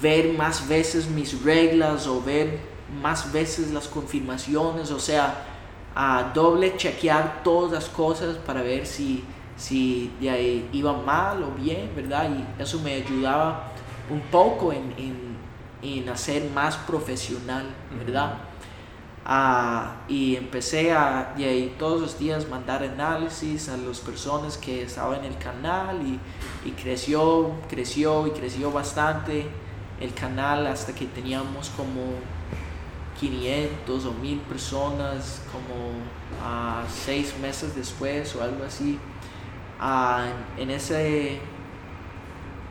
ver 0.00 0.32
más 0.34 0.66
veces 0.68 1.08
mis 1.08 1.42
reglas 1.42 2.06
o 2.06 2.20
ver 2.20 2.58
más 3.00 3.32
veces 3.32 3.70
las 3.70 3.88
confirmaciones, 3.88 4.90
o 4.90 4.98
sea, 4.98 5.46
a 5.94 6.32
doble 6.34 6.76
chequear 6.76 7.42
todas 7.42 7.72
las 7.72 7.88
cosas 7.88 8.36
para 8.36 8.62
ver 8.62 8.86
si, 8.86 9.24
si 9.56 10.12
iba 10.72 10.92
mal 10.92 11.42
o 11.42 11.50
bien, 11.52 11.90
¿verdad? 11.94 12.30
Y 12.30 12.62
eso 12.62 12.80
me 12.80 12.94
ayudaba 12.94 13.72
un 14.10 14.20
poco 14.22 14.72
en, 14.72 14.92
en, 14.98 15.36
en 15.82 16.08
hacer 16.08 16.50
más 16.50 16.76
profesional, 16.76 17.66
¿verdad? 17.98 18.38
Ah, 19.24 20.02
y 20.08 20.34
empecé 20.34 20.92
a 20.92 21.34
y 21.38 21.74
todos 21.78 22.00
los 22.00 22.18
días 22.18 22.48
mandar 22.48 22.82
análisis 22.82 23.68
a 23.68 23.76
las 23.76 24.00
personas 24.00 24.58
que 24.58 24.82
estaban 24.82 25.20
en 25.20 25.26
el 25.26 25.38
canal 25.38 26.00
y, 26.04 26.18
y 26.68 26.72
creció, 26.72 27.52
creció 27.68 28.26
y 28.26 28.30
creció 28.30 28.72
bastante 28.72 29.46
el 30.00 30.12
canal 30.12 30.66
hasta 30.66 30.92
que 30.92 31.06
teníamos 31.06 31.70
como 31.70 32.02
500 33.20 34.06
o 34.06 34.12
1000 34.12 34.38
personas 34.40 35.40
como 35.52 35.92
a 36.44 36.84
seis 36.88 37.32
meses 37.40 37.76
después 37.76 38.34
o 38.34 38.42
algo 38.42 38.64
así. 38.64 38.98
en, 40.58 40.70
ese, 40.70 41.38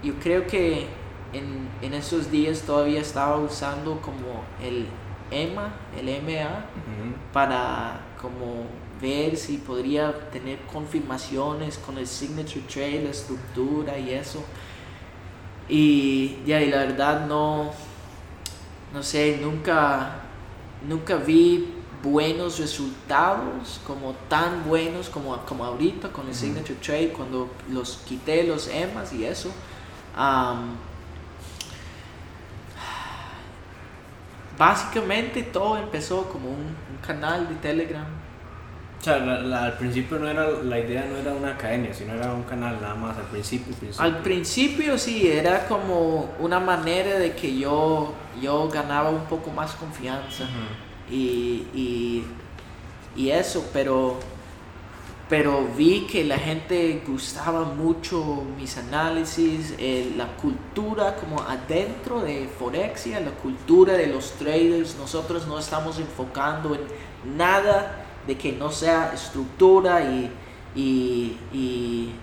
yo 0.04 0.14
creo 0.22 0.46
que 0.48 0.88
en, 1.32 1.70
en, 1.82 1.94
esos 1.94 2.30
días 2.30 2.64
todavía 2.64 3.00
estaba 3.00 3.38
usando 3.38 4.02
como 4.02 4.44
el 4.62 4.88
EMA, 5.32 5.74
el 5.98 6.06
MA, 6.22 6.66
para 7.34 8.02
como 8.22 8.66
ver 9.02 9.36
si 9.36 9.58
podría 9.58 10.30
tener 10.30 10.60
confirmaciones 10.72 11.78
con 11.78 11.98
el 11.98 12.06
signature 12.06 12.62
trade, 12.72 13.04
la 13.04 13.10
estructura 13.10 13.98
y 13.98 14.12
eso. 14.12 14.44
Y 15.68 16.38
ya, 16.46 16.62
y 16.62 16.70
la 16.70 16.78
verdad 16.80 17.26
no, 17.28 17.72
no 18.94 19.04
sé, 19.04 19.40
nunca, 19.42 20.22
nunca 20.88 21.16
vi 21.16 21.82
buenos 22.04 22.60
resultados 22.60 23.80
como 23.86 24.14
tan 24.28 24.68
buenos 24.68 25.10
como, 25.10 25.38
como 25.46 25.64
ahorita 25.66 26.12
con 26.12 26.28
el 26.28 26.34
Signature 26.34 26.80
Trade 26.82 27.14
cuando 27.14 27.50
los 27.70 27.98
quité 28.08 28.44
los 28.44 28.68
EMAs 28.68 29.14
y 29.14 29.26
eso. 29.26 29.52
Básicamente 34.62 35.42
todo 35.42 35.76
empezó 35.76 36.30
como 36.30 36.50
un 36.50 36.76
canal 37.04 37.50
de 37.50 37.56
Telegram. 37.56 38.06
O 39.00 39.04
sea, 39.04 39.16
al 39.16 39.74
principio 39.80 40.20
no 40.20 40.28
era, 40.28 40.48
la 40.48 40.78
idea 40.78 41.04
no 41.10 41.18
era 41.18 41.34
una 41.34 41.54
academia, 41.54 41.92
sino 41.92 42.14
era 42.14 42.32
un 42.32 42.44
canal 42.44 42.78
nada 42.80 42.94
más, 42.94 43.18
al 43.18 43.24
principio. 43.24 43.74
Al 43.98 44.20
principio 44.20 45.00
sí, 45.00 45.28
era 45.28 45.66
como 45.66 46.36
una 46.38 46.60
manera 46.60 47.18
de 47.18 47.32
que 47.32 47.58
yo, 47.58 48.14
yo 48.40 48.70
ganaba 48.70 49.10
un 49.10 49.26
poco 49.26 49.50
más 49.50 49.72
confianza. 49.74 50.46
Y, 51.10 51.66
y, 51.74 52.24
y, 53.16 53.32
eso, 53.32 53.68
pero, 53.74 54.20
pero 55.32 55.66
vi 55.78 56.08
que 56.08 56.26
la 56.26 56.38
gente 56.38 57.02
gustaba 57.08 57.64
mucho 57.64 58.44
mis 58.58 58.78
análisis, 58.78 59.74
eh, 59.78 60.12
la 60.18 60.36
cultura 60.36 61.16
como 61.16 61.40
adentro 61.40 62.20
de 62.20 62.50
Forexia, 62.60 63.22
la 63.22 63.32
cultura 63.32 63.94
de 63.94 64.08
los 64.08 64.34
traders, 64.34 64.98
nosotros 64.98 65.48
no 65.48 65.58
estamos 65.58 66.00
enfocando 66.00 66.76
en 66.76 66.82
nada 67.38 68.04
de 68.28 68.38
que 68.38 68.52
no 68.52 68.72
sea 68.72 69.14
estructura 69.14 70.02
y, 70.04 70.30
y, 70.76 71.38
y, 71.54 72.14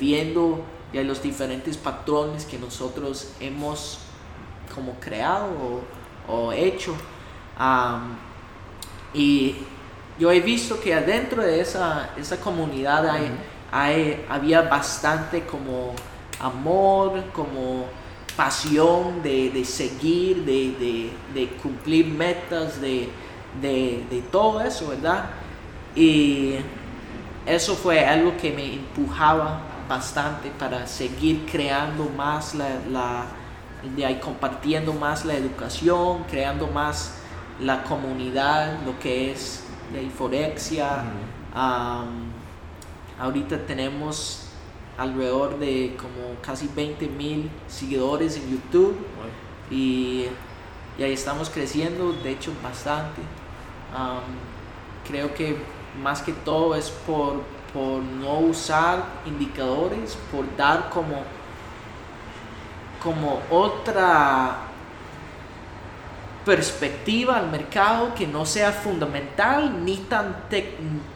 viendo 0.00 0.64
ya 0.94 1.02
los 1.02 1.22
diferentes 1.22 1.76
patrones 1.76 2.46
que 2.46 2.58
nosotros 2.58 3.34
hemos 3.38 3.98
como 4.74 4.94
creado 4.98 5.82
o, 6.26 6.52
hecho. 6.52 6.94
y 9.12 9.56
yo 10.18 10.30
he 10.30 10.40
visto 10.40 10.80
que 10.80 10.94
adentro 10.94 11.42
de 11.42 11.60
esa, 11.60 12.10
esa 12.16 12.38
comunidad 12.38 13.06
hay, 13.70 14.24
había 14.28 14.62
bastante 14.62 15.42
como 15.42 15.94
amor, 16.40 17.24
como 17.32 17.86
pasión 18.36 19.22
de, 19.22 19.64
seguir, 19.64 20.44
de, 20.44 21.10
de 21.34 21.48
cumplir 21.62 22.06
metas, 22.06 22.80
de, 22.80 23.08
de, 23.60 24.22
todo 24.30 24.60
eso, 24.60 24.88
¿verdad? 24.88 25.30
Y 25.94 26.56
eso 27.46 27.74
fue 27.74 28.04
algo 28.04 28.36
que 28.36 28.52
me 28.52 28.74
empujaba 28.74 29.60
bastante 29.88 30.50
para 30.58 30.86
seguir 30.86 31.46
creando 31.50 32.10
más 32.16 32.54
la, 32.54 32.68
la 32.90 33.26
de 33.94 34.18
compartiendo 34.18 34.92
más 34.92 35.24
la 35.24 35.34
educación, 35.34 36.24
creando 36.28 36.66
más 36.66 37.14
la 37.60 37.82
comunidad, 37.84 38.78
lo 38.84 38.98
que 38.98 39.30
es 39.30 39.65
la 39.92 40.00
inforexia. 40.00 41.04
ahorita 43.18 43.58
tenemos 43.66 44.48
alrededor 44.98 45.58
de 45.58 45.96
como 45.96 46.40
casi 46.42 46.68
20 46.74 47.08
mil 47.08 47.50
seguidores 47.66 48.36
en 48.36 48.50
YouTube 48.50 48.96
y, 49.70 50.26
y 50.98 51.02
ahí 51.02 51.12
estamos 51.12 51.50
creciendo, 51.50 52.12
de 52.12 52.30
hecho, 52.30 52.52
bastante 52.62 53.20
creo 55.06 55.34
que 55.34 55.56
más 56.02 56.22
que 56.22 56.32
todo 56.32 56.74
es 56.74 56.90
por, 56.90 57.42
por 57.72 58.02
no 58.02 58.40
usar 58.40 59.04
indicadores, 59.24 60.16
por 60.30 60.44
dar 60.56 60.90
como, 60.90 61.22
como 63.02 63.40
otra 63.50 64.65
perspectiva 66.46 67.36
al 67.36 67.50
mercado 67.50 68.14
que 68.14 68.24
no 68.24 68.46
sea 68.46 68.70
fundamental 68.70 69.84
ni 69.84 69.96
tan 69.96 70.44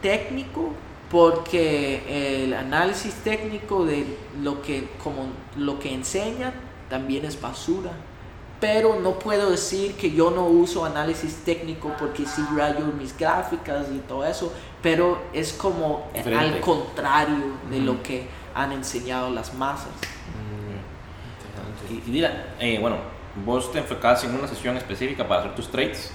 técnico 0.01 0.73
porque 1.09 2.43
el 2.43 2.53
análisis 2.53 3.13
técnico 3.15 3.85
de 3.85 4.05
lo 4.41 4.61
que 4.61 4.89
como 5.01 5.27
lo 5.55 5.79
que 5.79 5.93
enseñan 5.93 6.53
también 6.89 7.23
es 7.23 7.39
basura. 7.39 7.91
Pero 8.59 8.99
no 8.99 9.17
puedo 9.17 9.49
decir 9.49 9.95
que 9.95 10.11
yo 10.11 10.31
no 10.31 10.45
uso 10.45 10.85
análisis 10.85 11.37
técnico 11.45 11.93
porque 11.97 12.25
sí 12.25 12.43
rayo 12.55 12.85
mis 12.97 13.17
gráficas 13.17 13.87
y 13.89 13.99
todo 13.99 14.25
eso, 14.25 14.53
pero 14.83 15.17
es 15.33 15.53
como 15.53 16.11
al 16.37 16.59
contrario 16.59 17.55
de 17.71 17.79
lo 17.79 18.03
que 18.03 18.27
han 18.53 18.73
enseñado 18.73 19.31
las 19.31 19.53
masas. 19.53 19.89
Mm, 21.89 21.93
y, 21.93 22.09
y 22.09 22.11
mira, 22.11 22.53
eh, 22.59 22.77
bueno, 22.79 22.97
vos 23.45 23.71
te 23.71 23.79
enfocabas 23.79 24.23
en 24.23 24.35
una 24.35 24.47
sesión 24.47 24.77
específica 24.77 25.27
para 25.27 25.41
hacer 25.41 25.55
tus 25.55 25.69
trades. 25.69 26.11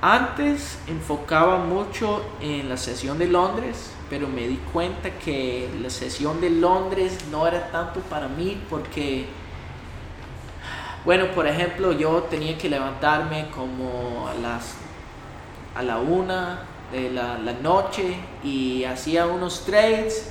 Antes 0.00 0.78
enfocaba 0.86 1.58
mucho 1.58 2.24
en 2.40 2.68
la 2.68 2.76
sesión 2.76 3.18
de 3.18 3.26
Londres, 3.26 3.90
pero 4.10 4.28
me 4.28 4.46
di 4.46 4.56
cuenta 4.72 5.10
que 5.10 5.68
la 5.80 5.88
sesión 5.88 6.40
de 6.40 6.50
Londres 6.50 7.24
no 7.30 7.46
era 7.46 7.70
tanto 7.70 8.00
para 8.00 8.28
mí 8.28 8.60
porque 8.68 9.26
bueno, 11.04 11.26
por 11.34 11.46
ejemplo, 11.46 11.92
yo 11.92 12.22
tenía 12.30 12.56
que 12.56 12.70
levantarme 12.70 13.48
como 13.54 14.26
a 14.26 14.34
las 14.34 14.74
a 15.74 15.82
la 15.82 15.98
una 15.98 16.60
de 16.92 17.10
la, 17.10 17.36
noche 17.62 18.16
y 18.42 18.84
hacía 18.84 19.26
unos 19.26 19.64
trades 19.66 20.30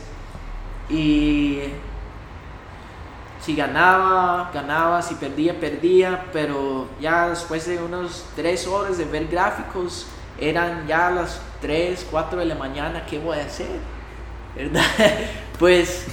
y 0.90 1.60
si 3.44 3.56
ganaba, 3.56 4.52
ganaba, 4.54 5.02
si 5.02 5.16
perdía, 5.16 5.60
perdía, 5.60 6.28
pero 6.32 6.88
ya 7.02 7.28
después 7.28 7.68
de 7.68 7.78
unos 7.78 8.24
tres 8.38 8.66
horas 8.68 8.98
de 8.98 9.04
ver 9.04 9.28
gráficos, 9.28 10.08
eran 10.40 10.88
ya 10.88 11.10
las 11.12 11.42
3, 11.62 12.08
4 12.10 12.40
de 12.40 12.46
la 12.46 12.56
mañana, 12.56 13.06
¿qué 13.06 13.20
voy 13.20 13.38
a 13.38 13.46
hacer? 13.46 13.68
¿Verdad? 14.56 14.86
pues 15.60 16.06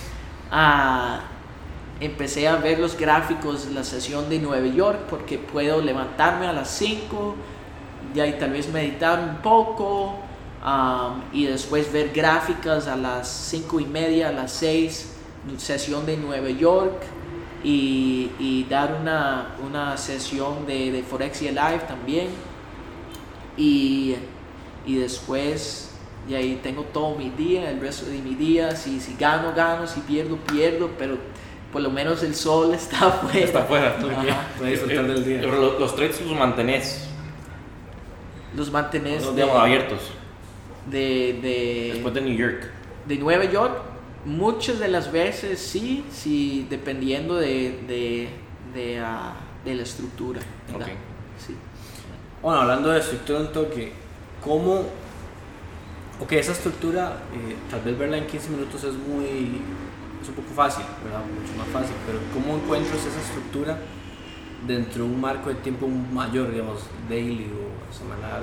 ah, 0.50 1.20
empecé 2.00 2.48
a 2.48 2.56
ver 2.56 2.80
los 2.80 2.98
gráficos 2.98 3.68
de 3.68 3.74
la 3.74 3.84
sesión 3.84 4.28
de 4.28 4.40
Nueva 4.40 4.66
York 4.66 4.98
porque 5.08 5.38
puedo 5.38 5.80
levantarme 5.80 6.48
a 6.48 6.52
las 6.52 6.68
5 6.70 7.36
y 8.12 8.18
ahí 8.18 8.36
tal 8.40 8.50
vez 8.50 8.68
meditar 8.72 9.20
un 9.20 9.36
poco 9.36 10.18
um, 10.64 11.22
y 11.32 11.46
después 11.46 11.92
ver 11.92 12.10
gráficas 12.12 12.88
a 12.88 12.96
las 12.96 13.28
5 13.28 13.78
y 13.78 13.86
media, 13.86 14.30
a 14.30 14.32
las 14.32 14.50
6, 14.52 15.16
sesión 15.58 16.06
de 16.06 16.16
Nueva 16.16 16.50
York 16.50 17.02
y, 17.62 18.30
y 18.38 18.64
dar 18.68 18.96
una, 19.00 19.56
una, 19.66 19.96
sesión 19.96 20.66
de, 20.66 20.90
de 20.92 21.02
Forexia 21.02 21.50
Live 21.50 21.82
también 21.86 22.28
y, 23.56 24.16
y 24.86 24.94
después 24.96 25.90
y 26.28 26.34
ahí 26.34 26.60
tengo 26.62 26.82
todo 26.84 27.16
mi 27.16 27.30
día, 27.30 27.70
el 27.70 27.80
resto 27.80 28.06
de 28.06 28.18
mi 28.18 28.34
día, 28.34 28.76
si, 28.76 29.00
si 29.00 29.14
gano, 29.16 29.52
gano, 29.54 29.86
si 29.86 30.00
pierdo, 30.00 30.36
pierdo, 30.36 30.90
pero 30.98 31.16
por 31.72 31.82
lo 31.82 31.90
menos 31.90 32.22
el 32.22 32.34
sol 32.34 32.74
está 32.74 33.08
afuera. 33.08 33.38
Está 33.38 33.58
afuera. 33.60 33.96
Puede 34.58 34.70
disfrutar 34.72 35.06
del 35.06 35.24
día. 35.24 35.40
Pero 35.40 35.56
los, 35.60 35.80
los 35.80 35.96
trades 35.96 36.20
los 36.20 36.36
mantenés, 36.38 37.08
Los 38.54 38.70
mantenés 38.70 39.24
los 39.24 39.34
de, 39.34 39.42
digamos, 39.42 39.62
abiertos. 39.62 40.00
de, 40.90 41.38
de, 41.42 41.90
Después 41.94 42.14
de 42.14 42.20
New 42.20 42.36
York. 42.36 42.70
de 43.06 43.16
Nueva 43.16 43.44
York, 43.46 43.82
muchas 44.24 44.78
de 44.78 44.88
las 44.88 45.10
veces 45.12 45.58
sí, 45.58 46.04
sí 46.10 46.66
dependiendo 46.68 47.36
de, 47.36 47.80
de, 47.86 48.28
de, 48.74 48.98
ah, 49.00 49.34
de 49.64 49.74
la 49.74 49.82
estructura. 49.82 50.40
Bueno, 52.42 52.60
hablando 52.60 52.90
de 52.90 53.00
estructura 53.00 53.40
un 53.40 53.52
toque, 53.52 53.92
¿cómo... 54.42 54.84
Ok, 56.20 56.32
esa 56.32 56.52
estructura, 56.52 57.22
eh, 57.32 57.56
tal 57.70 57.80
vez 57.80 57.98
verla 57.98 58.18
en 58.18 58.26
15 58.26 58.50
minutos 58.50 58.84
es 58.84 58.94
muy... 58.94 59.60
es 60.22 60.28
un 60.28 60.34
poco 60.34 60.48
fácil, 60.54 60.84
¿verdad? 61.02 61.20
Mucho 61.20 61.56
más 61.56 61.68
fácil, 61.68 61.96
pero 62.06 62.18
¿cómo 62.34 62.56
encuentras 62.58 62.98
esa 62.98 63.20
estructura 63.20 63.78
dentro 64.66 65.04
de 65.04 65.10
un 65.10 65.20
marco 65.20 65.48
de 65.48 65.56
tiempo 65.56 65.88
mayor, 65.88 66.50
digamos, 66.50 66.82
daily 67.08 67.50
o 67.50 67.94
semanal? 67.94 68.42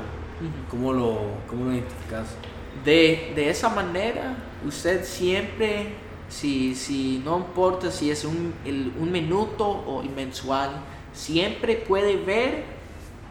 ¿Cómo 0.70 0.94
lo, 0.94 1.20
cómo 1.48 1.66
lo 1.66 1.74
identificas? 1.74 2.36
De, 2.84 3.34
de 3.36 3.50
esa 3.50 3.70
manera, 3.70 4.36
usted 4.66 5.04
siempre, 5.04 5.88
si, 6.30 6.76
si 6.76 7.22
no 7.24 7.38
importa 7.38 7.92
si 7.92 8.12
es 8.12 8.24
un, 8.26 8.54
el- 8.66 8.94
un 9.00 9.12
minuto 9.12 9.66
o 9.68 10.02
el 10.02 10.10
mensual, 10.10 10.72
siempre 11.14 11.76
puede 11.76 12.18
ver 12.18 12.64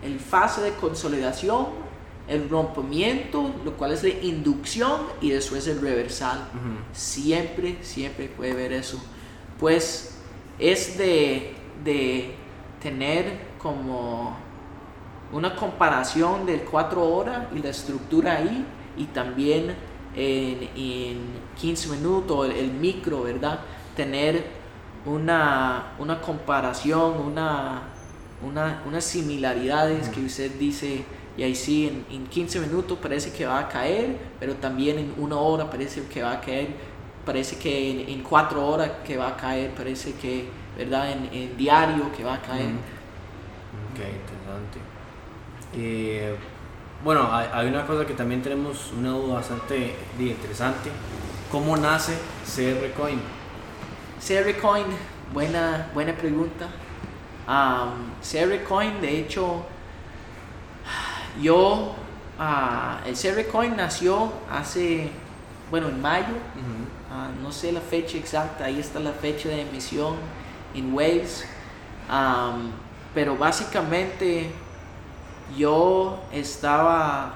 el 0.03 0.19
fase 0.21 0.61
de 0.63 0.73
consolidación, 0.73 1.67
el 2.29 2.49
rompimiento, 2.49 3.51
lo 3.65 3.73
cual 3.75 3.93
es 3.93 4.03
la 4.03 4.09
inducción 4.09 5.03
y 5.21 5.31
después 5.31 5.67
el 5.69 5.81
reversal. 5.81 6.49
Siempre, 6.93 7.77
siempre 7.83 8.29
puede 8.29 8.53
ver 8.53 8.73
eso. 8.73 9.01
Pues 9.61 10.19
es 10.59 10.99
de, 10.99 11.55
de 11.85 12.35
tener 12.83 13.39
como 13.63 14.37
una 15.33 15.55
comparación 15.55 16.47
del 16.47 16.61
4 16.63 17.03
horas 17.03 17.47
y 17.55 17.61
la 17.61 17.71
estructura 17.71 18.37
ahí 18.39 18.65
y 18.97 19.05
también 19.07 19.75
en, 20.15 20.69
en 20.77 21.19
15 21.61 21.89
minutos 21.91 22.47
el, 22.47 22.53
el 22.53 22.71
micro, 22.73 23.23
¿verdad? 23.23 23.61
Tener 23.95 24.45
una, 25.05 25.93
una 25.99 26.21
comparación, 26.21 27.21
una, 27.21 27.83
una, 28.43 28.83
unas 28.87 29.05
similaridades 29.05 30.09
que 30.09 30.21
usted 30.21 30.51
dice, 30.59 31.05
y 31.37 31.43
ahí 31.43 31.55
sí, 31.55 31.87
en, 31.87 32.07
en 32.15 32.27
15 32.27 32.61
minutos 32.61 32.99
parece 33.01 33.33
que 33.33 33.47
va 33.47 33.59
a 33.59 33.69
caer, 33.69 34.17
pero 34.41 34.55
también 34.55 34.99
en 34.99 35.15
una 35.19 35.37
hora 35.37 35.71
parece 35.71 36.03
que 36.07 36.23
va 36.23 36.33
a 36.33 36.41
caer, 36.41 36.69
parece 37.25 37.59
que 37.59 37.91
en, 37.91 38.09
en 38.09 38.23
4 38.23 38.67
horas 38.67 38.91
que 39.05 39.17
va 39.17 39.29
a 39.29 39.37
caer, 39.37 39.75
parece 39.75 40.15
que, 40.15 40.49
¿verdad? 40.77 41.13
En, 41.13 41.29
en 41.33 41.57
diario 41.57 42.11
que 42.17 42.25
va 42.25 42.35
a 42.35 42.43
caer. 42.43 42.71
Ok, 43.93 43.99
interesante. 43.99 44.79
Eh, 45.73 46.37
bueno, 47.05 47.29
hay, 47.33 47.69
una 47.69 47.87
cosa 47.87 48.07
que 48.07 48.15
también 48.15 48.43
tenemos 48.43 48.93
una 48.97 49.11
duda 49.11 49.35
bastante 49.35 49.95
interesante. 50.19 50.91
¿Cómo 51.51 51.77
nace 51.77 52.15
CR 52.45 52.93
Coin? 53.01 53.21
CR 54.19 54.61
Coin, 54.61 54.87
buena, 55.33 55.91
buena 55.95 56.13
pregunta. 56.15 56.69
Um, 57.47 58.11
CR 58.21 58.65
Coin, 58.65 59.01
de 59.01 59.21
hecho, 59.21 59.65
yo, 61.41 61.95
ah, 62.39 63.01
el 63.07 63.15
CR 63.15 63.47
Coin 63.51 63.77
nació 63.77 64.33
hace, 64.51 65.11
bueno, 65.71 65.89
en 65.89 66.03
mayo, 66.03 66.35
ah, 67.13 67.29
no 67.43 67.53
sé 67.53 67.71
la 67.73 67.81
fecha 67.81 68.19
exacta, 68.19 68.65
ahí 68.65 68.81
está 68.81 68.99
la 68.99 69.13
fecha 69.13 69.49
de 69.49 69.63
emisión 69.63 70.17
en 70.75 70.93
Waves. 70.93 71.47
Um, 72.11 72.73
pero 73.15 73.37
básicamente 73.37 74.51
yo 75.57 76.19
estaba 76.33 77.35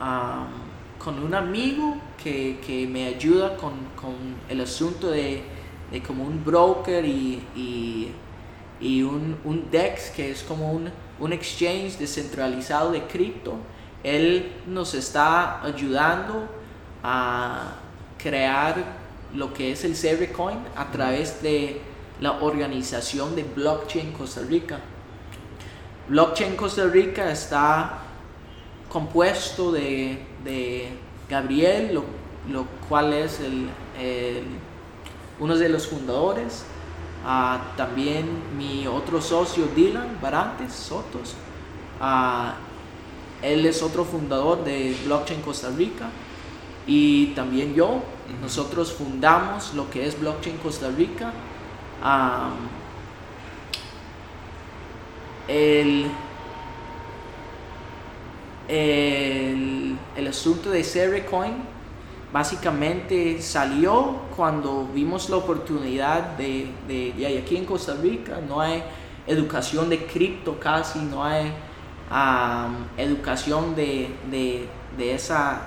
um, 0.00 0.66
con 0.98 1.22
un 1.22 1.34
amigo 1.34 1.96
que, 2.22 2.58
que 2.66 2.86
me 2.86 3.06
ayuda 3.06 3.56
con, 3.56 3.72
con 3.94 4.14
el 4.48 4.60
asunto 4.60 5.08
de, 5.08 5.42
de 5.90 6.02
como 6.02 6.24
un 6.24 6.44
broker 6.44 7.04
y, 7.04 7.42
y, 8.80 9.02
un, 9.02 9.38
un 9.44 9.70
DEX, 9.70 10.10
que 10.10 10.30
es 10.30 10.42
como 10.42 10.72
un, 10.72 10.90
un 11.20 11.32
exchange 11.32 11.96
descentralizado 11.98 12.92
de 12.92 13.02
cripto. 13.02 13.54
Él 14.02 14.52
nos 14.66 14.94
está 14.94 15.62
ayudando 15.62 16.48
a 17.02 17.74
crear 18.18 18.76
lo 19.34 19.52
que 19.52 19.72
es 19.72 19.84
el 20.04 20.32
Coin 20.32 20.58
a 20.76 20.90
través 20.90 21.42
de 21.42 21.80
la 22.20 22.32
organización 22.42 23.36
de 23.36 23.44
Blockchain 23.44 24.12
Costa 24.12 24.40
Rica. 24.42 24.80
Blockchain 26.08 26.56
Costa 26.56 26.84
Rica 26.86 27.30
está 27.30 27.98
compuesto 28.88 29.72
de, 29.72 30.24
de 30.44 30.88
Gabriel, 31.28 31.94
lo, 31.94 32.04
lo 32.52 32.66
cual 32.88 33.12
es 33.12 33.40
el, 33.40 33.68
el- 34.00 34.44
uno 35.38 35.56
de 35.56 35.68
los 35.68 35.86
fundadores. 35.88 36.64
Ah, 37.24 37.72
también 37.76 38.26
mi 38.56 38.86
otro 38.86 39.20
socio 39.20 39.66
Dylan 39.74 40.18
Barantes 40.22 40.72
Sotos. 40.72 41.34
Ah, 42.00 42.54
él 43.42 43.66
es 43.66 43.82
otro 43.82 44.04
fundador 44.04 44.64
de 44.64 44.96
Blockchain 45.04 45.42
Costa 45.42 45.70
Rica. 45.70 46.08
Y 46.86 47.28
también 47.34 47.74
yo. 47.74 48.00
Nosotros 48.40 48.92
fundamos 48.92 49.74
lo 49.74 49.90
que 49.90 50.06
es 50.06 50.18
Blockchain 50.18 50.56
Costa 50.58 50.88
Rica. 50.96 51.32
Am, 52.02 52.52
el, 55.48 56.06
el, 58.68 59.98
el 60.16 60.26
asunto 60.26 60.70
de 60.70 60.82
CR 60.82 61.24
Coin 61.30 61.54
básicamente 62.32 63.40
salió 63.40 64.16
cuando 64.36 64.88
vimos 64.92 65.30
la 65.30 65.36
oportunidad 65.36 66.36
de, 66.36 66.70
de, 66.88 67.38
aquí 67.42 67.56
en 67.56 67.64
Costa 67.64 67.94
Rica 67.94 68.40
no 68.46 68.60
hay 68.60 68.82
educación 69.26 69.88
de 69.88 70.04
cripto 70.06 70.58
casi, 70.58 70.98
no 70.98 71.24
hay 71.24 71.52
am, 72.10 72.88
educación 72.96 73.74
de, 73.74 74.10
de, 74.30 74.68
de 74.96 75.14
esa, 75.14 75.66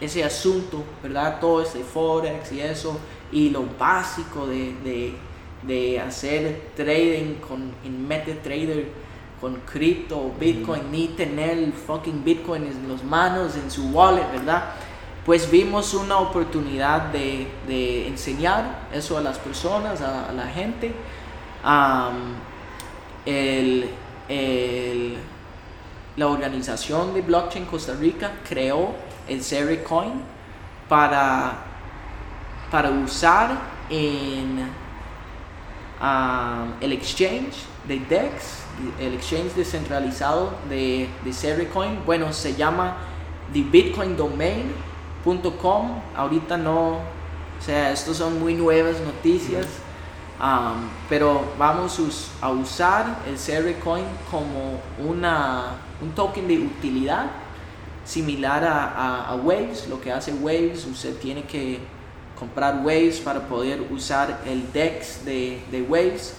ese 0.00 0.24
asunto, 0.24 0.84
¿verdad? 1.02 1.40
Todo 1.40 1.62
ese 1.62 1.80
forex 1.80 2.52
y 2.52 2.60
eso, 2.60 2.98
y 3.32 3.50
lo 3.50 3.64
básico 3.78 4.46
de, 4.46 5.14
de, 5.66 6.00
hacer 6.00 6.70
trading 6.76 7.34
con, 7.46 7.72
en 7.84 8.06
MetaTrader 8.06 8.86
con 9.40 9.56
cripto 9.70 10.32
Bitcoin, 10.40 10.90
ni 10.90 11.08
tener 11.08 11.58
el 11.58 11.72
fucking 11.72 12.24
Bitcoin 12.24 12.64
en 12.66 12.88
las 12.90 13.04
manos, 13.04 13.54
en 13.56 13.70
su 13.70 13.88
wallet, 13.90 14.30
¿verdad? 14.32 14.64
Pues 15.26 15.50
vimos 15.50 15.92
una 15.94 16.18
oportunidad 16.18 17.12
de, 17.12 17.48
de 17.66 18.06
enseñar 18.08 18.86
eso 18.92 19.18
a 19.18 19.20
las 19.20 19.38
personas, 19.38 20.00
a, 20.00 20.28
a 20.28 20.32
la 20.32 20.46
gente. 20.46 20.92
Am, 21.62 22.34
el, 23.26 23.90
el- 24.28 25.16
la 26.16 26.28
organización 26.28 27.12
de 27.12 27.20
Blockchain 27.20 27.66
Costa 27.66 27.92
Rica 27.92 28.32
creó 28.48 28.94
el 29.28 29.40
CR 29.40 29.82
Coin 29.86 30.12
para, 30.88 31.58
para 32.70 32.88
usar 32.88 33.50
en 33.90 34.66
um, 36.00 36.72
el 36.80 36.92
exchange 36.92 37.54
de 37.88 37.98
DEX, 38.00 38.62
el 39.00 39.14
exchange 39.14 39.54
descentralizado 39.54 40.52
de, 40.68 41.08
de 41.24 41.30
CR 41.30 41.66
Coin. 41.72 42.00
Bueno, 42.04 42.32
se 42.32 42.54
llama 42.54 42.96
thebitcoindomain.com. 43.52 46.00
Ahorita 46.16 46.56
no, 46.56 46.94
o 46.96 47.00
sea, 47.64 47.92
estos 47.92 48.16
son 48.16 48.40
muy 48.40 48.54
nuevas 48.54 48.96
noticias. 49.00 49.66
Um, 50.38 50.88
pero 51.08 51.42
vamos 51.58 51.98
a 52.42 52.50
usar 52.50 53.20
el 53.26 53.36
CR 53.36 53.72
Coin 53.82 54.04
como 54.30 54.78
una, 54.98 55.76
un 56.02 56.10
token 56.12 56.46
de 56.46 56.58
utilidad 56.58 57.26
similar 58.04 58.62
a- 58.64 59.24
a 59.30 59.34
Waves. 59.36 59.88
Lo 59.88 59.98
que 60.00 60.12
hace 60.12 60.34
Waves, 60.34 60.84
usted 60.86 61.16
tiene 61.16 61.44
que 61.44 61.80
comprar 62.38 62.82
Waves 62.84 63.18
para 63.20 63.40
poder 63.48 63.80
usar 63.90 64.40
el 64.46 64.72
DEX 64.72 65.24
de, 65.24 65.62
de 65.70 65.82
Waves. 65.82 66.34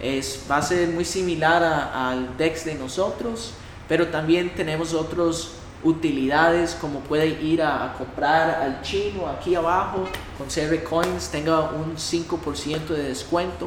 Es, 0.00 0.44
va 0.48 0.58
a 0.58 0.62
ser 0.62 0.88
muy 0.90 1.04
similar 1.04 1.62
a- 1.62 2.10
al 2.10 2.36
DEX 2.36 2.64
de 2.66 2.74
nosotros, 2.76 3.54
pero 3.88 4.08
también 4.08 4.54
tenemos 4.54 4.94
otras 4.94 5.52
utilidades 5.82 6.76
como 6.80 7.00
puede 7.00 7.28
ir 7.42 7.62
a, 7.62 7.84
a 7.84 7.92
comprar 7.94 8.50
al 8.62 8.82
chino 8.82 9.26
aquí 9.28 9.54
abajo 9.54 10.04
con 10.36 10.48
CR 10.48 10.82
Coins, 10.84 11.28
tenga 11.30 11.70
un 11.70 11.96
5% 11.96 12.86
de 12.88 13.02
descuento 13.04 13.66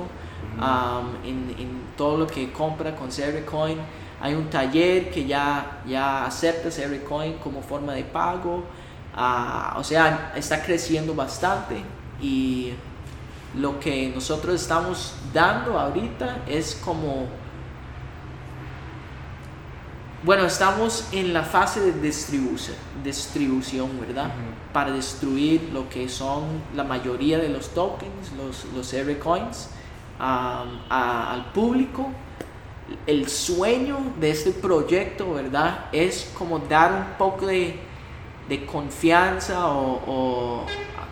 um, 0.58 1.26
en, 1.26 1.56
en 1.58 1.82
todo 1.98 2.18
lo 2.18 2.28
que 2.28 2.52
compra 2.52 2.96
con 2.96 3.10
CR 3.10 3.44
Coin. 3.46 3.78
Hay 4.22 4.36
un 4.36 4.50
taller 4.50 5.10
que 5.10 5.26
ya, 5.26 5.82
ya 5.88 6.26
acepta 6.26 6.70
CR 6.70 7.02
Coin 7.08 7.34
como 7.44 7.62
forma 7.62 7.94
de 7.94 8.04
pago. 8.04 8.64
O 9.78 9.84
sea, 9.84 10.34
está 10.36 10.63
creciendo 10.63 11.13
bastante 11.13 11.84
y 12.22 12.74
lo 13.55 13.80
que 13.80 14.11
nosotros 14.13 14.61
estamos 14.61 15.13
dando 15.34 15.78
ahorita 15.80 16.43
es 16.47 16.76
como 16.76 17.28
bueno, 20.24 20.45
estamos 20.45 21.07
en 21.11 21.34
la 21.34 21.41
fase 21.41 21.80
de 21.82 21.93
distribución, 21.93 22.78
distribución 23.03 23.89
¿verdad? 23.99 24.32
Para 24.72 24.91
destruir 24.91 25.72
lo 25.74 25.89
que 25.89 26.07
son 26.09 26.61
la 26.76 26.84
mayoría 26.84 27.39
de 27.39 27.49
los 27.49 27.69
tokens, 27.69 28.32
los, 28.38 28.65
los 28.65 28.93
R 28.93 29.17
coins, 29.17 29.69
al 30.19 31.45
público. 31.55 32.11
El 33.07 33.30
sueño 33.30 33.97
de 34.19 34.30
este 34.30 34.51
proyecto, 34.51 35.34
¿verdad? 35.34 35.86
Es 35.91 36.30
como 36.38 36.59
dar 36.59 36.91
un 36.93 37.17
poco 37.17 37.47
de, 37.47 37.80
de 38.52 38.66
confianza 38.66 39.70
o, 39.70 40.66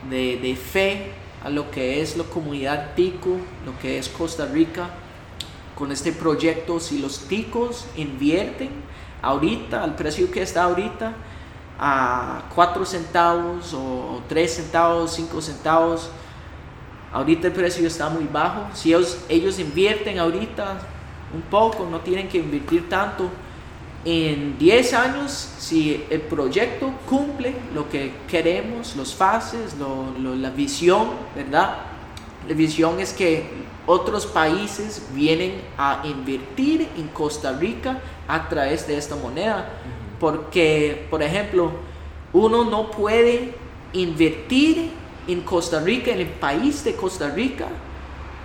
de, 0.09 0.35
de, 0.41 0.57
fe 0.57 1.09
a 1.41 1.49
lo 1.49 1.71
que 1.71 2.01
es 2.01 2.17
la 2.17 2.25
comunidad 2.25 2.95
tico, 2.95 3.29
lo 3.65 3.79
que 3.79 3.97
es 3.97 4.09
Costa 4.09 4.45
Rica. 4.45 4.89
Con 5.73 5.93
este 5.93 6.11
proyecto, 6.11 6.81
si 6.81 6.99
los 6.99 7.29
ticos 7.29 7.87
invierten, 7.95 8.71
ahorita, 9.21 9.81
al 9.81 9.95
precio 9.95 10.29
que 10.29 10.41
está 10.41 10.63
ahorita, 10.63 11.13
a 11.79 12.43
4 12.53 12.85
centavos 12.85 13.73
o 13.73 14.21
3 14.27 14.53
centavos, 14.53 15.13
5 15.13 15.41
centavos, 15.41 16.09
ahorita 17.13 17.47
el 17.47 17.53
precio 17.53 17.87
está 17.87 18.09
muy 18.09 18.25
bajo. 18.25 18.67
Si 18.73 18.89
ellos, 18.89 19.17
ellos 19.29 19.59
invierten 19.59 20.19
ahorita 20.19 20.77
un 21.33 21.43
poco, 21.43 21.87
no 21.89 22.01
tienen 22.01 22.27
que 22.27 22.39
invertir 22.39 22.89
tanto, 22.89 23.29
en 24.05 24.57
10 24.57 24.93
años, 24.93 25.31
si 25.57 26.05
el 26.09 26.21
proyecto 26.21 26.91
cumple 27.07 27.53
lo 27.73 27.89
que 27.89 28.13
queremos, 28.29 28.95
los 28.95 29.13
fases, 29.13 29.75
la 29.77 30.49
visión, 30.51 31.09
¿verdad? 31.35 31.77
La 32.47 32.53
visión 32.53 32.99
es 32.99 33.11
que 33.11 33.43
otros 33.85 34.25
países 34.25 35.05
vienen 35.13 35.61
a 35.77 36.01
invertir 36.05 36.87
en 36.97 37.07
Costa 37.09 37.51
Rica 37.51 37.99
a 38.27 38.47
través 38.47 38.87
de 38.87 38.97
esta 38.97 39.15
moneda. 39.15 39.69
Porque, 40.19 41.05
por 41.09 41.21
ejemplo, 41.21 41.71
uno 42.31 42.63
no 42.65 42.91
puede 42.91 43.53
invertir 43.93 44.91
en 45.27 45.41
Costa 45.41 45.81
Rica, 45.81 46.11
en 46.11 46.19
el 46.19 46.27
país 46.27 46.83
de 46.83 46.95
Costa 46.95 47.29
Rica, 47.29 47.67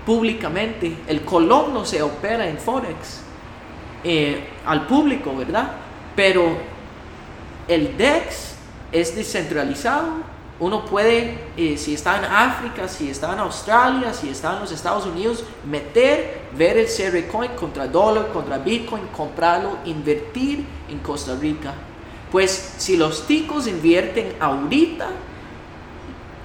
públicamente. 0.05 0.96
El 1.07 1.22
colón 1.22 1.72
no 1.72 1.84
se 1.84 2.02
opera 2.02 2.48
en 2.48 2.59
Forex 2.59 3.24
eh, 4.05 4.46
al 4.66 4.86
público, 4.86 5.34
¿verdad? 5.36 5.72
Pero 6.14 6.57
el 7.66 7.96
DEX 7.96 8.55
es 8.92 9.16
descentralizado 9.16 10.34
uno 10.61 10.84
puede, 10.84 11.36
eh, 11.57 11.76
si 11.76 11.94
está 11.94 12.18
en 12.18 12.24
África, 12.26 12.86
si 12.86 13.11
está 13.11 13.32
en 13.32 13.40
Australia, 13.40 14.14
si 14.14 14.28
está 14.28 14.55
en 14.55 14.61
los 14.61 14.70
Estados 14.70 15.05
Unidos, 15.05 15.44
meter, 15.68 16.42
ver 16.57 16.78
el 16.78 16.86
CR 16.86 17.26
Coin 17.26 17.50
contra 17.52 17.88
dólar, 17.88 18.28
contra 18.32 18.59
Bitcoin, 18.59 19.02
comprarlo, 19.09 19.78
invertir 19.84 20.64
en 20.88 21.00
Costa 21.00 21.34
Rica. 21.34 21.74
Pues 22.30 22.74
si 22.78 22.96
los 22.96 23.26
ticos 23.26 23.66
invierten 23.66 24.34
ahorita, 24.38 25.09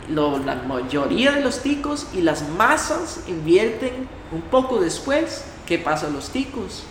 la 0.10 0.56
mayoría 0.68 1.34
de 1.34 1.42
los 1.42 1.62
ticos 1.62 2.08
y 2.14 2.22
las 2.22 2.50
masas 2.50 3.26
invierten 3.28 4.08
un 4.32 4.42
poco 4.42 4.80
después, 4.80 5.46
¿qué 5.68 5.78
pasa 5.78 6.08
a 6.08 6.10
los 6.10 6.32
ticos? 6.32 6.84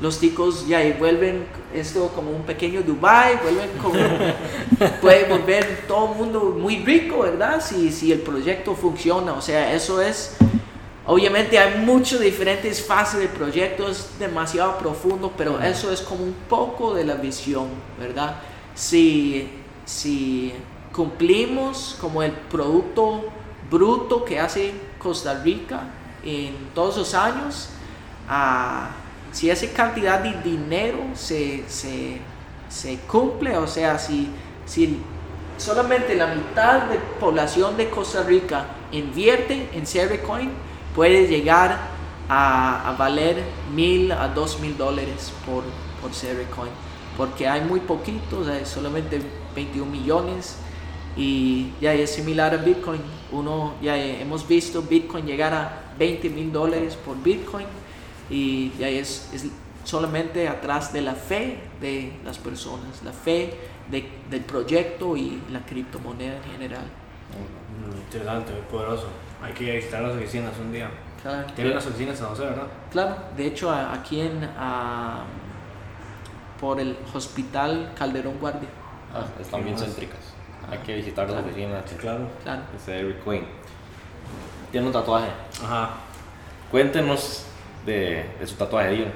Los 0.00 0.18
ticos 0.18 0.66
ya 0.66 0.80
vuelven 0.98 1.46
esto 1.74 2.08
como 2.14 2.30
un 2.30 2.42
pequeño 2.42 2.82
Dubai, 2.82 3.38
vuelven 3.42 3.70
como, 3.82 3.98
puede 5.00 5.24
volver 5.28 5.84
todo 5.86 6.12
el 6.12 6.18
mundo 6.18 6.56
muy 6.58 6.78
rico, 6.78 7.20
¿verdad? 7.20 7.62
Si, 7.62 7.92
si 7.92 8.10
el 8.10 8.20
proyecto 8.20 8.74
funciona, 8.74 9.34
o 9.34 9.42
sea, 9.42 9.74
eso 9.74 10.00
es, 10.00 10.36
obviamente 11.06 11.58
hay 11.58 11.78
muchas 11.78 12.20
diferentes 12.20 12.82
fases 12.84 13.20
del 13.20 13.28
proyecto, 13.28 13.88
es 13.88 14.18
demasiado 14.18 14.78
profundo, 14.78 15.32
pero 15.36 15.60
eso 15.60 15.92
es 15.92 16.00
como 16.00 16.24
un 16.24 16.34
poco 16.48 16.94
de 16.94 17.04
la 17.04 17.16
visión, 17.16 17.68
¿verdad? 17.98 18.36
Si, 18.74 19.50
si 19.84 20.54
cumplimos 20.94 21.98
como 22.00 22.22
el 22.22 22.32
producto 22.32 23.24
bruto 23.70 24.24
que 24.24 24.40
hace 24.40 24.72
Costa 24.98 25.42
Rica 25.44 25.82
en 26.24 26.56
todos 26.74 26.96
los 26.96 27.14
años, 27.14 27.68
a 28.26 28.90
si 29.32 29.50
esa 29.50 29.66
cantidad 29.72 30.20
de 30.20 30.40
dinero 30.42 30.98
se, 31.14 31.64
cumple, 33.06 33.56
o 33.56 33.66
sea, 33.66 33.98
si, 33.98 34.28
si 34.66 34.98
solamente 35.56 36.14
la 36.14 36.28
mitad 36.28 36.82
de 36.82 36.98
población 37.18 37.76
de 37.76 37.90
Costa 37.90 38.22
Rica 38.22 38.66
invierte 38.92 39.68
en 39.72 39.84
Coin, 40.26 40.50
puede 40.94 41.26
llegar 41.26 41.78
a, 42.28 42.94
valer 42.98 43.42
mil 43.74 44.12
a 44.12 44.28
dos 44.28 44.60
mil 44.60 44.76
dólares 44.76 45.32
por, 45.46 45.64
por 46.00 46.10
Coin, 46.54 46.72
porque 47.16 47.46
hay 47.46 47.60
muy 47.60 47.80
poquitos, 47.80 48.48
hay 48.48 48.64
solamente 48.64 49.20
21 49.54 49.90
millones 49.90 50.56
y 51.16 51.72
ya 51.80 51.92
es 51.92 52.10
similar 52.10 52.54
a 52.54 52.58
Bitcoin. 52.58 53.00
Uno 53.32 53.74
ya 53.82 53.96
hemos 53.96 54.46
visto 54.46 54.82
Bitcoin 54.82 55.26
llegar 55.26 55.52
a 55.52 55.92
20 55.98 56.30
mil 56.30 56.52
dólares 56.52 56.96
por 56.96 57.20
Bitcoin 57.20 57.66
y 58.30 58.72
ya 58.78 58.88
es, 58.88 59.30
es 59.34 59.46
solamente 59.84 60.48
atrás 60.48 60.92
de 60.92 61.02
la 61.02 61.14
fe 61.14 61.58
de 61.80 62.12
las 62.24 62.38
personas, 62.38 63.02
la 63.04 63.12
fe 63.12 63.54
de, 63.90 64.08
del 64.30 64.42
proyecto 64.42 65.16
y 65.16 65.42
la 65.50 65.60
criptomoneda 65.60 66.36
en 66.36 66.52
general. 66.52 66.84
Interesante, 68.06 68.52
muy 68.52 68.62
poderoso. 68.62 69.08
Hay 69.42 69.52
que 69.52 69.76
visitar 69.76 70.02
las 70.02 70.16
oficinas 70.16 70.52
un 70.60 70.72
día. 70.72 70.90
Claro. 71.22 71.46
Tienen 71.54 71.74
las 71.74 71.86
oficinas 71.86 72.18
en 72.20 72.26
José, 72.26 72.42
¿verdad? 72.44 72.66
Claro, 72.90 73.16
de 73.36 73.46
hecho 73.46 73.70
aquí 73.70 74.20
en, 74.20 74.48
por 76.60 76.80
el 76.80 76.96
Hospital 77.12 77.92
Calderón 77.96 78.38
Guardia. 78.38 78.68
Ah, 79.14 79.26
están 79.40 79.64
bien 79.64 79.76
céntricas. 79.76 80.34
Hay 80.70 80.78
que 80.78 80.96
visitar 80.96 81.28
las 81.28 81.44
oficinas. 81.44 81.84
Claro. 81.98 82.28
claro. 82.42 82.62
Ese 82.76 83.00
Eric 83.00 83.24
Queen. 83.24 83.44
Tiene 84.70 84.86
un 84.86 84.92
tatuaje. 84.92 85.30
Ajá. 85.62 85.90
Cuéntenos 86.70 87.46
de, 87.90 88.46
su 88.46 88.54
tatuaje, 88.54 88.90
Dion? 88.90 89.12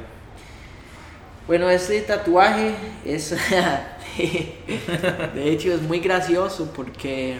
Bueno, 1.46 1.68
este 1.68 2.00
tatuaje 2.00 2.74
es, 3.04 3.30
de 5.34 5.50
hecho, 5.50 5.72
es 5.72 5.82
muy 5.82 6.00
gracioso 6.00 6.70
porque 6.74 7.38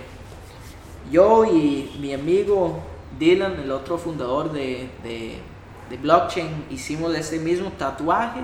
yo 1.11 1.45
y 1.45 1.97
mi 2.01 2.13
amigo 2.13 2.81
Dylan, 3.19 3.61
el 3.61 3.71
otro 3.71 3.99
fundador 3.99 4.53
de, 4.53 4.89
de, 5.03 5.41
blockchain, 6.03 6.67
hicimos 6.71 7.15
este 7.15 7.39
mismo 7.39 7.71
tatuaje 7.71 8.41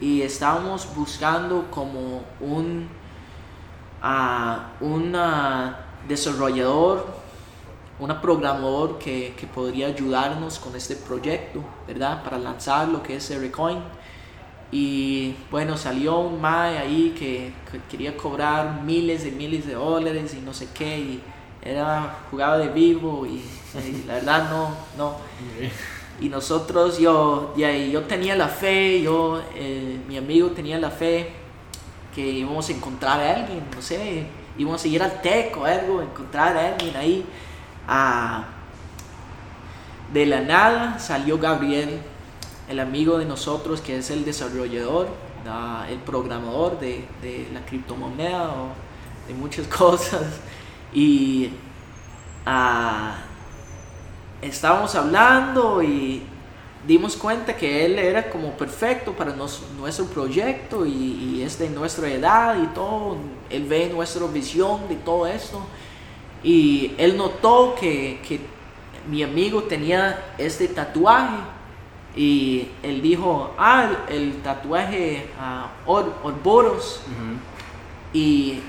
y 0.00 0.22
estábamos 0.22 0.88
buscando 0.94 1.66
como 1.72 2.22
un, 2.40 2.88
uh, 4.00 4.84
un 4.84 5.16
desarrollador 6.06 7.04
un 7.98 8.20
programador 8.20 8.98
que, 8.98 9.34
que, 9.36 9.46
podría 9.46 9.88
ayudarnos 9.88 10.58
con 10.58 10.76
este 10.76 10.94
proyecto, 10.94 11.64
¿verdad? 11.86 12.22
Para 12.22 12.38
lanzar 12.38 12.88
lo 12.88 13.02
que 13.02 13.16
es 13.16 13.32
Coin. 13.50 13.78
Y 14.70 15.34
bueno, 15.50 15.76
salió 15.76 16.18
un 16.18 16.40
MAE 16.40 16.78
ahí 16.78 17.14
que, 17.18 17.52
quería 17.90 18.16
cobrar 18.16 18.82
miles 18.82 19.24
y 19.26 19.30
miles 19.30 19.66
de 19.66 19.74
dólares 19.74 20.34
y 20.34 20.40
no 20.40 20.52
sé 20.54 20.68
qué. 20.74 20.98
Y 20.98 21.22
era 21.62 22.18
jugado 22.30 22.58
de 22.58 22.68
vivo 22.68 23.26
y, 23.26 23.42
la 24.06 24.14
verdad 24.14 24.50
no, 24.50 24.70
no. 24.96 25.16
Y 26.20 26.28
nosotros, 26.28 26.98
yo, 26.98 27.54
yo 27.56 28.02
tenía 28.02 28.36
la 28.36 28.48
fe, 28.48 29.00
yo, 29.02 29.40
eh, 29.54 29.98
mi 30.06 30.16
amigo 30.16 30.50
tenía 30.50 30.78
la 30.78 30.90
fe 30.90 31.30
que 32.14 32.26
íbamos 32.26 32.68
a 32.68 32.72
encontrar 32.72 33.20
a 33.20 33.36
alguien, 33.36 33.62
no 33.74 33.80
sé, 33.80 34.26
íbamos 34.56 34.82
a 34.82 34.88
ir 34.88 35.02
al 35.02 35.22
TEC 35.22 35.56
o 35.56 35.64
algo, 35.64 36.02
encontrar 36.02 36.56
a 36.56 36.68
alguien 36.72 36.96
ahí 36.96 37.24
de 40.12 40.26
la 40.26 40.40
nada 40.40 40.98
salió 40.98 41.38
Gabriel, 41.38 42.00
el 42.68 42.80
amigo 42.80 43.18
de 43.18 43.24
nosotros 43.24 43.80
que 43.80 43.96
es 43.96 44.10
el 44.10 44.24
desarrollador, 44.24 45.08
el 45.88 45.98
programador 45.98 46.78
de, 46.78 47.48
la 47.52 47.64
criptomoneda 47.64 48.50
o 48.50 48.68
de 49.26 49.34
muchas 49.34 49.66
cosas. 49.78 50.40
Y 50.92 51.50
uh, 52.46 53.10
estábamos 54.42 54.94
hablando 54.94 55.82
y 55.82 56.22
dimos 56.86 57.16
cuenta 57.16 57.56
que 57.56 57.84
él 57.84 57.98
era 57.98 58.30
como 58.30 58.52
perfecto 58.52 59.12
para 59.12 59.34
nuestro 59.34 60.06
proyecto 60.06 60.86
y, 60.86 61.42
es 61.42 61.58
de 61.58 61.70
nuestra 61.70 62.08
edad 62.08 62.62
y 62.62 62.66
todo. 62.68 63.16
Él 63.48 63.64
ve 63.64 63.90
nuestra 63.92 64.26
visión 64.26 64.88
de 64.88 64.96
todo 64.96 65.26
esto. 65.26 65.60
Y 66.42 66.92
él 66.98 67.16
notó 67.16 67.74
que, 67.78 68.20
que 68.26 68.40
mi 69.08 69.22
amigo 69.22 69.64
tenía 69.64 70.34
este 70.38 70.68
tatuaje 70.68 71.36
y 72.16 72.68
él 72.82 73.02
dijo, 73.02 73.54
ah, 73.58 73.90
el, 74.08 74.40
tatuaje 74.42 75.26
uh, 75.38 75.90
Or, 75.90 76.14
Orboros. 76.22 77.02
Y 78.12 78.60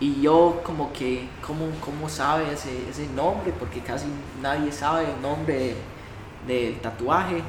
Y 0.00 0.22
yo 0.22 0.62
como 0.64 0.94
que, 0.94 1.28
¿cómo, 1.46 1.66
cómo 1.84 2.08
sabe 2.08 2.50
ese, 2.50 2.88
ese 2.88 3.06
nombre? 3.08 3.52
Porque 3.58 3.80
casi 3.80 4.06
nadie 4.40 4.72
sabe 4.72 5.04
el 5.04 5.20
nombre 5.20 5.74
del 6.46 6.80
tatuaje. 6.80 7.42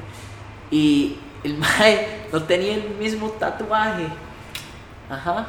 Y 0.70 1.16
el 1.42 1.56
mae 1.58 2.26
no 2.30 2.42
tenía 2.42 2.74
el 2.74 2.90
mismo 2.90 3.30
tatuaje. 3.30 4.06
Ajá. 5.08 5.46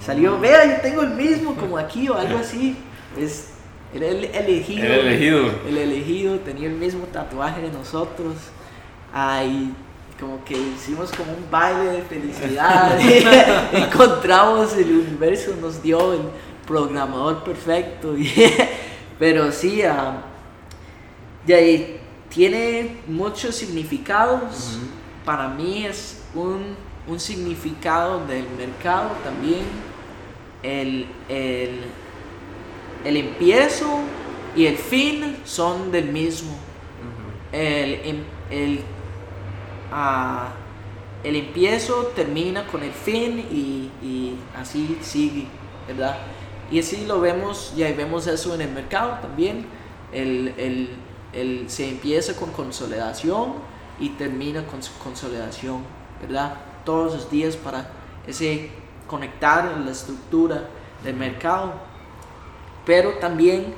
Salió, 0.00 0.40
vea, 0.40 0.64
yo 0.64 0.80
tengo 0.80 1.02
el 1.02 1.10
mismo 1.10 1.54
como 1.54 1.76
aquí 1.76 2.08
o 2.08 2.16
algo 2.16 2.38
así. 2.40 2.74
Es, 3.18 3.48
era 3.94 4.06
el 4.06 4.24
elegido. 4.24 4.84
El 4.84 4.92
elegido. 4.92 5.50
El 5.66 5.78
elegido 5.78 6.38
tenía 6.40 6.68
el 6.68 6.74
mismo 6.74 7.04
tatuaje 7.06 7.62
de 7.62 7.70
nosotros. 7.70 8.34
Ay, 9.12 9.72
como 10.20 10.44
que 10.44 10.54
hicimos 10.54 11.10
como 11.12 11.32
un 11.32 11.50
baile 11.50 11.92
de 11.92 12.02
felicidad. 12.02 12.98
Encontramos 13.72 14.76
el 14.76 14.90
universo, 14.90 15.54
nos 15.60 15.82
dio 15.82 16.12
el 16.12 16.20
programador 16.66 17.42
perfecto. 17.42 18.14
Pero 19.18 19.50
sí, 19.50 19.82
ah, 19.82 20.22
de 21.46 21.54
ahí, 21.54 22.00
tiene 22.28 22.98
muchos 23.06 23.56
significados. 23.56 24.78
Para 25.24 25.48
mí 25.48 25.84
es 25.84 26.22
un, 26.34 26.76
un 27.08 27.18
significado 27.20 28.24
del 28.26 28.46
mercado 28.56 29.10
también. 29.24 29.64
El, 30.62 31.06
el, 31.28 31.80
el 33.04 33.16
empiezo 33.16 34.00
y 34.56 34.66
el 34.66 34.76
fin 34.76 35.36
son 35.44 35.90
del 35.92 36.06
mismo. 36.06 36.52
El, 37.52 37.94
em- 38.04 38.24
el, 38.50 38.80
ah, 39.92 40.48
el 41.24 41.36
empiezo 41.36 42.12
termina 42.14 42.66
con 42.66 42.82
el 42.82 42.92
fin 42.92 43.38
y, 43.50 43.90
y 44.04 44.36
así 44.56 44.98
sigue, 45.02 45.46
¿verdad? 45.88 46.16
Y 46.70 46.78
así 46.78 47.04
lo 47.06 47.20
vemos, 47.20 47.72
ya 47.76 47.92
vemos 47.92 48.26
eso 48.26 48.54
en 48.54 48.60
el 48.62 48.70
mercado 48.70 49.18
también. 49.20 49.66
El, 50.12 50.54
el- 50.56 50.90
el- 51.32 51.70
se 51.70 51.88
empieza 51.88 52.34
con 52.36 52.50
consolidación 52.52 53.54
y 53.98 54.10
termina 54.10 54.64
con 54.64 54.82
su 54.82 54.92
consolidación, 54.98 55.82
¿verdad? 56.22 56.54
Todos 56.84 57.12
los 57.14 57.30
días 57.30 57.56
para 57.56 57.90
ese 58.26 58.70
conectar 59.06 59.72
en 59.76 59.84
la 59.84 59.90
estructura 59.92 60.68
del 61.04 61.16
mercado. 61.16 61.74
Pero 62.90 63.12
también 63.20 63.72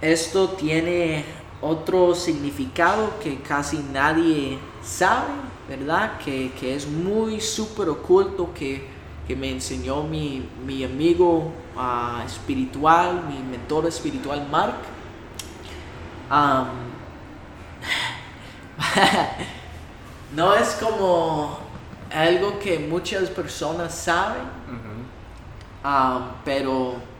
esto 0.00 0.50
tiene 0.50 1.24
otro 1.60 2.14
significado 2.14 3.18
que 3.20 3.40
casi 3.40 3.78
nadie 3.78 4.56
sabe, 4.84 5.32
¿verdad? 5.68 6.18
Que, 6.18 6.52
que 6.52 6.76
es 6.76 6.86
muy 6.86 7.40
súper 7.40 7.88
oculto, 7.88 8.54
que, 8.54 8.86
que 9.26 9.34
me 9.34 9.50
enseñó 9.50 10.04
mi, 10.04 10.48
mi 10.64 10.84
amigo 10.84 11.50
ah, 11.76 12.22
espiritual, 12.24 13.24
mi 13.26 13.40
mentor 13.50 13.86
espiritual 13.86 14.46
Mark. 14.48 14.76
No 20.36 20.54
es 20.54 20.68
como 20.80 21.58
algo 22.12 22.60
que 22.60 22.78
muchas 22.78 23.28
personas 23.30 23.92
saben, 23.92 24.44
pero 26.44 27.13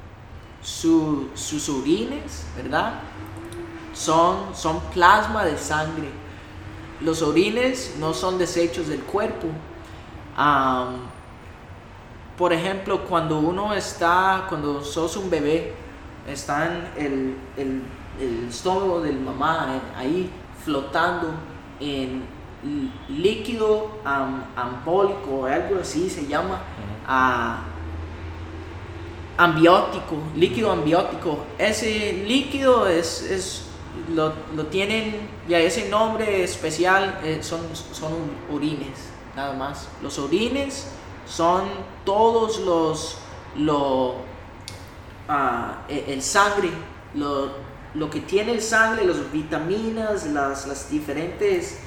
su- 0.64 1.28
sus 1.34 1.68
orines, 1.68 2.46
¿verdad? 2.56 2.94
Son, 3.92 4.54
son 4.56 4.80
plasma 4.92 5.44
de 5.44 5.56
sangre. 5.56 6.08
Los 7.00 7.22
orines 7.22 7.94
no 8.00 8.12
son 8.14 8.38
desechos 8.38 8.88
del 8.88 9.00
cuerpo. 9.02 9.46
Am, 10.36 10.96
por 12.36 12.52
ejemplo, 12.52 13.04
cuando 13.04 13.38
uno 13.38 13.72
está, 13.74 14.46
cuando 14.48 14.82
sos 14.82 15.16
un 15.16 15.30
bebé, 15.30 15.74
está 16.26 16.66
en 16.66 16.88
el, 17.06 17.36
el- 17.56 17.82
el 18.20 18.48
estómago 18.48 19.00
del 19.00 19.18
mamá 19.20 19.68
eh, 19.76 19.80
ahí 19.98 20.30
flotando 20.64 21.28
en 21.80 22.24
líquido 23.08 23.90
am- 24.04 24.44
ambólico, 24.56 25.44
algo 25.46 25.80
así 25.80 26.08
se 26.08 26.26
llama. 26.26 26.58
ah, 27.06 27.58
ambiótico, 29.36 30.16
líquido 30.36 30.72
ambiótico. 30.72 31.44
Ese 31.58 32.24
líquido 32.26 32.88
es, 32.88 33.22
es 33.22 33.62
lo, 34.14 34.32
lo 34.54 34.66
tienen, 34.66 35.28
ya 35.48 35.58
ese 35.58 35.88
nombre 35.88 36.42
especial 36.42 37.20
eh, 37.22 37.38
son, 37.42 37.60
son 37.92 38.12
orines, 38.52 39.08
nada 39.36 39.54
más. 39.54 39.88
Los 40.02 40.18
orines 40.18 40.88
son 41.26 41.64
todos 42.04 42.60
los, 42.60 43.18
lo, 43.56 44.16
el 45.88 46.22
sangre, 46.22 46.70
lo, 47.14 47.50
lo 47.94 48.10
que 48.10 48.20
tiene 48.20 48.52
el 48.52 48.62
sangre, 48.62 49.04
las 49.04 49.32
vitaminas, 49.32 50.26
las, 50.26 50.66
las 50.66 50.90
diferentes, 50.90 51.80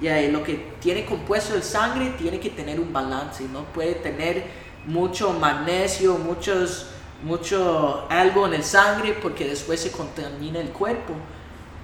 ya, 0.00 0.20
lo 0.22 0.42
que 0.42 0.72
tiene 0.80 1.04
compuesto 1.06 1.54
el 1.54 1.62
sangre 1.62 2.10
tiene 2.18 2.38
que 2.40 2.50
tener 2.50 2.78
un 2.80 2.92
balance, 2.92 3.44
no 3.44 3.64
puede 3.64 3.94
tener 3.94 4.44
mucho 4.86 5.32
magnesio, 5.32 6.18
muchos, 6.18 6.90
mucho 7.24 8.06
algo 8.10 8.46
en 8.46 8.54
el 8.54 8.64
sangre 8.64 9.14
porque 9.20 9.48
después 9.48 9.80
se 9.80 9.90
contamina 9.90 10.60
el 10.60 10.68
cuerpo. 10.68 11.14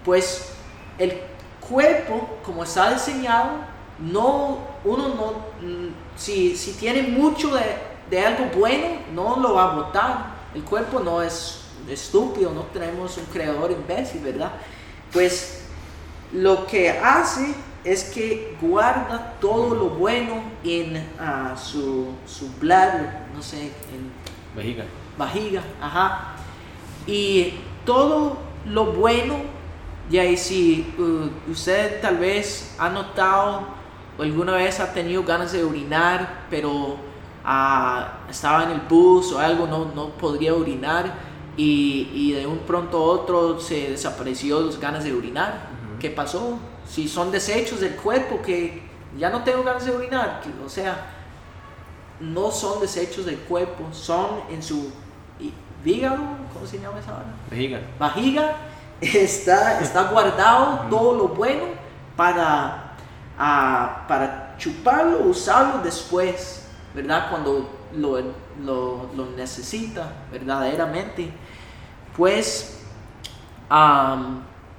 Pues 0.05 0.53
el 0.99 1.19
cuerpo, 1.61 2.39
como 2.45 2.63
está 2.63 2.93
diseñado, 2.93 3.51
no, 3.99 4.59
uno 4.85 5.09
no, 5.09 5.67
mm, 5.67 5.89
si, 6.17 6.57
si 6.57 6.73
tiene 6.73 7.03
mucho 7.03 7.55
de, 7.55 7.63
de 8.11 8.21
algo 8.25 8.47
bueno, 8.57 8.99
no 9.15 9.41
lo 9.41 9.55
va 9.55 9.73
a 9.73 9.75
botar. 9.75 10.41
El 10.55 10.63
cuerpo 10.63 11.01
no 11.01 11.23
es 11.23 11.65
estúpido, 11.89 12.53
no 12.53 12.63
tenemos 12.65 13.17
un 13.17 13.25
creador 13.27 13.71
imbécil, 13.71 14.21
¿verdad? 14.21 14.53
Pues 15.13 15.65
lo 16.33 16.67
que 16.67 16.91
hace 16.91 17.55
es 17.83 18.05
que 18.05 18.57
guarda 18.61 19.37
todo 19.41 19.75
lo 19.75 19.89
bueno 19.91 20.43
en 20.63 21.03
ah, 21.19 21.57
su, 21.57 22.09
su 22.27 22.51
no 23.35 23.43
sé, 23.43 23.63
en 23.63 24.13
Vejiga. 24.55 24.85
Vajiga, 25.21 25.63
ajá. 25.81 26.35
Y 27.07 27.55
todo 27.85 28.39
lo 28.67 28.87
bueno, 28.87 29.37
ya 30.11 30.25
y 30.25 30.37
si 30.37 30.93
uh, 30.99 31.51
usted 31.51 32.01
tal 32.01 32.17
vez 32.17 32.75
ha 32.79 32.89
notado 32.89 33.63
o 34.19 34.23
alguna 34.23 34.53
vez 34.53 34.81
ha 34.81 34.93
tenido 34.93 35.23
ganas 35.23 35.53
de 35.53 35.63
orinar, 35.63 36.47
pero 36.51 36.97
ah, 37.45 38.19
estaba 38.29 38.65
en 38.65 38.71
el 38.71 38.81
bus 38.81 39.33
o 39.33 39.39
algo, 39.39 39.67
no, 39.67 39.93
no 39.95 40.09
podría 40.11 40.55
orinar 40.55 41.15
y, 41.57 42.11
y 42.13 42.33
de 42.33 42.47
un 42.47 42.59
pronto 42.59 42.99
a 42.99 43.03
otro 43.03 43.61
se 43.61 43.91
desapareció 43.91 44.61
las 44.61 44.81
ganas 44.81 45.05
de 45.05 45.13
orinar. 45.13 45.69
¿Qué 46.01 46.11
pasó? 46.11 46.59
Si 46.89 47.09
son 47.09 47.31
desechos 47.31 47.81
del 47.81 47.95
cuerpo 47.95 48.41
que 48.43 48.83
ya 49.19 49.31
no 49.31 49.43
tengo 49.45 49.63
ganas 49.63 49.85
de 49.85 49.93
orinar, 49.93 50.41
que, 50.43 50.51
o 50.65 50.69
sea, 50.69 51.07
no 52.21 52.51
son 52.51 52.81
desechos 52.81 53.27
del 53.27 53.39
cuerpo, 53.39 53.85
son 53.93 54.43
en 54.51 54.63
su 54.63 54.91
hígado, 55.85 56.19
¿cómo 56.53 56.67
se 56.67 56.79
llama 56.79 56.99
esa 56.99 57.13
hora? 57.13 57.27
Vejiga. 57.51 57.81
Vajiga, 57.99 58.57
está, 59.01 59.81
está 59.81 60.05
guardado 60.11 60.87
todo 60.91 61.17
lo 61.17 61.29
bueno 61.29 61.65
para, 62.17 62.95
ah, 63.39 64.05
para 64.07 64.57
chuparlo, 64.59 65.21
usarlo 65.21 65.83
después, 65.83 66.67
¿verdad? 66.95 67.31
Cuando 67.31 67.71
lo, 67.97 68.19
lo, 68.63 69.11
lo 69.17 69.27
necesita 69.37 70.13
verdaderamente. 70.31 71.31
Pues, 72.17 72.81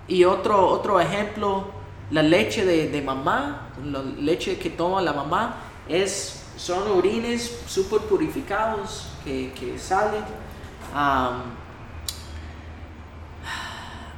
y 0.07 0.23
otro, 0.25 0.67
otro 0.67 0.99
ejemplo, 0.99 1.65
la 2.11 2.21
leche 2.21 2.65
de, 2.65 2.89
de 2.89 3.01
mamá, 3.01 3.69
la 3.83 4.01
leche 4.01 4.57
que 4.57 4.69
toma 4.69 5.01
la 5.01 5.13
mamá, 5.13 5.55
es, 5.87 6.43
son 6.57 6.91
orines 6.91 7.63
súper 7.67 8.01
purificados 8.01 9.07
que, 9.23 9.53
que 9.53 9.79
salen. 9.79 10.23
Am, 10.93 11.43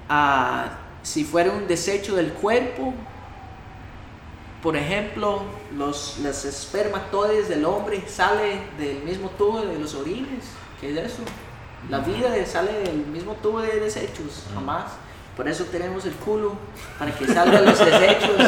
ah, 0.10 0.66
si 1.02 1.24
fuera 1.24 1.52
un 1.52 1.68
desecho 1.68 2.16
del 2.16 2.34
cuerpo, 2.34 2.94
por 4.62 4.78
ejemplo, 4.78 5.42
los, 5.76 6.20
los 6.20 6.46
espermatoides 6.46 7.50
del 7.50 7.66
hombre 7.66 8.02
sale 8.08 8.62
del 8.78 9.04
mismo 9.04 9.30
tubo 9.32 9.60
de 9.62 9.78
los 9.78 9.94
orines. 9.94 10.46
¿Qué 10.80 10.92
es 10.92 10.98
eso? 11.12 11.24
La 11.90 12.00
vida 12.00 12.34
sale 12.46 12.72
del 12.80 13.06
mismo 13.08 13.34
tubo 13.42 13.60
de 13.60 13.80
desechos, 13.80 14.46
jamás. 14.54 14.94
Por 15.36 15.50
eso 15.50 15.66
tenemos 15.66 16.06
el 16.06 16.14
culo, 16.14 16.54
para 16.98 17.14
que 17.14 17.28
salgan 17.28 17.66
los 17.66 17.78
desechos. 17.78 18.40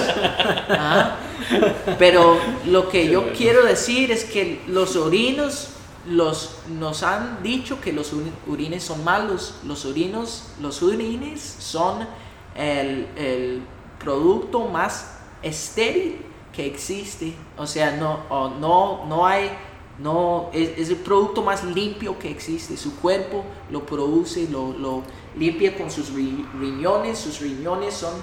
Ajá. 0.70 1.18
Pero 2.00 2.40
lo 2.68 2.88
que 2.90 3.10
yo 3.10 3.34
quiero 3.34 3.66
decir 3.66 4.12
es 4.12 4.24
que 4.24 4.62
los 4.68 4.96
orinos 4.96 5.75
los, 6.08 6.58
nos 6.80 7.04
han 7.04 7.42
dicho 7.44 7.82
que 7.82 7.92
los 7.94 8.14
uri- 8.14 8.32
urines 8.48 8.84
son 8.84 9.04
malos. 9.04 9.56
Los 9.66 9.86
urinos, 9.86 10.50
los 10.62 10.82
urines 10.82 11.42
son 11.60 12.08
el, 12.56 13.08
el 13.18 13.62
producto 14.00 14.62
más 14.68 15.18
estéril 15.42 16.22
que 16.54 16.66
existe. 16.66 17.34
O 17.58 17.66
sea, 17.68 17.92
no, 17.98 18.20
no, 18.60 19.06
no 19.06 19.26
hay 19.26 19.52
no 19.98 20.50
es, 20.52 20.78
es 20.78 20.90
el 20.90 20.98
producto 20.98 21.42
más 21.42 21.64
limpio 21.64 22.20
que 22.20 22.30
existe. 22.30 22.76
Su 22.76 22.98
cuerpo 22.98 23.46
lo 23.72 23.86
produce, 23.86 24.48
lo, 24.50 24.74
lo 24.74 25.04
limpia 25.38 25.78
con 25.78 25.90
sus 25.90 26.12
ri- 26.14 26.46
riñones. 26.60 27.18
Sus 27.18 27.40
riñones 27.40 27.94
son, 27.94 28.14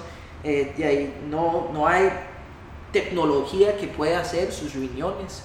eh, 0.43 0.73
de 0.77 0.85
ahí, 0.85 1.13
no, 1.29 1.69
no 1.73 1.87
hay 1.87 2.11
tecnología 2.91 3.75
que 3.77 3.87
pueda 3.87 4.19
hacer 4.19 4.51
sus 4.51 4.73
riñones. 4.75 5.43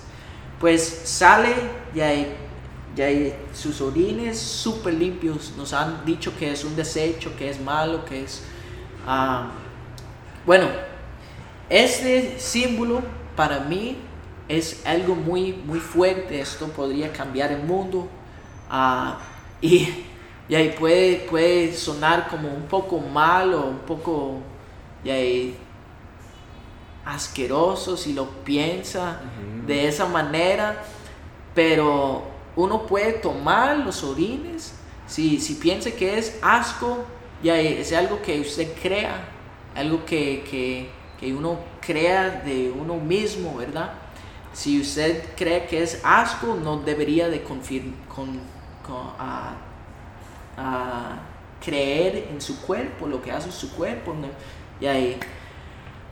Pues 0.61 1.03
sale 1.05 1.55
de 1.95 2.03
ahí, 2.03 2.37
de 2.97 3.05
ahí 3.05 3.35
sus 3.53 3.81
orines 3.81 4.39
súper 4.39 4.95
limpios. 4.95 5.53
Nos 5.57 5.73
han 5.73 6.05
dicho 6.05 6.33
que 6.37 6.53
es 6.53 6.65
un 6.65 6.75
desecho, 6.75 7.35
que 7.37 7.51
es 7.51 7.61
malo, 7.61 8.05
que 8.05 8.25
es... 8.25 8.43
ah, 9.07 9.51
bueno, 10.45 10.67
este 11.69 12.39
símbolo 12.39 13.03
para 13.37 13.61
mí 13.61 13.97
es 14.49 14.85
algo 14.87 15.15
muy, 15.15 15.53
muy 15.53 15.79
fuerte. 15.79 16.41
Esto 16.41 16.69
podría 16.69 17.13
cambiar 17.13 17.53
el 17.53 17.63
mundo. 17.63 18.09
Ah, 18.69 19.19
y, 19.61 19.89
y 20.49 20.55
ahí 20.55 20.75
puede, 20.79 21.27
puede 21.31 21.73
sonar 21.75 22.29
como 22.29 22.49
un 22.49 22.63
poco 22.63 22.99
malo, 22.99 23.67
un 23.67 23.79
poco 23.79 24.41
y 25.05 25.11
ahí, 25.11 25.57
asqueroso 27.15 27.97
si 27.97 28.13
lo 28.13 28.27
piensa 28.45 29.21
de 29.67 29.89
esa 29.89 30.07
manera. 30.07 30.83
Pero 31.55 32.23
uno 32.57 32.87
puede 32.87 33.13
tomar 33.15 33.77
los 33.79 34.03
orines. 34.05 34.75
Si, 35.07 35.41
si 35.41 35.55
piensa 35.55 35.91
que 35.91 36.19
es 36.19 36.39
asco, 36.43 37.05
ya 37.43 37.59
es 37.59 37.93
algo 37.93 38.21
que 38.21 38.41
usted 38.41 38.69
crea, 38.83 39.25
algo 39.75 40.05
que, 40.05 40.45
que, 40.51 40.91
que 41.19 41.35
uno 41.35 41.59
crea 41.81 42.43
de 42.45 42.71
uno 42.71 42.95
mismo, 42.97 43.57
¿verdad? 43.57 43.93
Si 44.53 44.81
usted 44.81 45.25
cree 45.37 45.67
que 45.67 45.83
es 45.83 46.01
asco, 46.05 46.57
no 46.63 46.79
debería 46.79 47.29
de 47.29 47.43
confir- 47.45 47.95
con, 48.15 48.39
con- 48.87 49.13
a- 49.19 49.55
a 50.57 51.17
creer 51.65 52.29
en 52.31 52.41
su 52.41 52.61
cuerpo, 52.63 53.07
lo 53.07 53.23
que 53.23 53.31
hace 53.33 53.51
su 53.53 53.71
cuerpo. 53.75 54.15
¿no? 54.15 54.29
Y 54.81 54.87
ahí, 54.87 55.19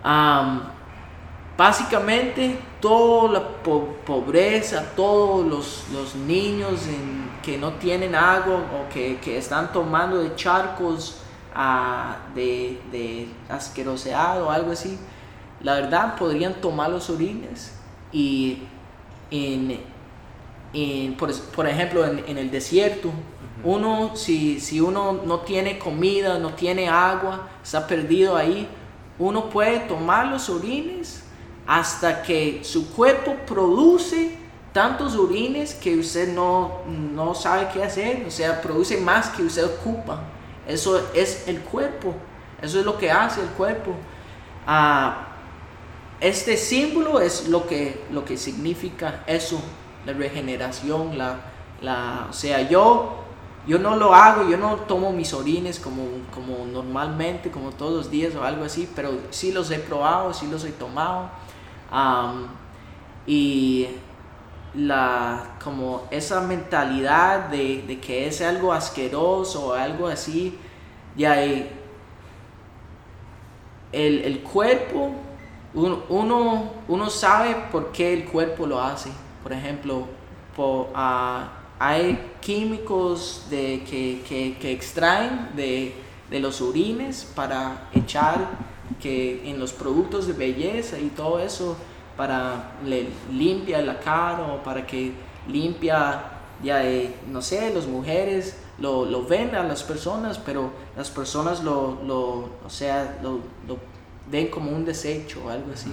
am, 0.03 0.63
básicamente, 1.57 2.59
toda 2.81 3.33
la 3.33 3.49
po- 3.63 3.97
pobreza, 4.05 4.93
todos 4.95 5.47
los, 5.47 5.85
los 5.93 6.15
niños 6.15 6.87
en- 6.87 7.27
que 7.43 7.57
no 7.59 7.73
tienen 7.75 8.15
agua 8.15 8.57
o 8.75 8.93
que, 8.93 9.19
que 9.19 9.39
están 9.39 9.73
tomando 9.73 10.19
de 10.19 10.35
charcos 10.35 11.19
ah, 11.55 12.17
de, 12.35 12.81
de 12.91 13.29
asqueroseado 13.49 14.49
o 14.49 14.51
algo 14.51 14.73
así, 14.73 14.99
la 15.61 15.75
verdad 15.75 16.17
podrían 16.17 16.55
tomar 16.55 16.91
los 16.91 17.09
orines 17.09 17.73
y 18.13 18.63
en, 19.31 19.81
en- 20.73 21.15
por, 21.17 21.33
por 21.53 21.67
ejemplo 21.69 22.05
en, 22.05 22.25
en 22.27 22.37
el 22.39 22.51
desierto 22.51 23.11
uno 23.65 24.15
si, 24.17 24.61
si 24.61 24.81
uno 24.81 25.21
no 25.25 25.41
tiene 25.41 25.79
comida 25.79 26.39
no 26.39 26.51
tiene 26.51 26.89
agua 26.89 27.49
está 27.63 27.87
perdido 27.87 28.37
ahí 28.37 28.69
uno 29.19 29.49
puede 29.49 29.81
tomar 29.81 30.27
los 30.27 30.51
orines 30.51 31.25
hasta 31.67 32.23
que 32.23 32.61
su 32.63 32.91
cuerpo 32.91 33.35
produce 33.47 34.37
tantos 34.73 35.17
orines 35.17 35.75
que 35.75 35.97
usted 35.97 36.35
no, 36.35 36.83
no 36.87 37.35
sabe 37.35 37.69
qué 37.73 37.83
hacer 37.83 38.25
o 38.27 38.31
sea 38.31 38.61
produce 38.61 38.99
más 38.99 39.31
que 39.31 39.43
usted 39.43 39.65
ocupa 39.65 40.21
eso 40.69 41.01
es 41.15 41.49
el 41.49 41.61
cuerpo 41.61 42.15
eso 42.61 42.79
es 42.79 42.85
lo 42.85 42.99
que 42.99 43.11
hace 43.11 43.41
el 43.41 43.49
cuerpo 43.49 43.95
Ah, 44.67 45.29
este 46.21 46.57
símbolo 46.57 47.21
es 47.21 47.49
lo 47.49 47.69
que, 47.69 48.05
lo 48.11 48.25
que 48.25 48.37
significa 48.37 49.23
eso, 49.29 49.61
la 50.05 50.13
regeneración, 50.13 51.17
la, 51.17 51.39
la, 51.81 52.27
o 52.29 52.33
sea, 52.33 52.69
yo, 52.69 53.19
yo 53.69 53.79
no 53.79 53.95
lo 53.95 54.13
hago, 54.13 54.49
yo 54.49 54.57
no 54.57 54.75
tomo 54.75 55.13
mis 55.13 55.33
orines 55.33 55.79
como, 55.79 56.03
como 56.35 56.67
normalmente, 56.67 57.53
como 57.53 57.71
todos 57.71 57.93
los 57.93 58.11
días 58.11 58.35
o 58.35 58.43
algo 58.43 58.65
así, 58.65 58.89
pero 58.97 59.11
sí 59.31 59.53
los 59.53 59.71
he 59.71 59.79
probado, 59.79 60.35
sí 60.35 60.49
los 60.51 60.65
he 60.65 60.73
tomado. 60.73 61.31
Y 63.27 63.87
la, 64.75 65.57
como 65.63 66.05
esa 66.11 66.41
mentalidad 66.43 67.49
de, 67.49 67.83
de 67.87 67.99
que 68.01 68.27
es 68.29 68.41
algo 68.43 68.73
asqueroso 68.73 69.69
o 69.69 69.73
algo 69.73 70.07
así, 70.07 70.57
ya 71.17 71.41
el, 71.43 71.69
el 73.93 74.41
cuerpo, 74.41 75.13
uno, 75.75 76.71
uno, 76.89 77.11
sabe 77.11 77.57
por 77.73 77.93
qué 77.93 78.13
el 78.13 78.25
cuerpo 78.27 78.67
lo 78.67 78.81
hace. 78.81 79.11
Por 79.43 79.53
ejemplo, 79.53 80.07
po- 80.55 80.89
ah, 80.95 81.49
hay 81.79 82.33
químicos 82.41 83.47
de, 83.51 83.83
que, 83.89 84.23
que- 84.29 84.57
que 84.59 84.73
extraen 84.73 85.51
de, 85.55 85.95
de 86.31 86.41
los 86.41 86.61
orines 86.61 87.31
para 87.35 87.89
echar 87.93 88.39
que 89.01 89.49
en 89.49 89.59
los 89.59 89.73
productos 89.73 90.27
de 90.27 90.33
belleza 90.33 90.99
y 90.99 91.09
todo 91.09 91.41
eso 91.41 91.77
para 92.17 92.73
le 92.85 93.09
limpia 93.31 93.83
la 93.83 93.99
cara 93.99 94.43
o 94.55 94.63
para 94.63 94.87
que 94.87 95.13
limpia 95.49 96.25
ya 96.63 96.85
eh, 96.85 97.15
no 97.29 97.43
sé 97.43 97.73
las 97.75 97.87
mujeres 97.87 98.57
lo, 98.79 99.05
lo 99.05 99.25
ven 99.25 99.55
a 99.55 99.63
las 99.63 99.83
personas 99.83 100.39
pero 100.39 100.71
las 100.97 101.11
personas 101.11 101.63
lo, 101.63 101.99
lo 102.05 102.49
o 102.65 102.71
sea 102.71 103.19
lo, 103.23 103.41
lo 103.67 103.79
ven 104.31 104.49
como 104.49 104.71
un 104.71 104.85
desecho 104.85 105.43
o 105.45 105.51
algo 105.51 105.73
así. 105.73 105.91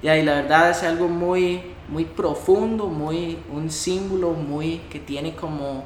Ya, 0.00 0.16
y 0.16 0.22
la 0.24 0.36
verdad 0.36 0.70
es 0.70 0.82
algo 0.84 1.08
muy 1.08 1.62
muy 1.88 2.04
profundo 2.04 2.86
muy 2.86 3.38
un 3.52 3.70
símbolo 3.70 4.30
muy 4.30 4.78
que 4.90 5.00
tiene 5.00 5.34
como 5.34 5.84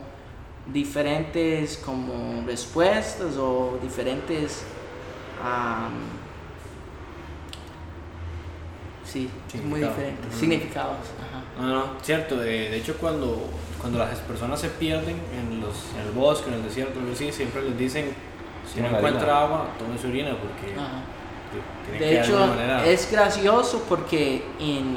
diferentes 0.70 1.78
como 1.78 2.44
respuestas 2.46 3.36
o 3.36 3.78
diferentes 3.82 4.64
am, 5.42 5.92
sí 9.12 9.28
muy 9.28 9.80
Significado. 9.80 9.90
diferentes 9.94 10.26
Ujú. 10.30 10.40
significados 10.40 10.96
ajá. 11.20 11.42
No, 11.60 11.68
no, 11.68 11.84
cierto. 12.02 12.36
De, 12.36 12.70
de 12.70 12.76
hecho, 12.78 12.96
cuando, 12.96 13.48
cuando 13.78 13.98
las 13.98 14.18
personas 14.20 14.58
se 14.60 14.68
pierden 14.68 15.16
en, 15.38 15.60
los, 15.60 15.74
en 15.94 16.06
el 16.06 16.12
bosque, 16.12 16.48
en 16.48 16.54
el 16.54 16.62
desierto, 16.62 16.98
así, 17.12 17.30
siempre 17.30 17.62
les 17.62 17.76
dicen, 17.78 18.06
si 18.72 18.80
no 18.80 18.88
encuentra 18.88 19.42
agua, 19.42 19.66
tome 19.78 19.98
su 19.98 20.08
orina 20.08 20.30
porque 20.30 20.72
Ajá. 20.78 21.02
tiene 21.84 21.98
De 21.98 22.10
que 22.10 22.20
hecho, 22.20 22.36
alguna 22.42 22.54
manera... 22.56 22.86
es 22.86 23.10
gracioso 23.12 23.84
porque 23.88 24.42
en, 24.58 24.96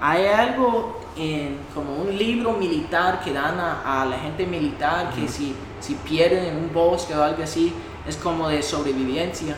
hay 0.00 0.26
algo 0.26 1.00
en 1.16 1.58
como 1.74 1.94
un 1.96 2.16
libro 2.16 2.52
militar 2.52 3.20
que 3.22 3.32
dan 3.34 3.60
a, 3.60 4.02
a 4.02 4.06
la 4.06 4.18
gente 4.18 4.46
militar 4.46 5.12
que 5.14 5.28
si, 5.28 5.54
si 5.80 5.94
pierden 5.96 6.46
en 6.46 6.56
un 6.56 6.72
bosque 6.72 7.14
o 7.14 7.22
algo 7.22 7.42
así, 7.42 7.72
es 8.08 8.16
como 8.16 8.48
de 8.48 8.62
sobrevivencia. 8.62 9.56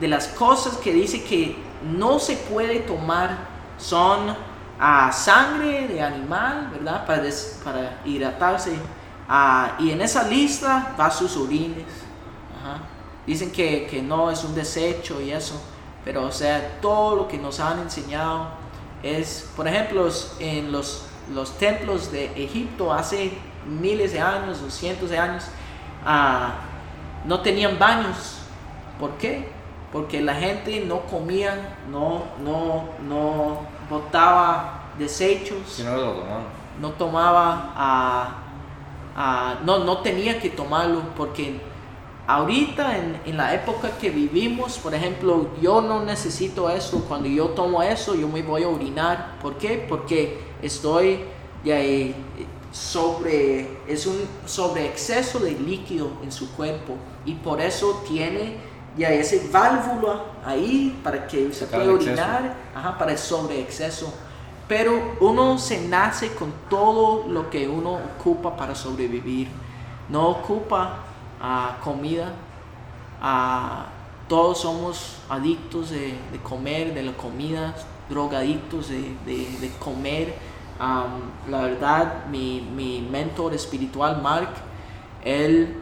De 0.00 0.06
las 0.08 0.28
cosas 0.28 0.76
que 0.78 0.92
dice 0.92 1.24
que 1.24 1.56
no 1.84 2.18
se 2.18 2.36
puede 2.36 2.80
tomar 2.80 3.36
son 3.78 4.34
ah, 4.78 5.10
sangre 5.12 5.88
de 5.88 6.02
animal, 6.02 6.68
¿verdad? 6.72 7.06
Para, 7.06 7.22
des- 7.22 7.60
para 7.64 8.00
hidratarse. 8.04 8.76
Ah, 9.28 9.72
y 9.78 9.90
en 9.90 10.00
esa 10.00 10.24
lista 10.28 10.94
va 10.98 11.10
sus 11.10 11.36
orines. 11.36 11.84
Dicen 13.26 13.52
que, 13.52 13.86
que 13.86 14.02
no 14.02 14.30
es 14.30 14.42
un 14.44 14.54
desecho 14.54 15.20
y 15.20 15.30
eso, 15.30 15.60
pero 16.04 16.24
o 16.24 16.32
sea, 16.32 16.78
todo 16.80 17.14
lo 17.14 17.28
que 17.28 17.38
nos 17.38 17.60
han 17.60 17.78
enseñado 17.78 18.48
es, 19.02 19.48
por 19.56 19.68
ejemplo, 19.68 20.08
en 20.40 20.72
los, 20.72 21.06
los 21.32 21.56
templos 21.58 22.10
de 22.10 22.26
Egipto 22.42 22.92
hace 22.92 23.32
miles 23.64 24.12
de 24.12 24.20
años 24.20 24.60
o 24.66 24.70
cientos 24.70 25.10
de 25.10 25.18
años, 25.18 25.44
ah, 26.04 26.54
no 27.24 27.40
tenían 27.40 27.78
baños. 27.78 28.38
¿Por 28.98 29.10
qué? 29.18 29.48
Porque 29.92 30.22
la 30.22 30.34
gente 30.34 30.84
no 30.86 31.02
comía, 31.02 31.76
no, 31.90 32.22
no, 32.42 32.88
no 33.06 33.58
botaba 33.90 34.78
desechos 34.98 35.82
no 35.84 35.96
lo 35.96 36.14
no 36.80 36.90
tomaba, 36.92 37.72
ah, 39.14 39.54
no, 39.64 39.84
no 39.84 39.98
tenía 39.98 40.40
que 40.40 40.50
tomarlo 40.50 41.02
porque 41.16 41.60
ahorita 42.26 42.96
en, 42.96 43.20
en 43.26 43.36
la 43.36 43.54
época 43.54 43.90
que 44.00 44.10
vivimos, 44.10 44.78
por 44.78 44.94
ejemplo, 44.94 45.48
yo 45.60 45.82
no 45.82 46.04
necesito 46.04 46.70
eso, 46.70 47.04
cuando 47.06 47.28
yo 47.28 47.48
tomo 47.48 47.82
eso 47.82 48.14
yo 48.14 48.28
me 48.28 48.42
voy 48.42 48.62
a 48.62 48.68
orinar, 48.68 49.38
¿por 49.42 49.58
qué? 49.58 49.84
Porque 49.88 50.40
estoy 50.62 51.20
ya, 51.64 51.78
eh, 51.80 52.14
sobre, 52.72 53.68
es 53.86 54.06
un 54.06 54.16
sobre 54.46 54.86
exceso 54.86 55.38
de 55.38 55.52
líquido 55.52 56.10
en 56.22 56.32
su 56.32 56.50
cuerpo 56.52 56.96
y 57.26 57.34
por 57.34 57.60
eso 57.60 58.02
tiene 58.08 58.56
ya 58.96 59.10
ese 59.10 59.48
válvula 59.50 60.22
ahí 60.44 60.98
para 61.02 61.26
que 61.26 61.52
se 61.52 61.66
pueda 61.66 61.92
orinar, 61.92 62.54
ajá, 62.74 62.98
para 62.98 63.12
el 63.12 63.18
sobre 63.18 63.60
exceso. 63.60 64.12
Pero 64.68 65.16
uno 65.20 65.58
se 65.58 65.80
nace 65.88 66.32
con 66.34 66.52
todo 66.70 67.26
lo 67.28 67.50
que 67.50 67.68
uno 67.68 67.98
ocupa 68.18 68.56
para 68.56 68.74
sobrevivir. 68.74 69.48
No 70.08 70.28
ocupa 70.28 70.98
ah, 71.40 71.76
comida. 71.82 72.32
ah, 73.20 73.86
todos 74.28 74.60
somos 74.62 75.18
adictos 75.28 75.90
de, 75.90 76.14
de 76.32 76.38
comer, 76.42 76.94
de 76.94 77.02
la 77.02 77.12
comida, 77.12 77.74
drogadictos 78.08 78.88
de, 78.88 79.14
de- 79.26 79.58
de 79.60 79.70
comer. 79.78 80.34
Um, 80.80 81.50
la 81.50 81.62
verdad, 81.62 82.26
mi, 82.30 82.60
mi 82.74 83.00
mentor 83.02 83.52
espiritual, 83.54 84.20
Mark, 84.22 84.48
él, 85.24 85.76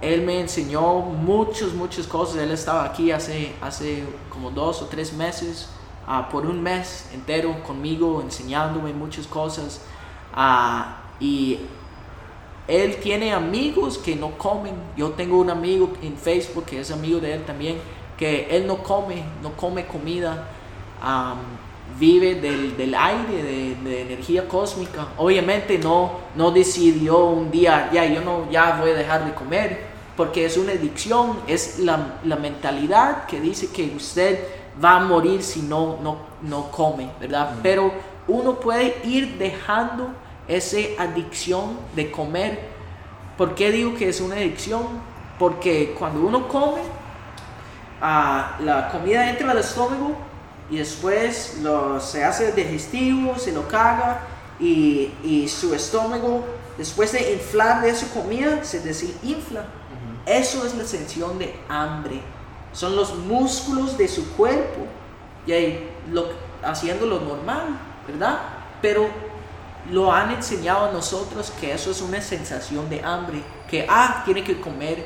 él 0.00 0.22
me 0.22 0.40
enseñó 0.40 1.00
muchas, 1.00 1.72
muchas 1.72 2.06
cosas. 2.06 2.36
Él 2.38 2.50
estaba 2.50 2.84
aquí 2.84 3.10
hace, 3.10 3.52
hace 3.60 4.04
como 4.30 4.50
dos 4.50 4.82
o 4.82 4.86
tres 4.86 5.12
meses, 5.12 5.68
ah, 6.06 6.28
por 6.30 6.46
un 6.46 6.62
mes 6.62 7.08
entero 7.12 7.62
conmigo, 7.62 8.20
enseñándome 8.22 8.92
muchas 8.92 9.26
cosas. 9.26 9.80
Ah, 10.34 10.98
y 11.20 11.58
él 12.66 12.96
tiene 13.02 13.32
amigos 13.32 13.98
que 13.98 14.14
no 14.14 14.36
comen. 14.38 14.74
Yo 14.96 15.10
tengo 15.10 15.38
un 15.38 15.50
amigo 15.50 15.92
en 16.02 16.16
Facebook 16.16 16.66
que 16.66 16.80
es 16.80 16.90
amigo 16.90 17.18
de 17.20 17.34
él 17.34 17.44
también, 17.44 17.78
que 18.16 18.48
él 18.50 18.66
no 18.66 18.82
come, 18.82 19.24
no 19.42 19.52
come 19.52 19.86
comida. 19.86 20.48
um, 21.02 21.68
vive 21.98 22.34
del, 22.36 22.76
del 22.76 22.94
aire, 22.94 23.42
de, 23.42 23.74
de 23.76 24.02
energía 24.02 24.46
cósmica. 24.46 25.08
Obviamente 25.16 25.78
no, 25.78 26.12
no 26.36 26.50
decidió 26.50 27.24
un 27.24 27.50
día, 27.50 27.90
ya 27.92 28.04
yo 28.04 28.20
no, 28.20 28.50
ya 28.50 28.78
voy 28.80 28.90
a 28.90 28.94
dejar 28.94 29.24
de 29.24 29.34
comer, 29.34 29.87
porque 30.18 30.44
es 30.44 30.56
una 30.56 30.72
adicción, 30.72 31.38
es 31.46 31.78
la, 31.78 32.18
la 32.24 32.34
mentalidad 32.34 33.26
que 33.26 33.40
dice 33.40 33.68
que 33.68 33.94
usted 33.94 34.40
va 34.84 34.96
a 34.96 34.98
morir 34.98 35.44
si 35.44 35.62
no, 35.62 35.96
no, 36.02 36.16
no 36.42 36.72
come, 36.72 37.08
¿verdad? 37.20 37.54
Pero 37.62 37.92
uno 38.26 38.58
puede 38.58 38.96
ir 39.04 39.38
dejando 39.38 40.10
esa 40.48 40.78
adicción 40.98 41.78
de 41.94 42.10
comer. 42.10 42.58
¿Por 43.36 43.54
qué 43.54 43.70
digo 43.70 43.94
que 43.94 44.08
es 44.08 44.20
una 44.20 44.34
adicción? 44.34 44.82
Porque 45.38 45.94
cuando 45.96 46.26
uno 46.26 46.48
come, 46.48 46.80
ah, 48.02 48.56
la 48.58 48.88
comida 48.90 49.30
entra 49.30 49.52
al 49.52 49.58
estómago 49.58 50.16
y 50.68 50.78
después 50.78 51.58
lo, 51.62 52.00
se 52.00 52.24
hace 52.24 52.50
digestivo, 52.50 53.38
se 53.38 53.52
lo 53.52 53.68
caga 53.68 54.22
y, 54.58 55.12
y 55.22 55.46
su 55.46 55.76
estómago, 55.76 56.44
después 56.76 57.12
de 57.12 57.34
inflar 57.34 57.82
de 57.82 57.94
su 57.94 58.10
comida, 58.10 58.64
se 58.64 58.80
desinfla. 58.80 59.77
Eso 60.28 60.66
es 60.66 60.74
la 60.74 60.84
sensación 60.84 61.38
de 61.38 61.58
hambre. 61.70 62.20
Son 62.74 62.94
los 62.94 63.16
músculos 63.16 63.96
de 63.96 64.06
su 64.06 64.30
cuerpo 64.32 64.86
y 65.46 65.52
ahí 65.52 65.90
lo, 66.12 66.26
haciendo 66.62 67.06
lo 67.06 67.20
normal, 67.20 67.78
¿verdad? 68.06 68.40
Pero 68.82 69.08
lo 69.90 70.12
han 70.12 70.30
enseñado 70.32 70.90
a 70.90 70.92
nosotros 70.92 71.50
que 71.58 71.72
eso 71.72 71.90
es 71.90 72.02
una 72.02 72.20
sensación 72.20 72.90
de 72.90 73.02
hambre, 73.02 73.42
que 73.70 73.86
ah, 73.88 74.22
tiene 74.26 74.44
que 74.44 74.60
comer, 74.60 75.02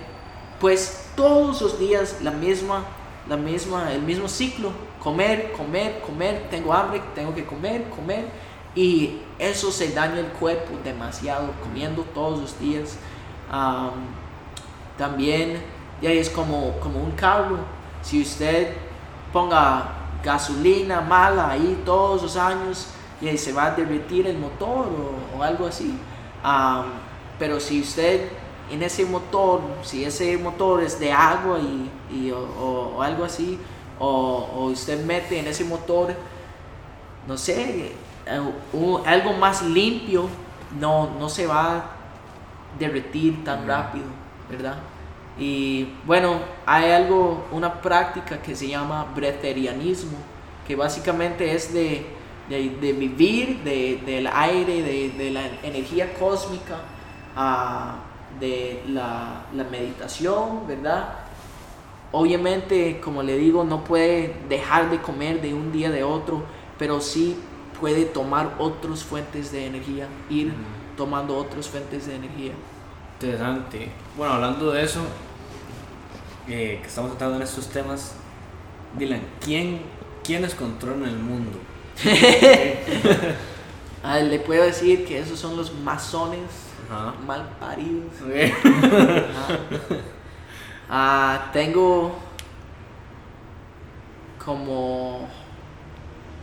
pues 0.61 1.07
todos 1.15 1.62
los 1.62 1.78
días 1.78 2.16
la 2.23 2.32
misma, 2.32 2.85
la 3.28 3.36
misma, 3.36 3.93
el 3.93 4.03
mismo 4.03 4.28
ciclo, 4.28 4.73
comer, 5.01 5.53
comer, 5.53 6.01
comer, 6.01 6.49
tengo 6.51 6.73
hambre, 6.74 7.01
tengo 7.15 7.32
que 7.32 7.47
comer, 7.47 7.89
comer, 7.90 8.27
y 8.74 9.20
eso 9.39 9.70
se 9.70 9.93
daña 9.93 10.19
el 10.19 10.27
cuerpo 10.32 10.73
demasiado 10.82 11.53
comiendo 11.62 12.03
todos 12.12 12.40
los 12.40 12.59
días. 12.59 12.97
Am, 13.51 14.22
también 14.98 15.62
ya 16.01 16.10
es 16.10 16.28
como, 16.31 16.73
como 16.81 17.01
un 17.01 17.12
carro, 17.12 17.59
si 18.02 18.23
usted 18.23 18.74
ponga 19.32 19.89
gasolina 20.24 21.01
mala 21.01 21.51
ahí 21.51 21.81
todos 21.85 22.23
los 22.23 22.36
años, 22.36 22.89
y 23.20 23.28
ahí 23.28 23.39
se 23.39 23.52
va 23.52 23.66
a 23.66 23.70
derretir 23.73 24.27
el 24.27 24.39
motor 24.39 24.86
o, 24.89 25.39
o 25.39 25.43
algo 25.43 25.66
así. 25.66 25.94
Am, 26.43 26.86
pero 27.39 27.60
si 27.60 27.81
usted 27.81 28.28
en 28.70 28.82
ese 28.82 29.05
motor, 29.05 29.60
si 29.82 30.05
ese 30.05 30.36
motor 30.39 30.82
es 30.82 30.98
de 30.98 31.12
agua 31.12 31.59
y, 31.60 31.90
y- 32.12 32.31
o, 32.32 32.39
o- 32.39 32.97
o 32.97 33.02
algo 33.02 33.24
así, 33.24 33.59
o, 33.98 34.48
o 34.55 34.64
usted 34.66 35.05
mete 35.05 35.39
en 35.39 35.47
ese 35.47 35.64
motor, 35.64 36.14
no 37.27 37.36
sé, 37.36 37.93
eh, 38.27 38.40
algo 39.06 39.32
más 39.35 39.62
limpio, 39.62 40.28
no, 40.81 41.10
no 41.19 41.28
se 41.28 41.47
va 41.47 41.77
a 41.77 41.85
derretir 42.78 43.44
tan 43.44 43.66
rápido, 43.66 44.06
¿verdad? 44.51 44.78
Y 45.39 45.89
bueno, 46.05 46.40
hay 46.66 46.90
algo, 46.93 47.47
una 47.52 47.81
práctica 47.81 48.40
que 48.43 48.55
se 48.55 48.69
llama 48.69 49.05
breterianismo, 49.14 50.19
que 50.66 50.77
básicamente 50.77 51.55
es 51.55 51.73
de, 51.73 52.06
de, 52.48 52.70
de 52.81 52.93
vivir 52.93 53.62
de- 53.64 54.02
del 54.05 54.27
aire, 54.27 54.82
de, 54.82 55.10
de 55.10 55.31
la 55.31 55.43
energía 55.62 56.12
cósmica, 56.14 56.81
de 58.40 58.82
la, 58.89 59.47
la 59.52 59.64
meditación, 59.64 60.66
¿verdad? 60.66 61.09
Obviamente, 62.12 63.01
como 63.01 63.23
le 63.23 63.39
digo, 63.39 63.64
no 63.64 63.85
puede 63.85 64.35
dejar 64.48 64.90
de 64.90 65.01
comer 65.01 65.40
de 65.40 65.55
un 65.55 65.73
día 65.73 65.90
de 65.90 66.02
otro, 66.05 66.44
pero 66.78 67.01
sí 67.01 67.36
puede 67.81 68.05
tomar 68.05 68.55
otras 68.59 69.02
fuentes 69.05 69.51
de 69.52 69.66
energía, 69.66 70.09
ir 70.28 70.52
tomando 70.97 71.36
otras 71.36 71.69
fuentes 71.69 72.06
de 72.06 72.16
energía. 72.16 72.52
Interesante. 73.27 73.89
Bueno, 74.16 74.35
hablando 74.35 74.73
de 74.73 74.82
eso, 74.82 75.01
eh, 76.49 76.78
que 76.82 76.89
estamos 76.89 77.12
tratando 77.12 77.36
en 77.36 77.43
estos 77.43 77.69
temas, 77.69 78.15
Dylan, 78.99 79.20
¿quién, 79.40 79.81
¿quiénes 80.24 80.55
controlan 80.57 81.09
el 81.09 81.19
mundo? 81.19 81.59
Ah, 84.05 84.19
le 84.19 84.40
puedo 84.40 84.65
decir 84.65 85.07
que 85.07 85.20
esos 85.20 85.39
son 85.39 85.57
los 85.57 85.73
masones 85.73 86.40
Ajá. 86.90 87.15
mal 87.24 87.49
paridos. 87.61 88.11
Ah, 90.90 91.51
tengo 91.53 92.16
como 94.44 95.28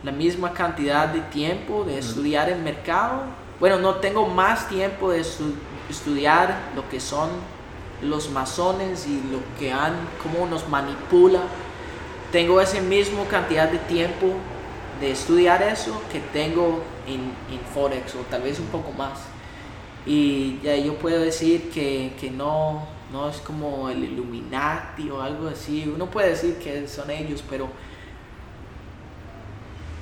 la 0.02 0.10
misma 0.10 0.54
cantidad 0.54 1.08
de 1.08 1.20
tiempo 1.20 1.84
de 1.84 1.98
estudiar 1.98 2.48
el 2.48 2.62
mercado. 2.62 3.24
Bueno, 3.60 3.78
no 3.78 3.96
tengo 3.96 4.26
más 4.26 4.66
tiempo 4.66 5.10
de 5.10 5.20
estu- 5.20 5.52
estudiar 5.90 6.70
lo 6.74 6.88
que 6.88 7.00
son 7.00 7.30
los 8.02 8.30
masones 8.30 9.06
y 9.06 9.20
lo 9.30 9.40
que 9.58 9.72
han, 9.72 9.94
cómo 10.22 10.46
nos 10.46 10.68
manipula. 10.68 11.40
Tengo 12.32 12.60
esa 12.60 12.80
misma 12.80 13.24
cantidad 13.24 13.68
de 13.68 13.78
tiempo 13.78 14.34
de 15.00 15.10
estudiar 15.10 15.62
eso 15.62 16.00
que 16.12 16.20
tengo 16.20 16.82
en, 17.06 17.20
en 17.52 17.60
Forex 17.74 18.14
o 18.14 18.18
tal 18.30 18.42
vez 18.42 18.58
un 18.58 18.66
poco 18.66 18.92
más. 18.92 19.20
Y 20.06 20.58
ya 20.62 20.76
yo 20.76 20.94
puedo 20.96 21.20
decir 21.20 21.70
que, 21.70 22.12
que 22.18 22.30
no, 22.30 22.86
no 23.12 23.28
es 23.28 23.38
como 23.38 23.90
el 23.90 24.04
Illuminati 24.04 25.10
o 25.10 25.20
algo 25.20 25.48
así. 25.48 25.90
Uno 25.92 26.06
puede 26.06 26.30
decir 26.30 26.56
que 26.56 26.86
son 26.88 27.10
ellos, 27.10 27.42
pero 27.48 27.68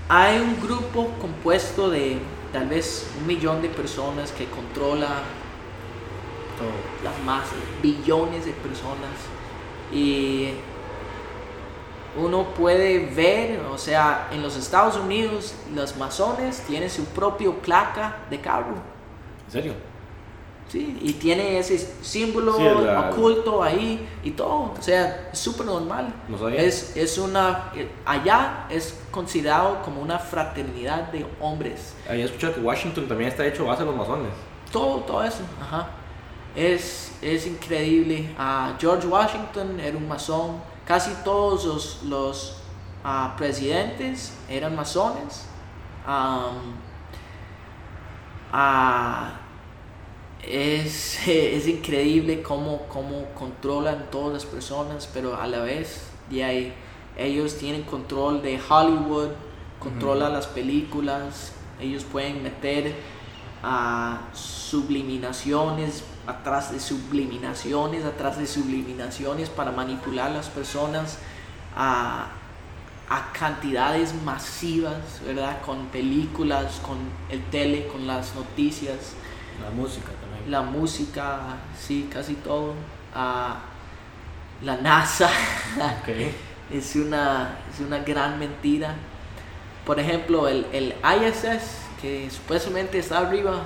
hay 0.09 0.39
un 0.39 0.61
grupo 0.61 1.11
compuesto 1.21 1.91
de 1.91 2.19
tal 2.53 2.69
vez 2.69 3.11
un 3.21 3.27
millón 3.27 3.61
de 3.63 3.69
personas 3.69 4.33
que 4.33 4.47
controla. 4.47 5.23
Las 7.05 7.19
masas, 7.25 7.55
billones 7.83 8.45
de 8.47 8.53
personas. 8.53 9.11
Y 9.93 10.51
uno 12.17 12.45
puede 12.55 13.07
ver, 13.15 13.61
o 13.71 13.79
sea, 13.79 14.29
en 14.33 14.43
los 14.43 14.57
Estados 14.57 14.97
Unidos, 14.97 15.55
los 15.75 15.97
masones 15.97 16.61
tienen 16.67 16.91
su 16.91 17.05
propio 17.07 17.55
placa 17.59 18.17
de 18.31 18.41
carro. 18.41 18.75
¿En 19.47 19.53
serio? 19.53 19.73
Sí, 20.69 20.99
y 21.01 21.15
tiene 21.15 21.59
ese 21.59 21.79
símbolo 22.03 22.55
Sí, 22.55 22.63
la- 22.85 23.09
oculto 23.11 23.63
ahí 23.63 24.07
y 24.23 24.33
todo. 24.33 24.75
O 24.79 24.83
sea, 24.83 25.31
es 25.33 25.39
súper 25.39 25.65
normal. 25.65 26.13
No. 26.29 26.47
Es, 26.49 26.95
es 26.95 27.17
una. 27.17 27.73
Allá 28.05 28.67
es 28.69 29.01
considerado 29.11 29.81
como 29.83 30.03
una 30.03 30.19
fraternidad 30.19 31.05
de 31.11 31.25
hombres. 31.41 31.95
Había 32.07 32.27
escuchado 32.27 32.55
que 32.55 32.61
Washington 32.61 33.09
también 33.09 33.31
está 33.31 33.47
hecho 33.47 33.65
base 33.65 33.81
de 33.83 33.87
los 33.87 33.97
masones. 33.97 34.31
Todo, 34.71 34.99
todo 35.05 35.25
eso. 35.25 35.41
Ajá. 35.63 35.89
Es, 36.57 37.13
es 37.23 37.47
increíble. 37.47 38.35
Ah, 38.39 38.77
George 38.81 39.07
Washington 39.07 39.79
era 39.81 39.97
un 39.97 40.09
masón. 40.09 40.61
Casi 40.85 41.13
todos 41.25 41.65
los, 41.65 42.03
los 42.05 42.57
ah, 43.05 43.35
presidentes 43.37 44.35
eran 44.49 44.75
masones. 44.75 45.47
Ah, 46.07 46.53
es, 50.43 51.19
es 51.29 51.67
increíble 51.69 52.43
cómo, 52.43 52.83
cómo 52.89 53.27
controlan 53.35 54.11
todas 54.11 54.33
las 54.33 54.47
personas, 54.47 55.09
pero 55.13 55.37
a 55.37 55.47
la 55.47 55.61
vez 55.61 56.09
de 56.31 56.45
ahí, 56.45 56.73
ellos 57.17 57.59
tienen 57.59 57.83
control 57.83 58.43
de 58.43 58.61
Hollywood, 58.61 59.31
controlan 59.79 60.33
las 60.33 60.47
películas, 60.47 61.53
ellos 61.81 62.05
pueden 62.05 62.43
meter 62.43 62.95
a 63.63 64.21
subliminaciones 64.33 66.05
atrás 66.29 66.71
de 66.71 66.79
subliminaciones, 66.79 68.05
atrás 68.05 68.39
de 68.39 68.47
subliminaciones 68.47 69.49
para 69.49 69.73
manipular 69.73 70.31
a 70.31 70.35
las 70.35 70.49
personas 70.49 71.19
a, 71.75 72.29
a 73.09 73.33
cantidades 73.33 74.15
masivas, 74.23 75.23
¿verdad? 75.27 75.63
Con 75.63 75.87
películas, 75.87 76.81
con 76.87 76.99
el 77.31 77.43
tele, 77.45 77.89
con 77.89 78.07
las 78.07 78.35
noticias 78.35 79.15
La 79.63 79.71
música 79.71 80.09
también. 80.21 80.51
la 80.51 80.63
música, 80.63 81.41
sí, 81.79 82.09
casi 82.13 82.35
todo. 82.35 82.75
La 84.63 84.77
NASA 84.77 85.31
Ok. 85.77 86.09
es, 86.71 86.97
una, 86.97 87.57
es 87.73 87.81
una 87.81 88.01
gran 88.01 88.39
mentira. 88.39 88.95
Por 89.87 89.99
ejemplo, 89.99 90.47
el, 90.47 90.67
el 90.73 90.95
ISS, 91.03 91.79
que 92.03 92.29
supuestamente 92.31 92.99
está 92.99 93.19
arriba. 93.19 93.63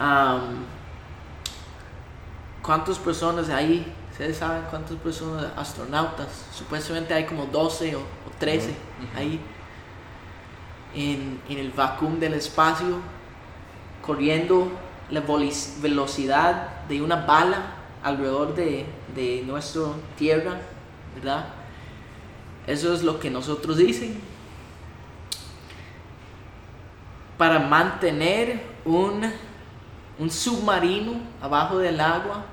Am, 0.00 0.64
¿Cuántas 2.62 2.98
personas 2.98 3.50
hay? 3.50 3.86
¿Ustedes 4.10 4.38
saben 4.38 4.62
cuántas 4.70 4.96
personas, 4.96 5.46
astronautas? 5.56 6.46
Supuestamente 6.54 7.12
hay 7.12 7.26
como 7.26 7.44
12 7.44 7.96
o, 7.96 8.00
o 8.00 8.04
13 8.38 8.74
ahí 9.14 9.38
en, 10.94 11.40
en 11.48 11.58
el 11.58 11.70
vacuum 11.70 12.18
del 12.18 12.34
espacio, 12.34 12.98
corriendo 14.00 14.72
la 15.10 15.22
velocidad 15.82 16.84
de 16.88 17.02
una 17.02 17.16
bala 17.16 17.74
alrededor 18.02 18.54
de, 18.54 18.86
de 19.14 19.42
nuestra 19.46 19.82
Tierra, 20.16 20.60
¿verdad? 21.14 21.46
Eso 22.66 22.94
es 22.94 23.02
lo 23.02 23.20
que 23.20 23.30
nosotros 23.30 23.76
dicen. 23.76 24.18
Para 27.36 27.58
mantener 27.58 28.62
un, 28.84 29.30
un 30.20 30.30
submarino 30.30 31.14
abajo 31.40 31.78
del 31.78 31.98
agua, 31.98 32.44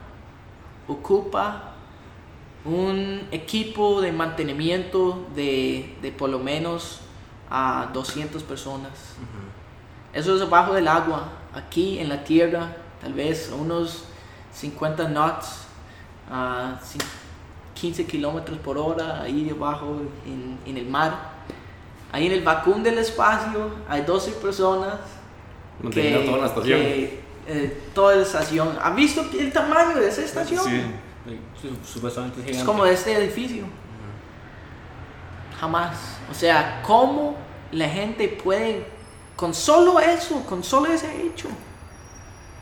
ocupa 0.88 1.74
un 2.64 3.28
equipo 3.30 4.02
de 4.02 4.14
mantenimiento 4.14 5.28
de, 5.36 5.94
de 6.02 6.12
por 6.14 6.30
lo 6.30 6.40
menos 6.40 7.02
a 7.50 7.90
200 7.94 8.42
personas. 8.44 8.92
Eso 10.14 10.36
es 10.36 10.42
abajo 10.42 10.74
del 10.74 10.88
agua. 10.88 11.30
Aquí 11.54 12.00
en 12.00 12.08
la 12.08 12.24
tierra, 12.24 12.78
tal 13.02 13.14
vez 13.14 13.52
unos 13.58 14.06
50 14.54 15.10
knots, 15.10 15.66
a 16.32 16.80
15 17.76 18.06
kilómetros 18.06 18.58
por 18.60 18.78
hora, 18.78 19.22
ahí 19.22 19.50
abajo 19.50 20.02
en, 20.26 20.58
en 20.66 20.78
el 20.78 20.88
mar. 20.88 21.36
Ahí 22.14 22.28
en 22.28 22.32
el 22.32 22.44
vacuum 22.44 22.82
del 22.82 22.98
espacio 22.98 23.72
hay 23.90 24.04
12 24.04 24.32
personas 24.32 24.96
Manteniendo 25.82 26.24
toda 26.24 26.38
la 26.40 26.48
estación. 26.48 26.80
que, 26.80 27.27
eh, 27.48 27.82
toda 27.96 28.16
la 28.16 28.22
estación. 28.24 28.78
¿Han 28.82 28.96
visto 28.96 29.22
el 29.40 29.52
tamaño 29.54 29.98
de 29.98 30.10
esa 30.10 30.22
estación? 30.22 30.64
Sí. 30.64 30.82
Su- 31.62 31.94
Supuestamente 31.94 32.40
es 32.42 32.46
Es 32.46 32.52
gigante. 32.52 32.66
como 32.72 32.84
de 32.86 32.94
este 32.94 33.14
edificio. 33.14 33.66
Jamás. 35.60 35.98
O 36.30 36.34
sea, 36.34 36.82
¿cómo 36.86 37.36
la 37.72 37.90
gente 37.90 38.28
puede, 38.28 38.86
con 39.36 39.54
solo 39.54 40.00
eso, 40.00 40.44
con 40.46 40.64
solo 40.64 40.92
ese 40.92 41.22
hecho, 41.26 41.48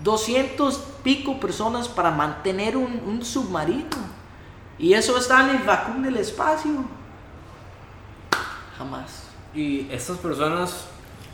200 0.04 0.76
pico 1.04 1.40
personas 1.40 1.88
para 1.88 2.12
mantener 2.12 2.78
un, 2.78 3.02
un 3.06 3.24
submarino? 3.26 4.16
Y 4.78 4.94
eso 4.94 5.18
está 5.18 5.42
en 5.50 5.58
el 5.58 5.64
vacuum 5.64 6.02
del 6.04 6.18
espacio. 6.18 6.72
Jamás. 8.78 9.24
Y 9.54 9.88
estas 9.92 10.18
personas 10.18 10.86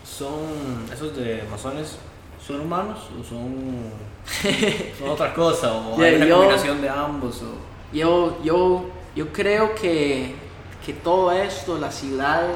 son, 0.03 0.85
esos 0.93 1.15
de 1.15 1.43
masones, 1.49 1.97
¿son 2.51 2.61
humanos 2.61 2.97
o 3.19 3.23
son, 3.23 3.55
son 4.99 5.09
otra 5.09 5.33
cosa? 5.33 5.73
¿O 5.73 5.97
Ya, 5.99 6.05
hay 6.05 6.15
una 6.15 6.25
yo- 6.27 6.37
combinación 6.37 6.81
de 6.81 6.89
ambos? 6.89 7.41
O... 7.43 7.95
Yo, 7.95 8.37
yo, 8.43 8.85
yo 9.15 9.31
creo 9.33 9.75
que, 9.75 10.35
que 10.85 10.93
todo 10.93 11.31
esto, 11.31 11.77
las 11.77 11.95
ciudades, 11.95 12.55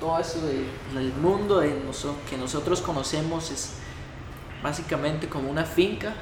todo 0.00 0.18
eso 0.18 0.40
de- 0.46 0.66
del 0.98 1.12
mundo 1.14 1.58
de 1.60 1.70
noso- 1.84 2.16
que 2.28 2.36
nosotros 2.36 2.80
conocemos 2.80 3.50
es 3.50 3.74
básicamente 4.62 5.28
como 5.28 5.50
una 5.50 5.64
finca 5.64 6.14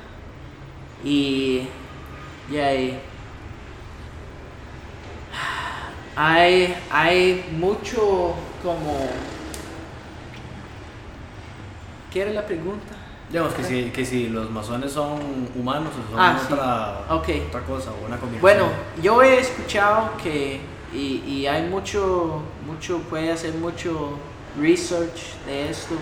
y, 1.04 1.62
y 2.50 2.56
hay, 2.56 2.98
hay, 6.16 6.74
hay 6.90 7.44
mucho 7.58 8.34
como... 8.62 9.08
¿Qué 12.14 12.22
era 12.22 12.30
la 12.30 12.46
pregunta? 12.46 12.94
Digamos 13.28 13.54
que 13.54 13.64
si, 13.64 13.90
que 13.90 14.06
si 14.06 14.28
los 14.28 14.48
masones 14.48 14.92
son 14.92 15.18
humanos 15.56 15.88
o 15.92 16.12
son 16.12 16.20
Ah, 16.20 16.38
sí. 16.38 16.52
otra, 16.52 17.00
otra 17.08 17.60
cosa 17.66 17.90
o 17.90 18.06
una 18.06 18.16
combinación. 18.18 18.40
Bueno, 18.40 18.66
yo 19.02 19.20
he 19.20 19.40
escuchado 19.40 20.12
que, 20.22 20.60
y, 20.94 21.24
y 21.26 21.46
hay 21.48 21.68
mucho, 21.68 22.40
mucho, 22.64 22.98
puede 23.10 23.32
hacer 23.32 23.54
mucho 23.54 24.10
research 24.60 25.34
de 25.44 25.70
esto 25.70 25.96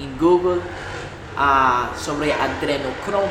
en 0.00 0.16
Google 0.18 0.62
ah, 1.36 1.90
sobre 1.98 2.32
adrenocromo. 2.32 3.26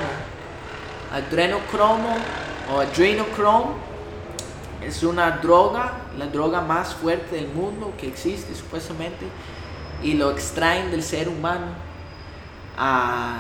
Adrenocromo 1.11 2.18
o 2.72 2.81
adrenochrome 2.81 3.72
es 4.85 5.01
una 5.01 5.31
droga, 5.31 5.93
la 6.19 6.27
droga 6.27 6.61
más 6.61 6.93
fuerte 6.93 7.38
del 7.38 7.47
mundo 7.47 7.93
que 7.99 8.07
existe 8.07 8.53
supuestamente, 8.53 9.26
y 10.03 10.14
lo 10.14 10.30
extraen 10.30 10.91
del 10.91 11.01
ser 11.01 11.30
humano. 11.30 11.86
Ah, 12.77 13.39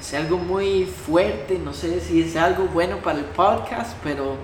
es 0.00 0.14
algo 0.14 0.36
muy 0.38 0.84
fuerte, 0.84 1.58
no 1.58 1.72
sé 1.72 2.00
si 2.00 2.22
es 2.22 2.36
algo 2.36 2.64
bueno 2.66 2.98
para 2.98 3.18
el 3.18 3.24
podcast, 3.24 3.96
pero 4.02 4.36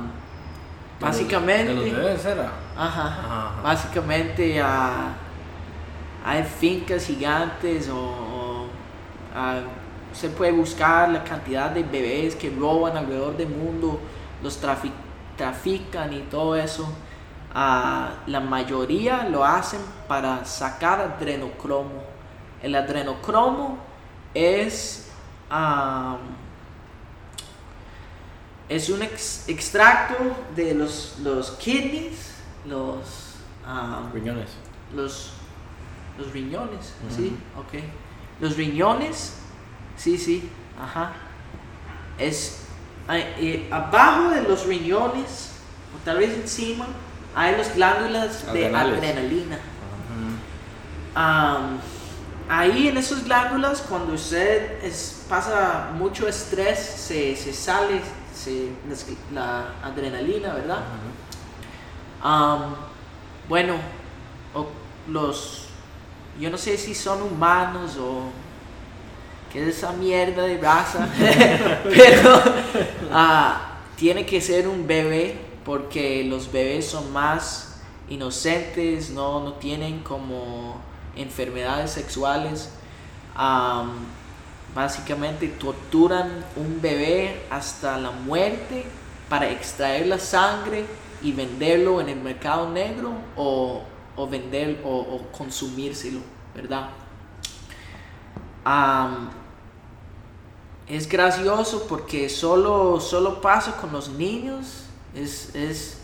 De 0.00 0.02
los- 0.02 1.00
básicamente, 1.00 1.74
De 1.74 1.74
los 1.74 2.24
ajá, 2.26 2.50
Ajá, 2.76 3.08
ajá. 3.08 3.62
básicamente 3.62 4.60
ah, 4.62 5.12
hay 6.24 6.42
fincas 6.42 7.06
gigantes 7.06 7.88
o, 7.88 7.96
o, 7.98 8.66
se 10.12 10.28
puede 10.30 10.52
buscar 10.52 11.10
la 11.10 11.22
cantidad 11.24 11.70
de 11.70 11.82
bebés 11.82 12.34
que 12.36 12.50
roban 12.50 12.96
alrededor 12.96 13.36
del 13.36 13.48
mundo, 13.48 14.00
los 14.42 14.62
trafi- 14.62 14.92
trafican 15.36 16.12
y 16.12 16.20
todo 16.22 16.56
eso. 16.56 16.88
Ah, 17.54 18.10
la 18.26 18.40
mayoría 18.40 19.28
lo 19.28 19.44
hacen 19.44 19.80
para 20.08 20.44
sacar 20.44 21.00
adrenocromo. 21.00 22.13
El 22.64 22.74
adrenocromo 22.74 23.76
es, 24.32 25.08
am, 25.50 26.16
es 28.70 28.88
un 28.88 29.02
ex- 29.02 29.46
extracto 29.48 30.14
de 30.56 30.74
los, 30.74 31.18
los 31.22 31.50
kidneys, 31.52 32.32
los, 32.66 33.34
Riñones. 34.14 34.50
los, 34.94 35.32
los 36.18 36.32
riñones, 36.32 36.94
sí, 37.14 37.36
ok. 37.58 37.82
Los 38.40 38.56
riñones, 38.56 39.34
sí, 39.98 40.16
sí, 40.16 40.48
ajá. 40.82 41.12
Es 42.16 42.62
eh, 43.10 43.68
abajo 43.70 44.30
de 44.30 44.40
los 44.42 44.64
riñones, 44.66 45.52
o 45.94 46.02
tal 46.02 46.16
vez 46.16 46.32
encima, 46.32 46.86
hay 47.34 47.56
las 47.58 47.74
glándulas 47.74 48.50
de 48.54 48.70
adrenalina. 48.96 49.58
Am, 51.14 51.78
ahí 52.48 52.88
en 52.88 52.96
esas 52.96 53.24
glándulas, 53.24 53.80
cuando 53.82 54.14
usted 54.14 54.82
es- 54.84 55.24
pasa 55.28 55.90
mucho 55.96 56.28
estrés, 56.28 56.78
se, 56.78 57.36
se 57.36 57.52
sale 57.52 58.00
se- 58.34 58.70
la 59.32 59.74
adrenalina, 59.82 60.54
¿verdad? 60.54 60.80
Bueno, 63.48 63.74
o 64.54 64.66
los, 65.10 65.66
yo 66.40 66.50
no 66.50 66.56
sé 66.58 66.78
si 66.78 66.94
son 66.94 67.22
humanos 67.22 67.96
o 68.00 68.22
qué 69.52 69.62
es 69.68 69.76
esa 69.78 69.92
mierda 69.92 70.42
de 70.44 70.58
raza, 70.58 71.08
pero 71.84 72.42
ah, 73.12 73.78
tiene 73.96 74.24
que 74.24 74.40
ser 74.40 74.66
un 74.66 74.86
bebé 74.86 75.38
porque 75.64 76.24
los 76.24 76.50
bebés 76.50 76.86
son 76.88 77.12
más 77.12 77.82
inocentes, 78.08 79.10
no, 79.10 79.40
no 79.40 79.52
tienen 79.54 80.00
como 80.00 80.76
enfermedades 81.16 81.90
sexuales. 81.92 82.70
Am, 83.34 83.92
básicamente 84.74 85.48
torturan 85.48 86.44
un 86.56 86.80
bebé 86.80 87.42
hasta 87.50 87.96
la 87.98 88.10
muerte 88.10 88.84
para 89.28 89.48
extraer 89.50 90.06
la 90.06 90.18
sangre 90.18 90.84
y 91.22 91.32
venderlo 91.32 92.00
en 92.00 92.08
el 92.08 92.20
mercado 92.20 92.68
negro 92.68 93.12
o, 93.36 93.82
o 94.16 94.28
vender 94.28 94.80
o, 94.84 95.22
consumírselo, 95.36 96.20
¿verdad? 96.54 96.90
Es 100.88 101.08
gracioso 101.08 101.86
porque 101.88 102.28
solo, 102.28 103.00
solo 103.00 103.40
pasa 103.40 103.76
con 103.76 103.92
los 103.92 104.10
niños. 104.10 104.84
Es, 105.14 105.54
es 105.54 105.98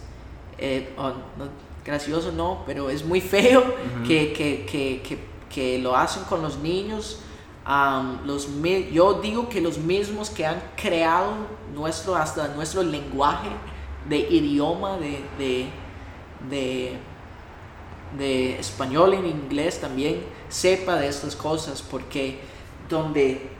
eh, 0.58 0.94
oh, 0.96 1.10
no, 1.10 1.69
gracioso 1.90 2.32
no, 2.32 2.62
pero 2.66 2.88
es 2.90 3.04
muy 3.04 3.20
feo 3.20 3.62
que, 4.06 4.32
que, 4.32 4.64
que, 4.64 5.02
que, 5.02 5.18
que 5.52 5.78
lo 5.78 5.96
hacen 5.96 6.22
con 6.24 6.40
los 6.42 6.58
niños. 6.58 7.20
Los, 8.24 8.48
yo 8.92 9.20
digo 9.20 9.48
que 9.48 9.60
los 9.60 9.78
mismos 9.78 10.30
que 10.30 10.44
han 10.46 10.60
creado 10.76 11.32
nuestro, 11.74 12.16
hasta 12.16 12.48
nuestro 12.48 12.82
lenguaje 12.82 13.50
de 14.08 14.18
idioma, 14.18 14.96
de, 14.96 15.20
de, 15.38 15.68
de, 16.48 16.96
de 18.18 18.58
español 18.58 19.14
en 19.14 19.26
inglés 19.26 19.80
también, 19.80 20.22
sepa 20.48 20.96
de 20.96 21.06
estas 21.06 21.36
cosas, 21.36 21.82
porque 21.82 22.40
donde 22.88 23.50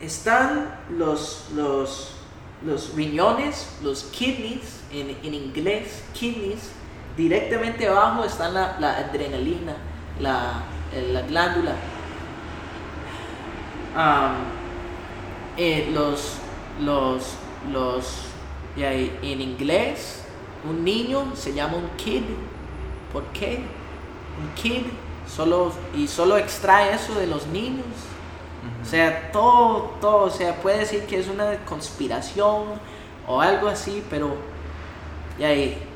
están 0.00 0.78
los, 0.96 1.46
los, 1.56 2.12
los 2.64 2.94
riñones, 2.94 3.76
los 3.82 4.04
kidneys, 4.04 4.82
en, 4.92 5.16
en 5.22 5.34
inglés, 5.34 6.04
kidneys, 6.12 6.70
directamente 7.18 7.88
abajo 7.88 8.24
está 8.24 8.48
la, 8.48 8.76
la 8.78 8.96
adrenalina, 8.96 9.74
la, 10.20 10.62
la 11.12 11.20
glándula. 11.22 11.72
Eh, 15.56 15.90
los, 15.92 16.36
los, 16.80 17.34
los, 17.72 18.26
ya, 18.76 18.92
en 18.92 19.40
inglés, 19.40 20.24
un 20.68 20.84
niño 20.84 21.32
se 21.34 21.52
llama 21.52 21.76
un 21.76 21.90
kid. 21.96 22.22
¿Por 23.12 23.24
qué? 23.32 23.64
Un 24.40 24.54
kid 24.54 24.84
solo, 25.26 25.72
y 25.96 26.06
solo 26.06 26.38
extrae 26.38 26.94
eso 26.94 27.14
de 27.18 27.26
los 27.26 27.48
niños. 27.48 27.86
O 28.80 28.84
sea, 28.84 29.32
todo, 29.32 29.94
todo, 30.00 30.26
o 30.26 30.30
sea, 30.30 30.54
puede 30.56 30.78
decir 30.78 31.04
que 31.06 31.18
es 31.18 31.26
una 31.26 31.56
conspiración 31.64 32.64
o 33.26 33.40
algo 33.40 33.66
así, 33.66 34.04
pero 34.08 34.36
ya 35.38 35.48
ahí, 35.48 35.87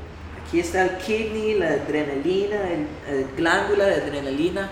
aquí 0.53 0.59
está 0.59 0.83
el 0.83 0.97
kidney, 0.97 1.55
la 1.55 1.65
adrenalina, 1.69 2.57
el, 2.69 2.87
el 3.11 3.27
glándula 3.35 3.85
de 3.85 3.95
adrenalina. 3.95 4.69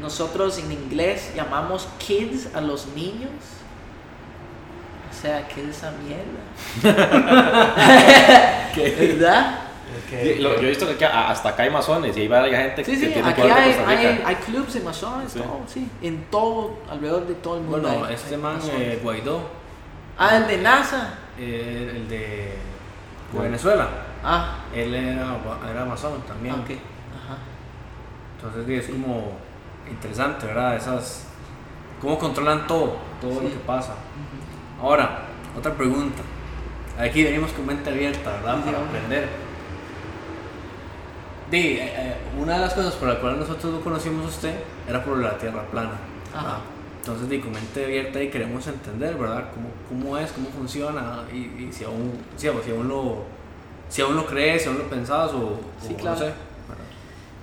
Nosotros 0.00 0.58
en 0.58 0.72
inglés 0.72 1.30
llamamos 1.36 1.88
kids 1.98 2.48
a 2.52 2.60
los 2.60 2.88
niños. 2.96 3.30
O 5.08 5.22
sea, 5.22 5.46
¿qué 5.46 5.60
es 5.62 5.68
esa 5.76 5.92
mierda? 5.92 6.40
¿Verdad? 8.76 9.58
Sí, 10.08 10.34
lo- 10.40 10.54
yo 10.56 10.66
he 10.66 10.70
visto 10.70 10.98
que 10.98 11.04
hasta 11.06 11.50
acá 11.50 11.62
hay 11.62 11.70
masones 11.70 12.16
y 12.16 12.20
ahí 12.22 12.28
va 12.28 12.40
la 12.46 12.56
gente 12.56 12.84
Sí, 12.84 12.92
que 12.92 12.98
sí, 12.98 13.06
tiene 13.12 13.28
aquí 13.28 13.42
hay, 13.42 13.72
hay, 13.86 14.22
hay 14.24 14.34
clubs 14.36 14.74
de 14.74 14.80
masones, 14.80 15.30
Sí. 15.32 15.38
todo, 15.40 15.60
sí, 15.68 15.88
en 16.02 16.24
todo, 16.30 16.78
alrededor 16.90 17.26
de 17.28 17.34
todo 17.34 17.56
el 17.56 17.62
mundo. 17.62 17.88
Bueno, 17.88 18.04
hay- 18.04 18.14
este 18.14 18.34
hay 18.34 18.40
man, 18.40 18.54
masones. 18.56 18.80
eh, 18.80 19.00
Guaidó, 19.02 19.42
ah, 20.18 20.36
el 20.38 20.46
de 20.48 20.56
NASA. 20.58 21.14
eh, 21.38 21.92
el 21.96 22.08
de. 22.08 22.54
Venezuela, 23.32 23.88
Ah, 24.22 24.58
él 24.74 24.94
era, 24.94 25.36
era 25.70 25.96
también. 26.26 26.54
ok. 26.54 26.70
Ajá. 26.70 27.38
Entonces 28.36 28.84
es 28.84 28.90
como 28.90 29.32
interesante, 29.90 30.46
¿verdad? 30.46 30.76
Esas, 30.76 31.26
cómo 32.00 32.18
controlan 32.18 32.66
todo, 32.66 32.96
todo 33.20 33.40
lo 33.42 33.48
que 33.48 33.56
pasa. 33.66 33.94
Ahora, 34.80 35.20
otra 35.56 35.74
pregunta. 35.74 36.22
Aquí 36.98 37.24
venimos 37.24 37.52
con 37.52 37.66
mente 37.66 37.90
abierta, 37.90 38.30
¿verdad? 38.32 38.56
Sí, 38.56 38.70
Para 38.70 38.84
aprender. 38.84 39.28
Di, 41.50 41.58
eh, 41.58 41.92
eh, 41.96 42.16
una 42.40 42.54
de 42.54 42.60
las 42.60 42.74
cosas 42.74 42.94
por 42.94 43.08
las 43.08 43.18
cuales 43.18 43.40
nosotros 43.40 43.72
lo 43.72 43.80
conocimos 43.80 44.24
a 44.24 44.28
usted 44.28 44.54
era 44.88 45.02
por 45.02 45.18
la 45.18 45.36
tierra 45.36 45.62
plana. 45.62 45.92
Ajá. 46.34 46.58
Entonces, 47.00 47.28
di, 47.28 47.40
con 47.40 47.52
mente 47.52 47.84
abierta 47.84 48.22
y 48.22 48.28
queremos 48.28 48.66
entender, 48.66 49.16
¿verdad? 49.16 49.50
Cómo, 49.54 49.68
cómo 49.88 50.18
es, 50.18 50.30
cómo 50.32 50.48
funciona 50.50 51.24
y, 51.32 51.64
y 51.64 51.72
si, 51.72 51.84
aún, 51.84 52.12
si, 52.36 52.48
si 52.48 52.70
aún 52.70 52.88
lo, 52.88 53.24
si 53.90 54.00
aún 54.00 54.16
lo 54.16 54.24
crees, 54.24 54.62
si 54.62 54.68
aún 54.68 54.78
lo 54.78 54.88
pensás 54.88 55.32
o, 55.32 55.58
Sí, 55.86 55.92
o 55.92 55.96
claro. 55.98 56.18
no 56.18 56.24
sé. 56.26 56.32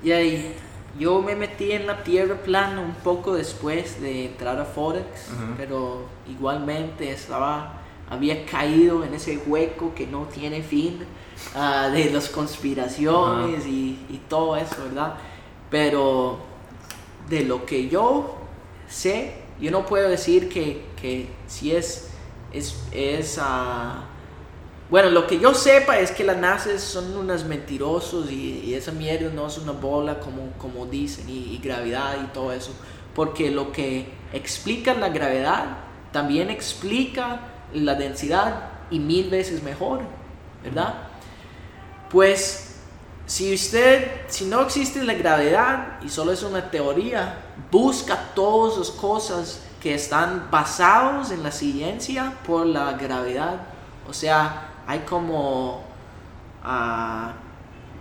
Y 0.04 0.12
ahí, 0.12 0.56
yo 1.00 1.22
me 1.22 1.36
metí 1.36 1.72
en 1.72 1.86
la 1.86 2.02
tierra 2.04 2.36
plana 2.36 2.82
un 2.82 2.94
poco 2.96 3.36
después 3.36 4.02
de 4.02 4.26
entrar 4.28 4.60
a 4.60 4.66
Forex, 4.66 5.06
Ajá. 5.32 5.54
pero 5.58 6.06
igualmente 6.28 7.12
estaba, 7.12 7.82
había 8.10 8.46
caído 8.46 9.04
en 9.04 9.14
ese 9.14 9.38
hueco 9.46 9.94
que 9.94 10.08
no 10.08 10.24
tiene 10.26 10.64
fin 10.64 11.00
ah, 11.56 11.90
de 11.94 12.10
las 12.10 12.30
conspiraciones 12.30 13.66
y, 13.68 14.00
y 14.10 14.22
todo 14.30 14.56
eso, 14.58 14.76
¿verdad? 14.86 15.16
Pero 15.70 16.40
de 17.30 17.44
lo 17.44 17.66
que 17.66 17.90
yo 17.90 18.38
sé, 18.88 19.34
yo 19.60 19.70
no 19.72 19.86
puedo 19.86 20.08
decir 20.10 20.48
que, 20.50 20.86
que 21.00 21.28
si 21.48 21.72
es, 21.76 22.10
es, 22.54 22.80
es 22.92 23.38
ah, 23.42 24.06
bueno, 24.90 25.10
lo 25.10 25.28
que 25.28 25.40
yo 25.40 25.54
sepa 25.54 26.00
es 26.00 26.12
que 26.12 26.24
las 26.24 26.38
nazis 26.38 26.82
son 26.82 27.16
unos 27.18 27.44
mentirosos 27.44 28.32
y, 28.32 28.62
y 28.66 28.74
esa 28.74 28.92
mierda 28.92 29.30
no 29.30 29.48
es 29.48 29.58
una 29.58 29.74
bola 29.74 30.20
como, 30.20 30.52
como 30.58 30.86
dicen 30.86 31.30
y, 31.30 31.56
y 31.56 31.60
gravedad 31.62 32.16
y 32.24 32.28
todo 32.28 32.54
eso. 32.54 32.72
Porque 33.14 33.52
lo 33.52 33.72
que 33.72 34.08
explica 34.32 34.94
la 34.94 35.10
gravedad 35.10 35.66
también 36.12 36.50
explica 36.50 37.42
la 37.74 37.96
densidad 37.96 38.70
y 38.90 39.00
mil 39.00 39.30
veces 39.30 39.62
mejor, 39.62 40.02
¿verdad? 40.64 40.94
Pues 42.10 42.68
si 43.26 43.54
usted, 43.54 44.22
si 44.28 44.46
no 44.46 44.62
existe 44.62 45.04
la 45.04 45.14
gravedad 45.14 46.00
y 46.02 46.08
solo 46.08 46.32
es 46.32 46.44
una 46.44 46.72
teoría, 46.72 47.40
busca 47.70 48.18
todas 48.34 48.78
las 48.78 48.90
cosas 48.92 49.62
que 49.82 49.94
están 49.94 50.48
basados 50.50 51.32
en 51.32 51.44
la 51.44 51.52
ciencia 51.52 52.38
por 52.46 52.66
la 52.66 52.94
gravedad. 52.94 53.60
O 54.10 54.14
sea, 54.14 54.67
hay 54.88 55.00
como 55.02 55.84
ah, 56.64 57.34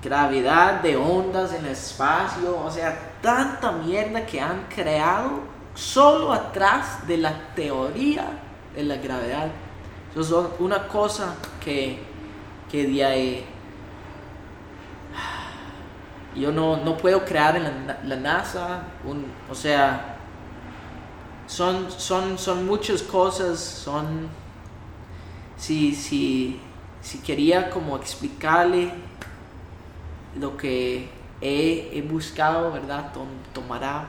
gravedad 0.03 0.81
de 0.83 0.97
ondas 0.97 1.53
en 1.55 1.65
el 1.67 1.73
espacio, 1.73 2.59
o 2.65 2.71
sea, 2.71 2.97
tanta 3.23 3.73
mierda 3.73 4.25
que 4.27 4.41
han 4.41 4.67
creado 4.69 5.41
solo 5.75 6.33
atrás 6.33 7.07
de 7.07 7.19
la 7.19 7.33
teoría 7.55 8.27
de 8.75 8.85
la 8.85 8.97
gravedad. 8.97 9.49
Eso 10.17 10.47
es 10.55 10.61
una 10.61 10.89
cosa 10.89 11.35
que, 11.63 12.03
que 12.71 12.87
de 12.87 13.05
ahí 13.05 13.47
yo 16.35 16.53
no, 16.53 16.77
no 16.79 16.97
puedo 16.97 17.25
crear 17.25 17.57
en 17.57 17.65
la, 17.65 17.71
na- 17.73 17.99
la 18.05 18.17
NASA, 18.17 18.83
un, 19.05 19.27
o 19.51 19.55
sea, 19.55 20.17
son, 21.47 21.91
son, 21.91 22.39
son 22.39 22.67
muchas 22.67 23.03
cosas, 23.03 23.59
son, 23.61 24.29
si, 25.57 25.95
si, 25.95 26.61
si 27.07 27.19
quería 27.19 27.71
como 27.71 27.97
explicarle 27.97 28.93
lo 30.39 30.57
que 30.57 31.09
he, 31.41 31.91
he 31.93 32.03
buscado, 32.03 32.73
¿verdad? 32.73 33.13
Tom- 33.13 33.29
tomará 33.53 34.09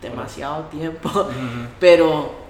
demasiado 0.00 0.64
tiempo, 0.64 1.10
pero 1.80 2.42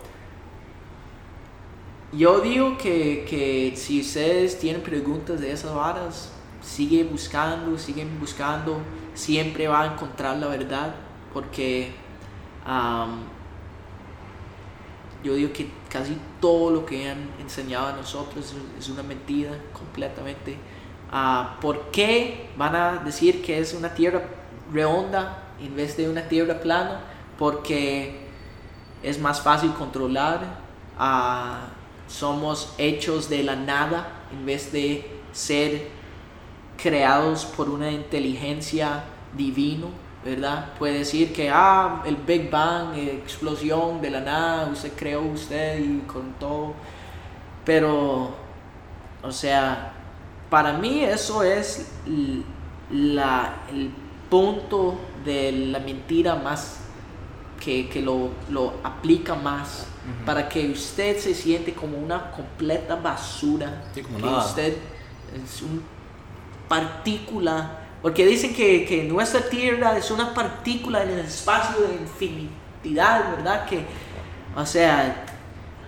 yo 2.12 2.40
digo 2.40 2.76
que, 2.76 3.24
que 3.28 3.72
si 3.76 4.00
ustedes 4.00 4.58
tienen 4.58 4.82
preguntas 4.82 5.40
de 5.40 5.50
esas 5.52 5.74
varas, 5.74 6.30
sigue 6.62 7.04
buscando, 7.04 7.78
siguen 7.78 8.20
buscando, 8.20 8.78
siempre 9.14 9.66
va 9.66 9.82
a 9.82 9.86
encontrar 9.94 10.36
la 10.36 10.48
verdad, 10.48 10.94
porque 11.32 11.92
yo 15.24 15.34
digo 15.34 15.52
que 15.52 15.68
casi 15.92 16.16
todo 16.40 16.70
lo 16.70 16.86
que 16.86 17.10
han 17.10 17.28
enseñado 17.38 17.88
a 17.88 17.92
nosotros 17.92 18.54
es, 18.78 18.88
una 18.88 19.02
mentira 19.02 19.50
completamente. 19.74 20.56
Ah, 21.10 21.58
¿Por 21.60 21.90
qué 21.90 22.48
van 22.56 22.74
a 22.74 22.92
decir 23.04 23.42
que 23.42 23.58
es 23.58 23.74
una 23.74 23.92
tierra 23.94 24.22
redonda 24.72 25.52
en 25.60 25.76
vez 25.76 25.96
de 25.98 26.08
una 26.08 26.22
tierra 26.28 26.60
plana? 26.60 27.00
Porque 27.38 28.26
es 29.02 29.18
más 29.20 29.42
fácil 29.42 29.74
controlar. 29.74 30.40
ah, 30.98 31.68
somos 32.08 32.74
hechos 32.76 33.30
de 33.30 33.42
la 33.42 33.56
nada 33.56 34.06
en 34.32 34.44
vez 34.44 34.70
de 34.70 35.08
ser 35.32 35.88
creados 36.76 37.46
por 37.46 37.70
una 37.70 37.90
inteligencia 37.90 39.04
divino, 39.36 39.88
¿verdad? 40.24 40.72
Puede 40.78 40.98
decir 40.98 41.32
que, 41.32 41.50
ah, 41.50 42.02
el 42.06 42.16
Big 42.16 42.50
Bang, 42.50 42.94
eh, 42.96 43.12
explosión 43.22 44.00
de 44.00 44.10
la 44.10 44.20
nada, 44.20 44.66
usted 44.72 44.92
creó 44.96 45.22
usted 45.22 45.78
y 45.80 45.98
con 46.00 46.32
todo. 46.34 46.74
Pero, 47.64 48.34
o 49.22 49.32
sea, 49.32 49.92
para 50.50 50.74
mí 50.74 51.02
eso 51.02 51.42
es 51.42 51.92
la, 52.90 53.54
el 53.70 53.90
punto 54.30 54.98
de 55.24 55.52
la 55.52 55.78
mentira 55.78 56.34
más 56.36 56.78
que, 57.60 57.88
que 57.88 58.02
lo, 58.02 58.30
lo 58.50 58.74
aplica 58.82 59.34
más 59.34 59.86
para 60.26 60.48
que 60.48 60.68
usted 60.68 61.16
se 61.18 61.32
siente 61.32 61.74
como 61.74 61.96
una 61.96 62.32
completa 62.32 62.96
basura 62.96 63.84
Sí, 63.94 64.02
como 64.02 64.16
que 64.18 64.24
nada. 64.24 64.44
usted 64.44 64.76
es 65.44 65.62
un 65.62 65.80
partícula 66.68 67.78
porque 68.02 68.26
dicen 68.26 68.52
que, 68.52 68.84
que 68.84 69.04
nuestra 69.04 69.48
tierra 69.48 69.96
es 69.96 70.10
una 70.10 70.34
partícula 70.34 71.02
en 71.04 71.10
el 71.10 71.20
espacio 71.20 71.86
de 71.86 71.94
infinidad 71.94 73.36
verdad 73.36 73.66
que 73.66 73.84
o 74.56 74.66
sea 74.66 75.24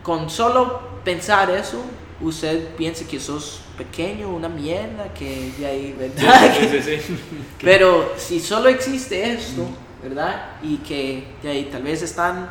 con 0.03 0.31
solo 0.31 0.81
pensar 1.05 1.51
eso 1.51 1.83
usted 2.21 2.75
piensa 2.77 3.07
que 3.07 3.19
sos 3.19 3.61
pequeño 3.77 4.29
una 4.29 4.49
mierda 4.49 5.13
que 5.13 5.53
de 5.59 5.67
ahí 5.67 5.97
verdad 5.99 6.55
Sí, 6.59 6.81
sí, 6.83 6.83
sí. 6.83 7.17
pero 7.61 8.13
si 8.17 8.41
solo 8.41 8.69
existe 8.69 9.33
esto, 9.33 9.67
¿verdad? 10.03 10.53
Y 10.63 10.79
que 10.79 11.25
de 11.43 11.51
ahí, 11.51 11.65
tal 11.71 11.83
vez 11.83 12.03
están 12.03 12.51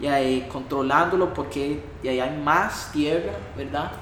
ya 0.00 0.14
ahí, 0.14 0.48
controlándolo 0.50 1.34
porque 1.34 1.80
ya 2.02 2.10
ahí 2.12 2.20
hay 2.20 2.36
más 2.38 2.90
tierra, 2.92 3.32
¿verdad? 3.56 3.92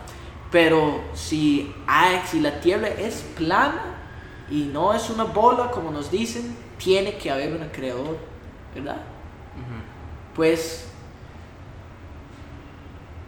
Pero 0.51 1.03
si, 1.15 1.73
hay, 1.87 2.21
si 2.31 2.41
la 2.41 2.61
tierra 2.61 2.89
es 2.89 3.25
plana 3.37 3.92
y 4.53 4.65
no 4.73 4.93
es 4.95 5.09
una 5.11 5.25
bola 5.25 5.71
como 5.71 5.91
nos 5.91 6.11
dicen, 6.11 6.55
tiene 6.79 7.17
que 7.17 7.31
haber 7.31 7.53
un 7.55 7.69
creador, 7.71 8.19
¿verdad? 8.75 9.01
Pues 10.35 10.89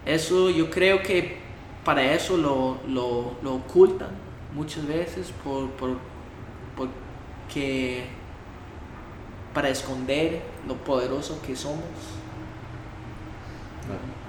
eso 0.07 0.51
yo 0.51 0.71
creo 0.71 1.03
que 1.03 1.39
para 1.85 2.03
eso 2.13 2.37
lo, 2.37 2.79
lo, 2.89 3.35
lo 3.43 3.55
ocultan 3.55 4.11
muchas 4.55 4.87
veces 4.87 5.33
por, 5.43 5.71
por 5.71 5.97
porque 6.77 8.07
para 9.55 9.69
esconder 9.69 10.43
lo 10.67 10.75
poderoso 10.77 11.41
que 11.43 11.55
somos. 11.55 11.85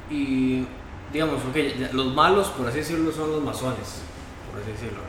Y 0.10 0.66
digamos, 1.12 1.42
ok, 1.50 1.56
ya- 1.80 1.92
los 1.94 2.14
malos, 2.14 2.50
por 2.50 2.68
así 2.68 2.80
decirlo, 2.80 3.12
son 3.12 3.32
los 3.32 3.44
masones, 3.44 4.02
por 4.52 4.62
así 4.62 4.72
decirlo. 4.72 5.00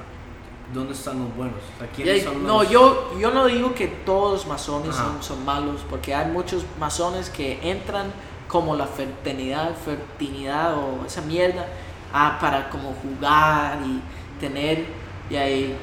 ¿Dónde 0.75 0.95
están 0.95 1.21
los 1.21 1.35
buenos? 1.37 1.57
O 1.77 1.79
sea, 1.79 1.89
¿quiénes 1.95 2.25
son 2.25 2.45
no, 2.47 2.63
los- 2.63 2.71
yo, 2.71 3.17
yo 3.19 3.31
no 3.31 3.47
digo 3.47 3.75
que 3.75 3.87
todos 3.87 4.33
los 4.33 4.47
masones 4.47 4.95
son, 4.97 5.23
son 5.23 5.45
malos, 5.45 5.83
porque 5.89 6.15
hay 6.15 6.31
muchos 6.31 6.65
masones 6.81 7.31
que 7.31 7.59
entran 7.63 8.13
como 8.49 8.75
la 8.75 8.87
fertilidad, 8.87 9.75
fertilidad 9.77 10.75
o 10.77 11.05
esa 11.07 11.21
mierda 11.23 11.67
ah, 12.13 12.39
para 12.41 12.69
como 12.69 12.95
jugar 12.95 13.79
y 13.87 14.01
tener 14.41 14.87
y 15.31 15.37
ahí, 15.37 15.77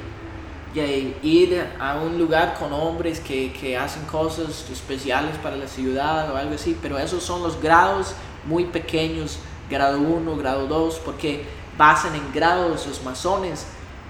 y 0.74 0.80
ahí 0.80 1.18
ir 1.22 1.66
a 1.80 1.96
un 1.96 2.18
lugar 2.18 2.54
con 2.58 2.72
hombres 2.72 3.20
que, 3.20 3.52
que 3.52 3.76
hacen 3.78 4.04
cosas 4.06 4.68
especiales 4.70 5.36
para 5.38 5.56
la 5.56 5.66
ciudad 5.68 6.30
o 6.32 6.36
algo 6.36 6.54
así, 6.54 6.76
pero 6.82 6.98
esos 6.98 7.22
son 7.22 7.42
los 7.42 7.60
grados 7.60 8.14
muy 8.46 8.64
pequeños, 8.66 9.38
grado 9.70 9.98
1, 9.98 10.36
grado 10.36 10.66
2, 10.66 11.00
porque 11.04 11.44
basan 11.78 12.14
en 12.14 12.32
grados 12.32 12.86
los 12.86 13.02
masones 13.02 13.66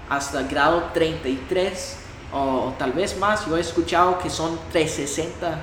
hasta 0.09 0.43
grado 0.43 0.89
33 0.93 1.97
o, 2.33 2.73
tal 2.77 2.93
vez 2.93 3.17
más. 3.17 3.45
Yo 3.45 3.57
he 3.57 3.61
escuchado 3.61 4.19
que 4.19 4.29
son 4.29 4.59
360, 4.71 5.59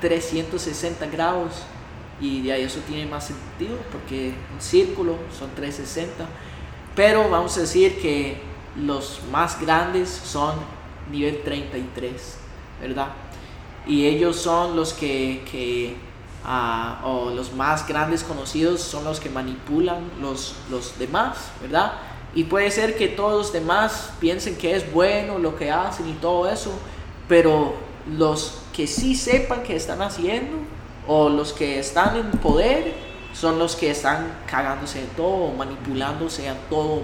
360 0.00 1.06
grados 1.06 1.62
y 2.20 2.50
ahí 2.50 2.62
eso 2.62 2.80
tiene 2.86 3.06
más 3.06 3.26
sentido 3.26 3.76
porque 3.92 4.34
un 4.52 4.60
círculo 4.60 5.16
son 5.36 5.50
360. 5.54 6.26
Pero 6.94 7.28
vamos 7.28 7.56
a 7.56 7.60
decir 7.60 8.00
que 8.00 8.40
los 8.76 9.20
más 9.30 9.60
grandes 9.60 10.08
son 10.08 10.56
nivel 11.10 11.42
33, 11.42 12.38
¿verdad? 12.80 13.08
Y 13.86 14.06
ellos 14.06 14.36
son 14.36 14.76
los 14.76 14.92
que, 14.92 15.44
que 15.50 15.96
ah, 16.44 17.00
o 17.04 17.30
los 17.30 17.52
más 17.54 17.86
grandes 17.86 18.22
conocidos 18.22 18.82
son 18.82 19.04
los 19.04 19.20
que 19.20 19.30
manipulan 19.30 20.10
los, 20.20 20.56
los 20.70 20.98
demás, 20.98 21.50
¿verdad? 21.62 21.92
Y 22.34 22.44
puede 22.44 22.70
ser 22.70 22.96
que 22.96 23.08
todos 23.08 23.32
los 23.32 23.52
demás 23.52 24.12
piensen 24.20 24.56
que 24.56 24.74
es 24.74 24.92
bueno 24.92 25.38
lo 25.38 25.56
que 25.56 25.70
hacen 25.70 26.08
y 26.08 26.12
todo 26.14 26.48
eso, 26.48 26.72
pero 27.28 27.74
los 28.16 28.62
que 28.72 28.86
sí 28.86 29.14
sepan 29.14 29.62
que 29.62 29.76
están 29.76 30.02
haciendo 30.02 30.56
o 31.06 31.28
los 31.28 31.52
que 31.52 31.78
están 31.78 32.16
en 32.16 32.30
poder 32.32 32.94
son 33.32 33.58
los 33.58 33.76
que 33.76 33.90
están 33.90 34.32
cagándose 34.46 35.00
de 35.00 35.06
todo, 35.08 35.52
manipulándose 35.52 36.48
a 36.48 36.54
todo, 36.68 37.02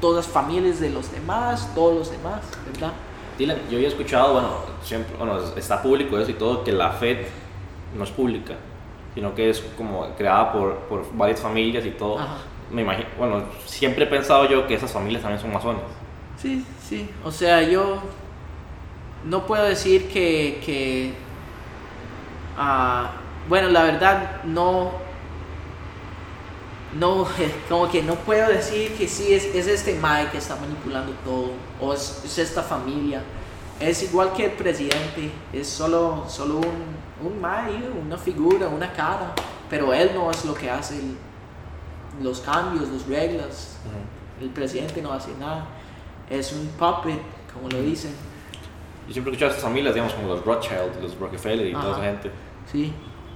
todas 0.00 0.26
las 0.26 0.34
familias 0.34 0.80
de 0.80 0.90
los 0.90 1.10
demás, 1.12 1.70
todos 1.74 1.94
los 1.94 2.10
demás, 2.10 2.40
¿verdad? 2.72 2.92
Dylan, 3.38 3.58
yo 3.70 3.76
había 3.76 3.88
escuchado, 3.88 4.34
bueno, 4.34 4.48
siempre, 4.82 5.16
bueno, 5.16 5.38
está 5.56 5.82
público 5.82 6.18
eso 6.18 6.30
y 6.30 6.34
todo, 6.34 6.64
que 6.64 6.72
la 6.72 6.90
Fed 6.90 7.18
no 7.96 8.04
es 8.04 8.10
pública, 8.10 8.54
sino 9.14 9.34
que 9.34 9.50
es 9.50 9.60
como 9.76 10.06
creada 10.16 10.52
por, 10.52 10.76
por 10.88 11.16
varias 11.16 11.40
familias 11.40 11.84
y 11.86 11.90
todo. 11.90 12.18
Ajá. 12.18 12.36
Me 12.72 12.82
imagino, 12.82 13.08
bueno, 13.18 13.44
siempre 13.66 14.04
he 14.04 14.06
pensado 14.06 14.48
yo 14.48 14.66
que 14.66 14.74
esas 14.74 14.92
familias 14.92 15.22
también 15.22 15.40
son 15.40 15.52
masones. 15.52 15.82
Sí, 16.40 16.64
sí. 16.82 17.08
O 17.24 17.30
sea, 17.30 17.62
yo 17.62 18.02
no 19.24 19.46
puedo 19.46 19.64
decir 19.64 20.08
que, 20.08 20.60
que 20.64 21.12
ah, 22.56 23.12
bueno, 23.48 23.68
la 23.68 23.82
verdad 23.84 24.42
no, 24.44 24.92
no, 26.98 27.26
como 27.68 27.90
que 27.90 28.02
no 28.02 28.14
puedo 28.16 28.48
decir 28.48 28.94
que 28.96 29.08
sí 29.08 29.32
es, 29.32 29.44
es 29.54 29.66
este 29.66 29.94
Mike 29.94 30.30
que 30.32 30.38
está 30.38 30.56
manipulando 30.56 31.12
todo 31.24 31.52
o 31.80 31.92
es, 31.92 32.22
es 32.24 32.38
esta 32.38 32.62
familia. 32.62 33.22
Es 33.80 34.02
igual 34.02 34.32
que 34.32 34.44
el 34.46 34.52
presidente, 34.52 35.32
es 35.52 35.66
solo, 35.68 36.24
solo 36.28 36.56
un, 36.58 37.26
un 37.26 37.40
Mike, 37.40 37.88
una 38.00 38.16
figura, 38.16 38.68
una 38.68 38.92
cara, 38.92 39.32
pero 39.68 39.92
él 39.92 40.12
no 40.14 40.30
es 40.30 40.44
lo 40.44 40.54
que 40.54 40.70
hace 40.70 40.98
el- 40.98 41.16
los 42.22 42.40
cambios, 42.40 42.88
las 42.88 43.06
reglas. 43.06 43.76
El 44.40 44.50
presidente 44.50 45.02
no 45.02 45.12
hace 45.12 45.30
nada. 45.38 45.66
Es 46.28 46.52
un 46.52 46.66
puppet, 46.78 47.20
como 47.52 47.68
lo 47.68 47.80
dicen. 47.82 48.12
Yo 49.06 49.12
siempre 49.12 49.32
he 49.32 49.34
escuchado 49.34 49.50
a 49.50 49.54
estas 49.54 49.68
familias, 49.68 49.94
digamos, 49.94 50.14
como 50.14 50.28
los 50.28 50.44
Rothschild, 50.44 51.02
los 51.02 51.18
Rockefeller 51.18 51.66
y 51.66 51.72
toda 51.72 51.92
esa 51.92 52.02
gente. 52.02 52.30
Sí. 52.70 52.92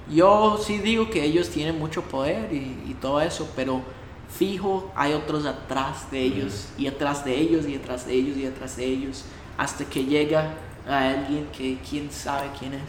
Yo 0.09 0.57
sí 0.57 0.79
digo 0.79 1.09
que 1.09 1.23
ellos 1.23 1.49
tienen 1.49 1.77
mucho 1.77 2.01
poder 2.01 2.51
y, 2.53 2.83
y 2.87 2.95
todo 3.01 3.19
eso, 3.19 3.49
pero 3.55 3.81
fijo 4.29 4.91
hay 4.95 5.13
otros 5.13 5.45
atrás 5.45 6.09
de 6.11 6.21
ellos, 6.21 6.69
y 6.77 6.87
atrás 6.87 7.25
de 7.25 7.35
ellos, 7.37 7.67
y 7.67 7.75
atrás 7.75 8.05
de 8.05 8.13
ellos, 8.13 8.37
y 8.37 8.45
atrás 8.45 8.77
de 8.77 8.85
ellos, 8.85 9.25
hasta 9.57 9.85
que 9.85 10.05
llega 10.05 10.53
a 10.87 11.09
alguien 11.09 11.47
que 11.55 11.77
quién 11.87 12.11
sabe 12.11 12.49
quién 12.57 12.73
es. 12.73 12.81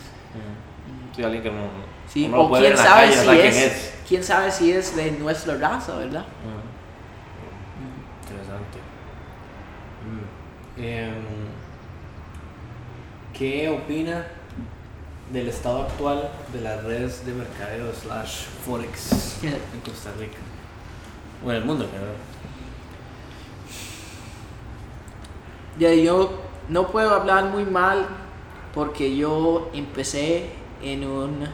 Sí, 1.15 1.23
alguien 1.23 1.43
que 1.43 1.51
no, 1.51 1.89
Sí, 2.09 2.25
uno 2.27 2.41
o 2.41 2.49
puede 2.49 2.63
ver 2.63 2.73
quién 2.75 2.81
en 2.81 2.85
la 2.85 2.91
sabe, 2.91 3.07
calle, 3.07 3.17
no 3.17 3.21
si 3.21 3.27
sabe 3.27 3.49
es, 3.49 3.55
quién 3.55 3.99
quién 4.09 4.25
sabe 4.25 4.51
si 4.51 4.73
es 4.73 4.97
de 4.97 5.11
nuestra 5.13 5.57
raza, 5.57 5.97
¿verdad? 5.97 6.25
Interesante. 8.23 8.79
Mm. 10.07 10.83
Em, 10.83 11.49
¿Qué 13.35 13.69
opina 13.69 14.27
del 15.33 15.49
estado 15.49 15.83
actual 15.83 16.31
de 16.53 16.61
las 16.63 16.83
redes 16.83 17.25
de 17.27 17.35
mercadeo 17.35 17.93
slash 17.93 18.47
forex 18.65 19.39
en 19.43 19.81
Costa 19.85 20.11
Rica? 20.19 20.39
O 21.45 21.51
en 21.51 21.57
el 21.57 21.65
mundo, 21.65 21.85
en 21.85 21.91
general. 21.91 22.15
Ya 25.79 25.93
yo 25.95 26.41
no 26.69 26.89
puedo 26.89 27.15
hablar 27.15 27.45
muy 27.45 27.65
mal 27.65 28.07
porque 28.75 29.17
yo 29.17 29.71
empecé 29.73 30.58
en 30.83 31.05
un, 31.05 31.47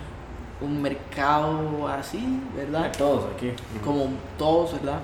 un 0.61 0.83
mercado 0.83 1.89
así, 1.89 2.41
¿verdad? 2.57 2.93
Todos 2.97 3.33
aquí. 3.35 3.53
Como 3.83 4.09
todos, 4.39 4.75
¿verdad? 4.75 5.01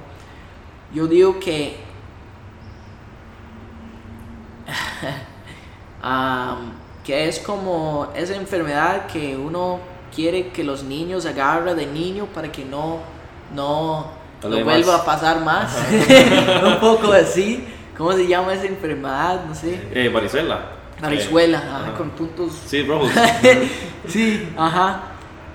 Yo 0.93 1.07
digo 1.07 1.39
que 1.39 1.77
am, 6.03 6.73
que 7.05 7.29
es 7.29 7.39
como 7.39 8.09
esa 8.15 8.35
enfermedad 8.35 9.07
que 9.07 9.37
uno 9.37 9.81
quiere 10.15 10.49
que 10.49 10.65
los 10.65 10.83
niños 10.83 11.27
agarren 11.27 11.77
de 11.77 11.87
niño 11.87 12.27
para 12.27 12.51
que 12.51 12.65
no 12.65 12.99
no, 13.55 14.07
No 14.43 14.65
vuelva 14.65 14.97
a 14.97 15.05
pasar 15.05 15.41
más. 15.41 15.77
un 16.65 16.79
poco 16.79 17.13
así. 17.13 17.67
¿Cómo 17.97 18.13
se 18.13 18.27
llama 18.27 18.55
esa 18.55 18.67
enfermedad? 18.67 19.45
No 19.47 19.55
sé. 19.55 19.89
Eh, 19.93 20.09
varicela. 20.09 20.80
Marizuela, 21.01 21.59
Eh, 21.59 21.71
ajá, 21.71 21.95
con 21.97 22.11
puntos. 22.11 22.53
Sí, 22.67 22.83
rojos. 22.83 23.11
Sí, 24.09 24.49
ajá. 24.57 25.03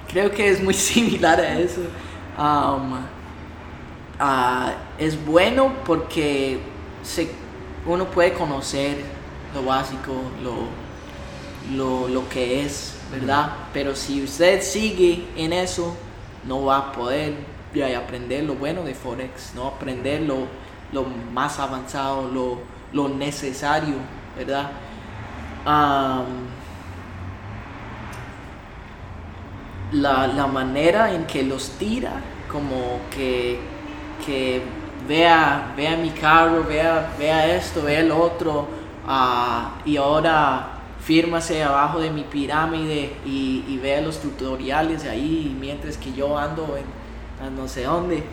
Creo 0.08 0.32
que 0.32 0.50
es 0.50 0.64
muy 0.64 0.74
similar 0.92 1.40
a 1.40 1.60
eso. 1.60 1.82
Am, 2.38 3.06
ah, 4.20 4.74
es 4.98 5.24
bueno 5.26 5.74
porque 5.86 6.60
se, 7.04 7.30
uno 7.86 8.06
puede 8.06 8.34
conocer 8.34 8.98
lo 9.54 9.64
básico, 9.64 10.14
lo, 10.44 10.68
lo, 11.76 12.08
lo 12.08 12.30
que 12.30 12.64
es, 12.64 12.96
¿verdad? 13.12 13.52
Pero 13.74 13.96
si 13.96 14.24
usted 14.24 14.62
sigue 14.62 15.26
en 15.36 15.54
eso, 15.54 15.96
no 16.46 16.66
va 16.66 16.78
a 16.78 16.92
poder 16.92 17.34
ya, 17.74 17.98
aprender 17.98 18.44
lo 18.44 18.56
bueno 18.56 18.84
de 18.84 18.94
Forex, 18.94 19.54
no 19.56 19.68
aprender 19.68 20.22
lo, 20.22 20.48
lo 20.92 21.06
más 21.34 21.60
avanzado, 21.60 22.30
lo, 22.30 22.60
lo 22.94 23.10
necesario, 23.10 23.96
¿verdad? 24.38 24.72
Am, 25.66 26.26
la, 29.92 30.28
la 30.28 30.48
manera 30.48 31.14
en 31.14 31.26
que 31.26 31.44
los 31.44 31.72
tira, 31.72 32.22
como 32.52 33.00
que, 33.10 33.60
que 34.26 34.62
vea, 35.08 35.74
vea 35.76 35.98
mi 35.98 36.12
carro, 36.12 36.64
vea, 36.64 37.14
vea 37.18 37.56
esto, 37.56 37.84
vea 37.84 38.00
el 38.00 38.12
otro, 38.12 38.68
ah, 39.08 39.76
y 39.86 39.98
ahora 39.98 40.72
fírmase 41.00 41.64
abajo 41.64 42.00
de 42.00 42.10
mi 42.10 42.24
pirámide 42.24 43.16
y, 43.26 43.64
y 43.68 43.78
vea 43.78 44.02
los 44.02 44.20
tutoriales 44.20 45.06
ahí 45.06 45.56
mientras 45.60 45.98
que 45.98 46.12
yo 46.14 46.38
ando 46.38 46.78
en, 46.78 47.46
en 47.46 47.56
no 47.56 47.68
sé 47.68 47.84
dónde. 47.84 48.24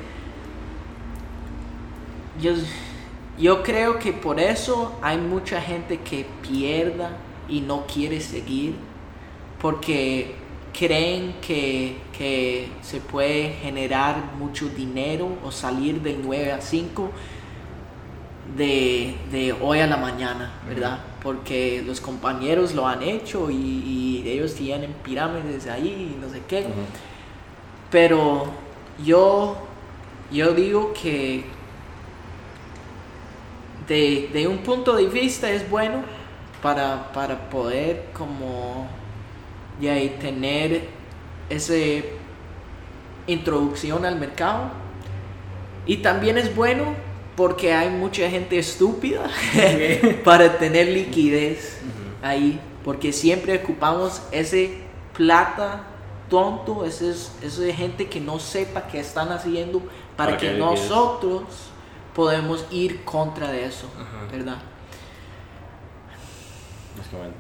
Yo, 2.41 2.53
yo 3.39 3.63
creo 3.63 3.99
que 3.99 4.13
por 4.13 4.39
eso 4.39 4.99
hay 5.03 5.19
mucha 5.19 5.61
gente 5.61 5.99
que 5.99 6.27
pierda 6.43 7.17
y 7.49 7.61
no 7.61 7.87
quiere 7.87 8.21
seguir, 8.21 8.75
porque 9.61 10.35
creen 10.77 11.35
que, 11.41 11.97
que 12.17 12.69
se 12.83 13.01
puede 13.01 13.51
generar 13.55 14.35
mucho 14.39 14.69
dinero 14.69 15.29
o 15.45 15.51
salir 15.51 16.01
de 16.01 16.19
9 16.23 16.53
a 16.53 16.61
5 16.61 17.11
de, 18.57 19.17
de 19.31 19.53
hoy 19.53 19.81
a 19.81 19.87
la 19.87 19.97
mañana, 19.97 20.53
¿verdad? 20.69 21.01
Porque 21.23 21.83
los 21.87 22.01
compañeros 22.01 22.75
lo 22.75 22.87
han 22.87 23.03
hecho 23.03 23.51
y, 23.51 23.55
y 23.55 24.29
ellos 24.29 24.55
tienen 24.55 24.93
pirámides 25.05 25.67
ahí 25.69 26.15
y 26.17 26.21
no 26.21 26.29
sé 26.31 26.43
qué. 26.49 26.67
Pero 27.91 28.47
yo, 29.05 29.57
yo 30.31 30.55
digo 30.55 30.93
que 30.95 31.45
de, 33.89 34.31
de 34.33 34.47
un 34.47 34.59
punto 34.59 34.95
de 34.95 35.07
vista 35.07 35.51
es 35.51 35.69
bueno 35.69 36.03
para, 36.63 37.13
para 37.13 37.51
poder 37.51 38.07
como 38.13 38.87
y 39.81 40.09
tener 40.21 40.89
esa 41.51 41.75
introducción 43.27 44.05
al 44.05 44.19
mercado. 44.19 44.71
Y 45.87 45.99
también 45.99 46.39
es 46.39 46.55
bueno 46.55 46.95
porque 47.37 47.73
hay 47.73 47.91
mucha 47.91 48.29
gente 48.31 48.59
estúpida 48.59 49.29
para 50.25 50.59
tener 50.59 50.89
liquidez 50.89 51.81
ahí, 52.23 52.61
porque 52.85 53.13
siempre 53.13 53.57
ocupamos 53.57 54.23
ese 54.31 54.79
plata 55.15 55.85
tonto, 56.29 56.85
ese 56.85 57.11
es, 57.11 57.75
gente 57.75 58.09
que 58.09 58.21
no 58.21 58.39
sepa 58.39 58.87
qué 58.87 59.01
están 59.01 59.33
haciendo 59.33 59.81
para, 60.17 60.33
Para 60.33 60.37
que 60.37 60.53
que 60.53 60.59
nosotros 60.59 61.43
podemos 62.15 62.67
ir 62.71 63.05
contra 63.05 63.51
de 63.51 63.65
eso, 63.67 63.87
Ajá. 63.97 64.31
¿verdad? 64.31 64.57
Básicamente. 66.97 67.37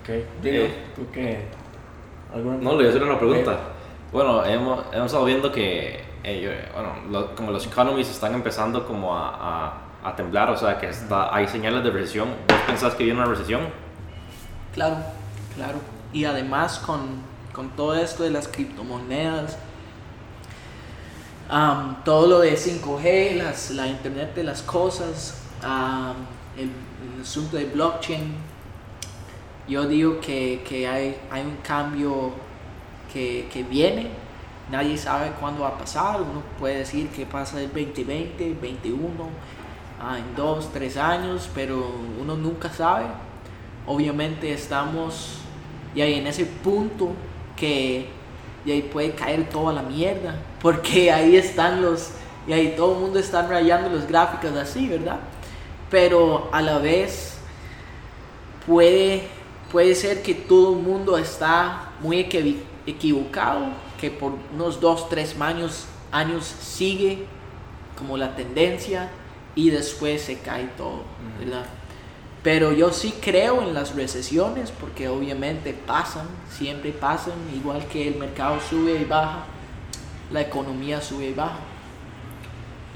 Ok. 0.00 0.42
Digo, 0.42 0.64
Eh. 0.64 0.84
¿tú 0.94 1.06
qué? 1.12 1.44
¿Alguna 2.34 2.56
No, 2.58 2.70
le 2.72 2.76
voy 2.76 2.86
a 2.86 2.88
hacer 2.90 3.02
una 3.02 3.18
pregunta. 3.18 3.58
Bueno, 4.12 4.44
hemos, 4.44 4.84
hemos 4.92 5.06
estado 5.06 5.24
viendo 5.24 5.50
que, 5.52 6.04
eh, 6.22 6.70
bueno, 6.74 6.94
lo- 7.10 7.34
como 7.34 7.50
los 7.50 7.66
economies 7.66 8.08
están 8.10 8.34
empezando 8.34 8.86
como 8.86 9.14
a, 9.16 9.74
a, 10.02 10.08
a 10.08 10.16
temblar, 10.16 10.50
o 10.50 10.56
sea, 10.56 10.78
que 10.78 10.88
está, 10.88 11.34
hay 11.34 11.48
señales 11.48 11.82
de 11.84 11.90
recesión. 11.90 12.28
¿Vos 12.48 12.58
pensás 12.66 12.94
que 12.94 13.04
viene 13.04 13.18
una 13.20 13.28
recesión? 13.28 13.62
Claro, 14.72 14.96
claro. 15.54 15.78
Y 16.12 16.24
además 16.24 16.78
con, 16.78 17.00
con 17.52 17.70
todo 17.70 17.94
esto 17.96 18.22
de 18.22 18.30
las 18.30 18.48
criptomonedas, 18.48 19.58
am, 21.48 22.02
todo 22.04 22.26
lo 22.26 22.38
de 22.40 22.54
5G, 22.54 23.36
las, 23.36 23.70
la 23.70 23.86
Internet 23.86 24.34
de 24.34 24.44
las 24.44 24.62
cosas, 24.62 25.42
am, 25.62 26.16
el, 26.56 26.70
el 27.14 27.22
asunto 27.22 27.56
de 27.56 27.66
blockchain, 27.66 28.34
yo 29.68 29.86
digo 29.86 30.20
que, 30.20 30.62
que 30.68 30.86
hay, 30.86 31.16
hay 31.30 31.42
un 31.42 31.56
cambio 31.62 32.32
que, 33.12 33.48
que 33.52 33.62
viene. 33.62 34.08
Nadie 34.70 34.96
sabe 34.96 35.30
cuándo 35.40 35.62
va 35.62 35.68
a 35.68 35.78
pasar. 35.78 36.20
Uno 36.20 36.42
puede 36.58 36.78
decir 36.78 37.08
que 37.08 37.26
pasa 37.26 37.60
el 37.60 37.68
2020, 37.68 38.56
21, 38.60 39.08
ah, 40.02 40.18
en 40.18 40.36
dos, 40.36 40.70
tres 40.72 40.96
años, 40.96 41.48
pero 41.54 41.82
uno 42.20 42.36
nunca 42.36 42.70
sabe 42.70 43.06
obviamente 43.86 44.52
estamos 44.52 45.38
ya 45.94 46.06
en 46.06 46.26
ese 46.26 46.46
punto 46.46 47.10
que 47.56 48.08
y 48.64 48.72
ahí 48.72 48.82
puede 48.82 49.12
caer 49.12 49.48
toda 49.48 49.72
la 49.72 49.82
mierda 49.82 50.36
porque 50.60 51.10
ahí 51.10 51.36
están 51.36 51.82
los 51.82 52.10
y 52.46 52.52
ahí 52.52 52.74
todo 52.76 52.94
el 52.94 53.00
mundo 53.00 53.18
está 53.18 53.46
rayando 53.46 53.88
los 53.88 54.06
gráficos 54.06 54.56
así 54.56 54.88
verdad 54.88 55.20
pero 55.90 56.48
a 56.52 56.62
la 56.62 56.78
vez 56.78 57.36
puede 58.66 59.28
puede 59.70 59.94
ser 59.94 60.22
que 60.22 60.34
todo 60.34 60.74
el 60.74 60.82
mundo 60.82 61.18
está 61.18 61.90
muy 62.00 62.28
equivocado 62.86 63.66
que 64.00 64.10
por 64.10 64.32
unos 64.54 64.80
dos 64.80 65.08
tres 65.08 65.38
años 65.40 65.86
años 66.10 66.44
sigue 66.44 67.26
como 67.98 68.16
la 68.16 68.34
tendencia 68.34 69.10
y 69.54 69.70
después 69.70 70.22
se 70.22 70.38
cae 70.38 70.68
todo 70.76 71.02
verdad 71.38 71.64
pero 72.44 72.72
yo 72.72 72.92
sí 72.92 73.14
creo 73.22 73.62
en 73.62 73.72
las 73.72 73.96
recesiones 73.96 74.70
porque 74.70 75.08
obviamente 75.08 75.72
pasan, 75.72 76.26
siempre 76.50 76.92
pasan, 76.92 77.32
igual 77.56 77.86
que 77.86 78.06
el 78.06 78.16
mercado 78.16 78.60
sube 78.60 79.00
y 79.00 79.04
baja, 79.06 79.46
la 80.30 80.42
economía 80.42 81.00
sube 81.00 81.30
y 81.30 81.32
baja. 81.32 81.56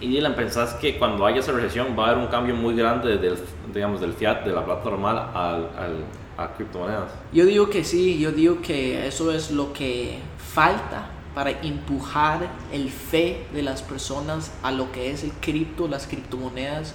Y 0.02 0.08
Dylan, 0.08 0.34
¿pensás 0.36 0.74
que 0.74 0.98
cuando 0.98 1.24
haya 1.24 1.40
esa 1.40 1.52
recesión 1.52 1.98
va 1.98 2.08
a 2.08 2.10
haber 2.10 2.22
un 2.22 2.30
cambio 2.30 2.54
muy 2.54 2.76
grande 2.76 3.16
del, 3.16 3.38
digamos, 3.72 4.02
del 4.02 4.12
fiat, 4.12 4.44
de 4.44 4.52
la 4.52 4.66
plata 4.66 4.90
normal 4.90 5.16
al, 5.34 5.70
al, 5.76 6.04
a 6.36 6.52
criptomonedas? 6.54 7.10
Yo 7.32 7.46
digo 7.46 7.70
que 7.70 7.84
sí, 7.84 8.18
yo 8.18 8.32
digo 8.32 8.60
que 8.60 9.08
eso 9.08 9.32
es 9.32 9.50
lo 9.50 9.72
que 9.72 10.18
falta 10.36 11.06
para 11.34 11.52
empujar 11.62 12.50
el 12.70 12.90
fe 12.90 13.46
de 13.54 13.62
las 13.62 13.80
personas 13.80 14.52
a 14.62 14.72
lo 14.72 14.92
que 14.92 15.10
es 15.10 15.24
el 15.24 15.32
cripto, 15.40 15.88
las 15.88 16.06
criptomonedas. 16.06 16.94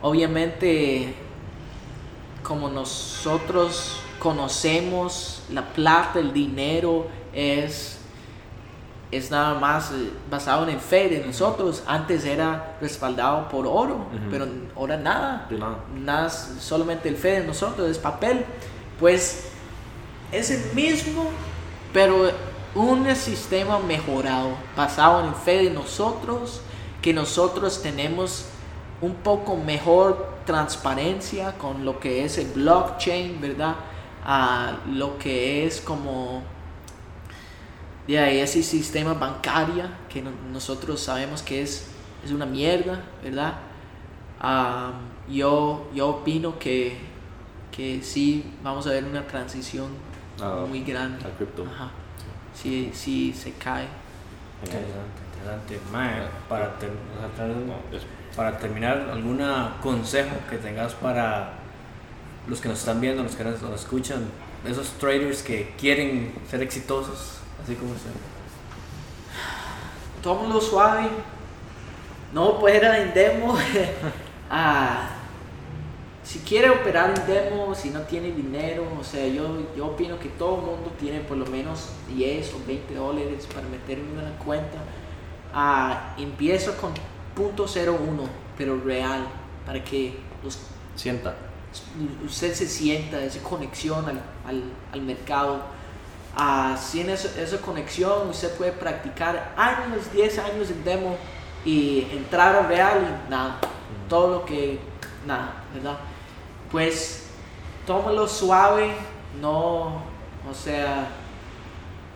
Obviamente, 0.00 1.14
como 2.42 2.68
nosotros 2.68 3.96
conocemos 4.18 5.42
la 5.50 5.72
plata, 5.72 6.18
el 6.18 6.32
dinero, 6.32 7.06
es, 7.32 7.98
es 9.10 9.30
nada 9.30 9.58
más 9.58 9.90
eh, 9.92 10.10
basado 10.30 10.68
en 10.68 10.80
fe 10.80 11.08
de 11.08 11.26
nosotros. 11.26 11.82
Antes 11.86 12.24
era 12.24 12.76
respaldado 12.80 13.48
por 13.48 13.66
oro, 13.66 14.06
pero 14.30 14.46
ahora 14.76 14.96
nada 14.96 15.46
De 15.48 15.58
nada. 15.58 15.78
nada, 15.94 16.26
es 16.26 16.50
solamente 16.60 17.08
el 17.08 17.16
fe 17.16 17.40
de 17.40 17.46
nosotros 17.46 17.90
es 17.90 17.98
papel, 17.98 18.44
pues 18.98 19.48
es 20.32 20.50
el 20.50 20.74
mismo, 20.74 21.24
pero 21.92 22.30
un 22.74 23.14
sistema 23.16 23.78
mejorado, 23.80 24.50
basado 24.76 25.26
en 25.26 25.34
fe 25.34 25.64
de 25.64 25.70
nosotros, 25.70 26.60
que 27.02 27.12
nosotros 27.12 27.82
tenemos 27.82 28.46
un 29.00 29.14
poco 29.14 29.56
mejor 29.56 30.40
transparencia 30.46 31.56
con 31.58 31.84
lo 31.84 31.98
que 32.00 32.24
es 32.24 32.38
el 32.38 32.48
blockchain, 32.48 33.40
¿verdad? 33.40 33.76
A 34.24 34.78
lo 34.88 35.18
que 35.18 35.66
es 35.66 35.80
como 35.80 36.42
de 38.06 38.18
ahí 38.18 38.38
ese 38.40 38.62
sistema 38.62 39.14
bancario 39.14 39.84
que 40.08 40.20
no- 40.22 40.32
nosotros 40.52 41.00
sabemos 41.00 41.42
que 41.42 41.62
es, 41.62 41.88
es 42.24 42.32
una 42.32 42.46
mierda, 42.46 43.00
¿verdad? 43.22 43.54
Am, 44.40 44.92
yo, 45.28 45.88
yo 45.94 46.08
opino 46.08 46.58
que, 46.58 46.96
que 47.70 48.02
sí 48.02 48.44
vamos 48.62 48.86
a 48.86 48.90
ver 48.90 49.04
una 49.04 49.26
transición 49.26 49.88
Ah, 50.42 50.64
muy 50.68 50.82
grande. 50.82 51.22
al 51.24 51.32
cripto. 51.32 51.64
Ajá. 51.64 51.90
Sí, 52.54 52.90
sí 52.94 53.32
se 53.34 53.52
cae. 53.52 53.86
Interesante, 54.64 55.20
interesante. 55.32 55.80
Mae, 55.92 56.22
para, 56.48 56.64
No, 56.66 57.74
para 58.36 58.58
terminar, 58.58 59.10
¿algún 59.12 59.44
consejo 59.82 60.36
que 60.48 60.56
tengas 60.58 60.94
para 60.94 61.54
los 62.46 62.60
que 62.60 62.68
nos 62.68 62.78
están 62.78 63.00
viendo, 63.00 63.22
los 63.22 63.36
que 63.36 63.44
nos, 63.44 63.62
escuchan, 63.62 64.24
esos 64.66 64.90
traders 64.98 65.42
que 65.42 65.74
quieren 65.78 66.34
ser 66.48 66.62
exitosos, 66.62 67.38
así 67.62 67.74
como 67.74 67.92
usted? 67.92 68.10
tómalo 70.22 70.60
suave. 70.60 71.08
No 72.32 72.48
opera 72.48 72.98
en 72.98 73.14
demo. 73.14 73.56
Ah, 74.52 75.10
si 76.24 76.40
quiere 76.40 76.70
operar 76.70 77.14
en 77.16 77.24
demo, 77.24 77.72
si 77.72 77.90
no 77.90 78.00
tiene 78.00 78.32
dinero, 78.32 78.84
o 79.00 79.04
sea, 79.04 79.24
yo, 79.28 79.62
yo 79.76 79.86
opino 79.86 80.18
que 80.18 80.28
todo 80.30 80.56
el 80.56 80.62
mundo 80.62 80.92
tiene 80.98 81.20
por 81.20 81.36
lo 81.36 81.46
menos 81.46 81.90
10 82.08 82.54
o 82.54 82.66
20 82.66 82.94
dólares 82.96 83.46
para 83.46 83.68
meter 83.68 84.00
en 84.00 84.18
una 84.18 84.36
cuenta. 84.44 84.78
Ah, 85.54 86.16
empiezo 86.18 86.76
con 86.78 86.92
.01, 87.40 88.28
pero 88.56 88.80
real, 88.80 89.26
para 89.66 89.82
que 89.82 90.18
los 90.42 90.58
Sienta. 91.00 91.34
usted 92.26 92.52
se 92.52 92.66
sienta 92.66 93.22
esa 93.24 93.40
conexión 93.42 94.04
al, 94.04 94.20
al, 94.46 94.62
al 94.92 95.00
mercado. 95.00 95.62
Ah, 96.36 96.76
sin 96.78 97.08
esa, 97.08 97.40
esa 97.40 97.58
conexión 97.58 98.28
usted 98.28 98.54
puede 98.56 98.72
practicar 98.72 99.54
años, 99.56 100.12
10 100.12 100.38
años 100.40 100.70
en 100.70 100.84
demo 100.84 101.16
y 101.64 102.06
entrar 102.12 102.54
a 102.54 102.66
real 102.66 102.98
y 103.26 103.30
nada, 103.30 103.58
todo 104.10 104.40
lo 104.40 104.44
que, 104.44 104.78
nada, 105.26 105.64
¿verdad? 105.74 105.96
Pues 106.70 107.28
tómalo 107.86 108.28
suave, 108.28 108.92
no, 109.40 110.02
o 110.48 110.54
sea, 110.54 111.08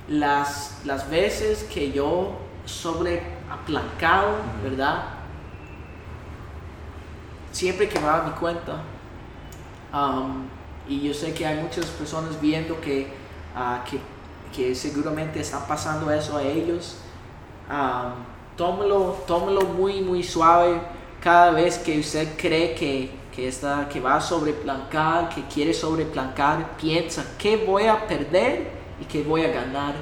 las, 0.09 0.81
las 0.85 1.09
veces 1.09 1.65
que 1.65 1.91
yo 1.91 2.37
sobre 2.67 3.23
aplancado, 3.51 4.37
¿verdad? 4.63 5.14
Siempre 7.55 7.89
quemaba 7.89 8.25
mi 8.25 8.33
cuenta. 8.33 8.83
Um, 9.93 10.49
y 10.89 11.01
yo 11.01 11.15
sé 11.15 11.33
que 11.33 11.47
hay 11.47 11.63
muchas 11.63 11.87
personas 11.87 12.41
viendo 12.41 12.81
que, 12.81 13.07
ah, 13.55 13.85
que, 13.89 14.01
que 14.53 14.75
seguramente 14.75 15.39
está 15.39 15.65
pasando 15.65 16.11
eso 16.11 16.37
a 16.37 16.43
ellos. 16.43 16.97
Um, 17.71 18.25
tómelo, 18.57 19.23
tómelo 19.25 19.61
muy, 19.67 20.01
muy 20.01 20.25
suave. 20.25 20.81
Cada 21.21 21.53
vez 21.53 21.79
que 21.79 22.01
usted 22.01 22.37
cree 22.37 22.75
que, 22.75 23.13
que, 23.33 23.47
está, 23.47 23.89
que 23.89 24.01
va 24.01 24.17
a 24.17 24.21
sobreplancar, 24.21 25.29
que 25.29 25.43
quiere 25.45 25.73
sobreplancar, 25.73 26.77
piensa 26.77 27.25
qué 27.39 27.57
voy 27.57 27.87
a 27.87 28.05
perder 28.09 28.67
y 29.01 29.05
qué 29.05 29.23
voy 29.23 29.43
a 29.43 29.53
ganar. 29.53 29.95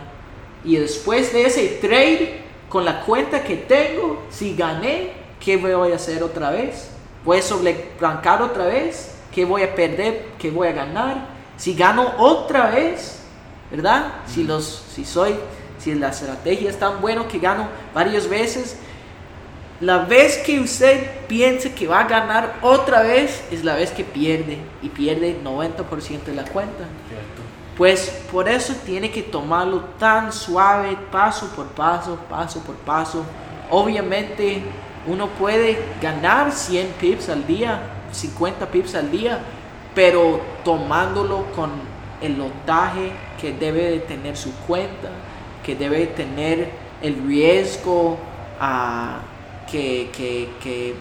Y 0.64 0.76
después 0.76 1.34
de 1.34 1.44
ese 1.44 1.68
trade, 1.82 2.44
con 2.70 2.86
la 2.86 3.02
cuenta 3.02 3.44
que 3.44 3.56
tengo, 3.56 4.22
si 4.30 4.56
gané, 4.56 5.12
¿qué 5.38 5.58
voy 5.58 5.92
a 5.92 5.96
hacer 5.96 6.22
otra 6.22 6.48
vez? 6.48 6.91
¿Voy 7.24 7.38
a 7.38 7.42
sobreplancar 7.42 8.42
otra 8.42 8.66
vez? 8.66 9.14
¿Qué 9.32 9.44
voy 9.44 9.62
a 9.62 9.74
perder? 9.74 10.26
¿Qué 10.38 10.50
voy 10.50 10.68
a 10.68 10.72
ganar? 10.72 11.26
Si 11.56 11.74
gano 11.74 12.14
otra 12.18 12.70
vez, 12.70 13.20
¿verdad? 13.70 14.12
Si, 14.26 14.44
los, 14.44 14.84
si 14.92 15.04
soy, 15.04 15.34
si 15.78 15.94
la 15.94 16.08
estrategia 16.08 16.70
es 16.70 16.78
tan 16.78 17.00
bueno 17.00 17.28
que 17.28 17.38
gano 17.38 17.68
varias 17.94 18.28
veces, 18.28 18.76
La 19.80 19.98
vez 19.98 20.38
que 20.38 20.60
usted 20.60 21.26
piense 21.26 21.74
que 21.74 21.88
va 21.88 22.02
a 22.02 22.06
ganar 22.06 22.60
otra 22.62 23.02
vez 23.02 23.42
es 23.50 23.64
la 23.64 23.74
vez 23.74 23.90
que 23.90 24.04
pierde 24.04 24.58
y 24.80 24.88
pierde 24.88 25.36
90% 25.42 26.22
de 26.22 26.34
la 26.34 26.44
cuenta. 26.44 26.84
Cierto. 27.08 27.42
Pues 27.76 28.08
por 28.30 28.48
eso 28.48 28.74
tiene 28.86 29.10
que 29.10 29.22
tomarlo 29.22 29.80
tan 29.98 30.32
suave, 30.32 30.96
paso 31.10 31.48
por 31.56 31.66
paso, 31.66 32.16
paso 32.30 32.60
por 32.60 32.76
paso. 32.76 33.24
Obviamente 33.70 34.62
uno 35.06 35.28
puede 35.28 35.78
ganar 36.00 36.52
100 36.52 36.88
pips 37.00 37.28
al 37.28 37.46
día, 37.46 37.80
50 38.12 38.66
pips 38.70 38.94
al 38.94 39.10
día, 39.10 39.40
pero 39.94 40.40
tomándolo 40.64 41.46
con 41.54 41.70
el 42.20 42.38
lotaje 42.38 43.12
que 43.40 43.52
debe 43.52 43.90
de 43.90 43.98
tener 44.00 44.36
su 44.36 44.54
cuenta, 44.66 45.08
que 45.64 45.74
debe 45.74 45.98
de 46.00 46.06
tener 46.08 46.70
el 47.02 47.26
riesgo 47.26 48.16
ah, 48.60 49.18
que, 49.70 50.10
que- 50.16 50.50
que 50.62 50.94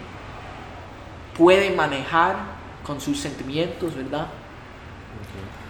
puede 1.38 1.70
manejar 1.72 2.36
con 2.84 3.00
sus 3.00 3.20
sentimientos, 3.20 3.96
¿verdad? 3.96 4.28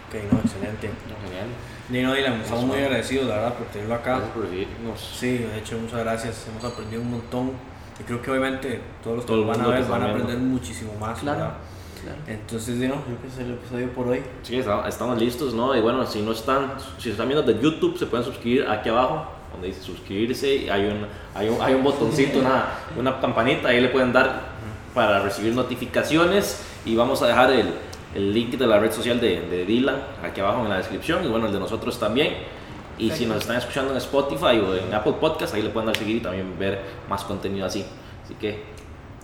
Ok, 0.09 0.15
no, 0.31 0.39
excelente. 0.39 0.87
No, 0.87 1.15
Genial. 1.27 1.47
Dino 1.89 2.13
Dylan, 2.13 2.41
estamos 2.41 2.65
muy 2.65 2.77
agradecidos, 2.77 3.27
la 3.27 3.35
verdad, 3.35 3.53
por 3.55 3.67
tenerlo 3.67 3.95
acá. 3.95 4.11
Gracias 4.11 4.31
por 4.31 4.43
recibirnos. 4.43 5.15
Sí, 5.19 5.37
de 5.39 5.57
hecho, 5.57 5.77
muchas 5.77 5.99
gracias. 5.99 6.45
Hemos 6.49 6.63
aprendido 6.63 7.01
un 7.01 7.11
montón. 7.11 7.51
Y 7.99 8.03
creo 8.03 8.21
que 8.21 8.31
obviamente 8.31 8.81
todos 9.03 9.17
los 9.17 9.25
que 9.25 9.31
Todo 9.33 9.45
van 9.45 9.61
a 9.61 9.67
ver 9.67 9.83
van 9.85 10.01
a 10.01 10.05
aprender 10.05 10.37
viendo. 10.37 10.53
muchísimo 10.55 10.93
más. 10.99 11.19
Claro. 11.19 11.51
Claro. 12.01 12.17
Entonces, 12.27 12.79
Dino, 12.79 12.95
creo 13.05 13.21
que 13.21 13.27
es 13.27 13.37
el 13.37 13.51
episodio 13.53 13.89
por 13.93 14.07
hoy. 14.07 14.23
Sí, 14.41 14.57
está- 14.57 14.87
estamos 14.87 15.19
listos, 15.19 15.53
¿no? 15.53 15.75
Y 15.75 15.81
bueno, 15.81 16.03
si 16.07 16.21
no 16.23 16.31
están, 16.31 16.73
si 16.97 17.11
están 17.11 17.27
viendo 17.27 17.43
de 17.51 17.59
YouTube, 17.61 17.95
se 17.97 18.07
pueden 18.07 18.25
suscribir 18.25 18.67
aquí 18.67 18.89
abajo, 18.89 19.25
donde 19.51 19.67
dice 19.67 19.81
suscribirse, 19.81 20.55
y 20.55 20.69
hay 20.69 20.85
un, 20.85 21.05
hay 21.35 21.49
un, 21.49 21.61
hay 21.61 21.75
un 21.75 21.83
botoncito, 21.83 22.39
una, 22.39 22.65
una 22.97 23.19
campanita, 23.21 23.67
ahí 23.67 23.79
le 23.81 23.89
pueden 23.89 24.11
dar 24.11 24.49
para 24.95 25.19
recibir 25.21 25.53
notificaciones, 25.53 26.63
y 26.85 26.95
vamos 26.95 27.21
a 27.21 27.27
dejar 27.27 27.51
el, 27.51 27.69
el 28.15 28.33
link 28.33 28.51
de 28.57 28.65
la 28.65 28.79
red 28.79 28.91
social 28.91 29.19
de, 29.21 29.41
de 29.41 29.65
Dylan 29.65 29.97
aquí 30.23 30.41
abajo 30.41 30.63
en 30.63 30.69
la 30.69 30.77
descripción, 30.77 31.23
y 31.23 31.27
bueno, 31.27 31.45
el 31.45 31.53
de 31.53 31.59
nosotros 31.59 31.99
también. 31.99 32.33
Y 32.97 33.11
si 33.11 33.25
nos 33.25 33.37
están 33.37 33.57
escuchando 33.57 33.91
en 33.91 33.97
Spotify 33.97 34.59
o 34.59 34.75
en 34.75 34.93
Apple 34.93 35.13
Podcast, 35.19 35.53
ahí 35.55 35.61
le 35.61 35.69
pueden 35.69 35.87
dar 35.87 35.97
seguir 35.97 36.17
y 36.17 36.19
también 36.19 36.57
ver 36.57 36.81
más 37.09 37.23
contenido 37.23 37.65
así. 37.65 37.85
Así 38.23 38.35
que 38.35 38.63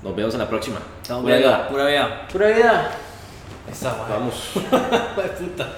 nos 0.03 0.15
vemos 0.15 0.33
en 0.33 0.39
la 0.39 0.49
próxima. 0.49 0.79
Estamos 1.01 1.23
Pura 1.23 1.37
vida. 1.37 1.67
Pura 1.67 1.85
vida. 1.85 2.27
Pura 2.31 2.47
vida. 2.47 2.91
Esa, 3.69 3.95
Vamos. 4.09 4.51
Puta. 4.53 5.77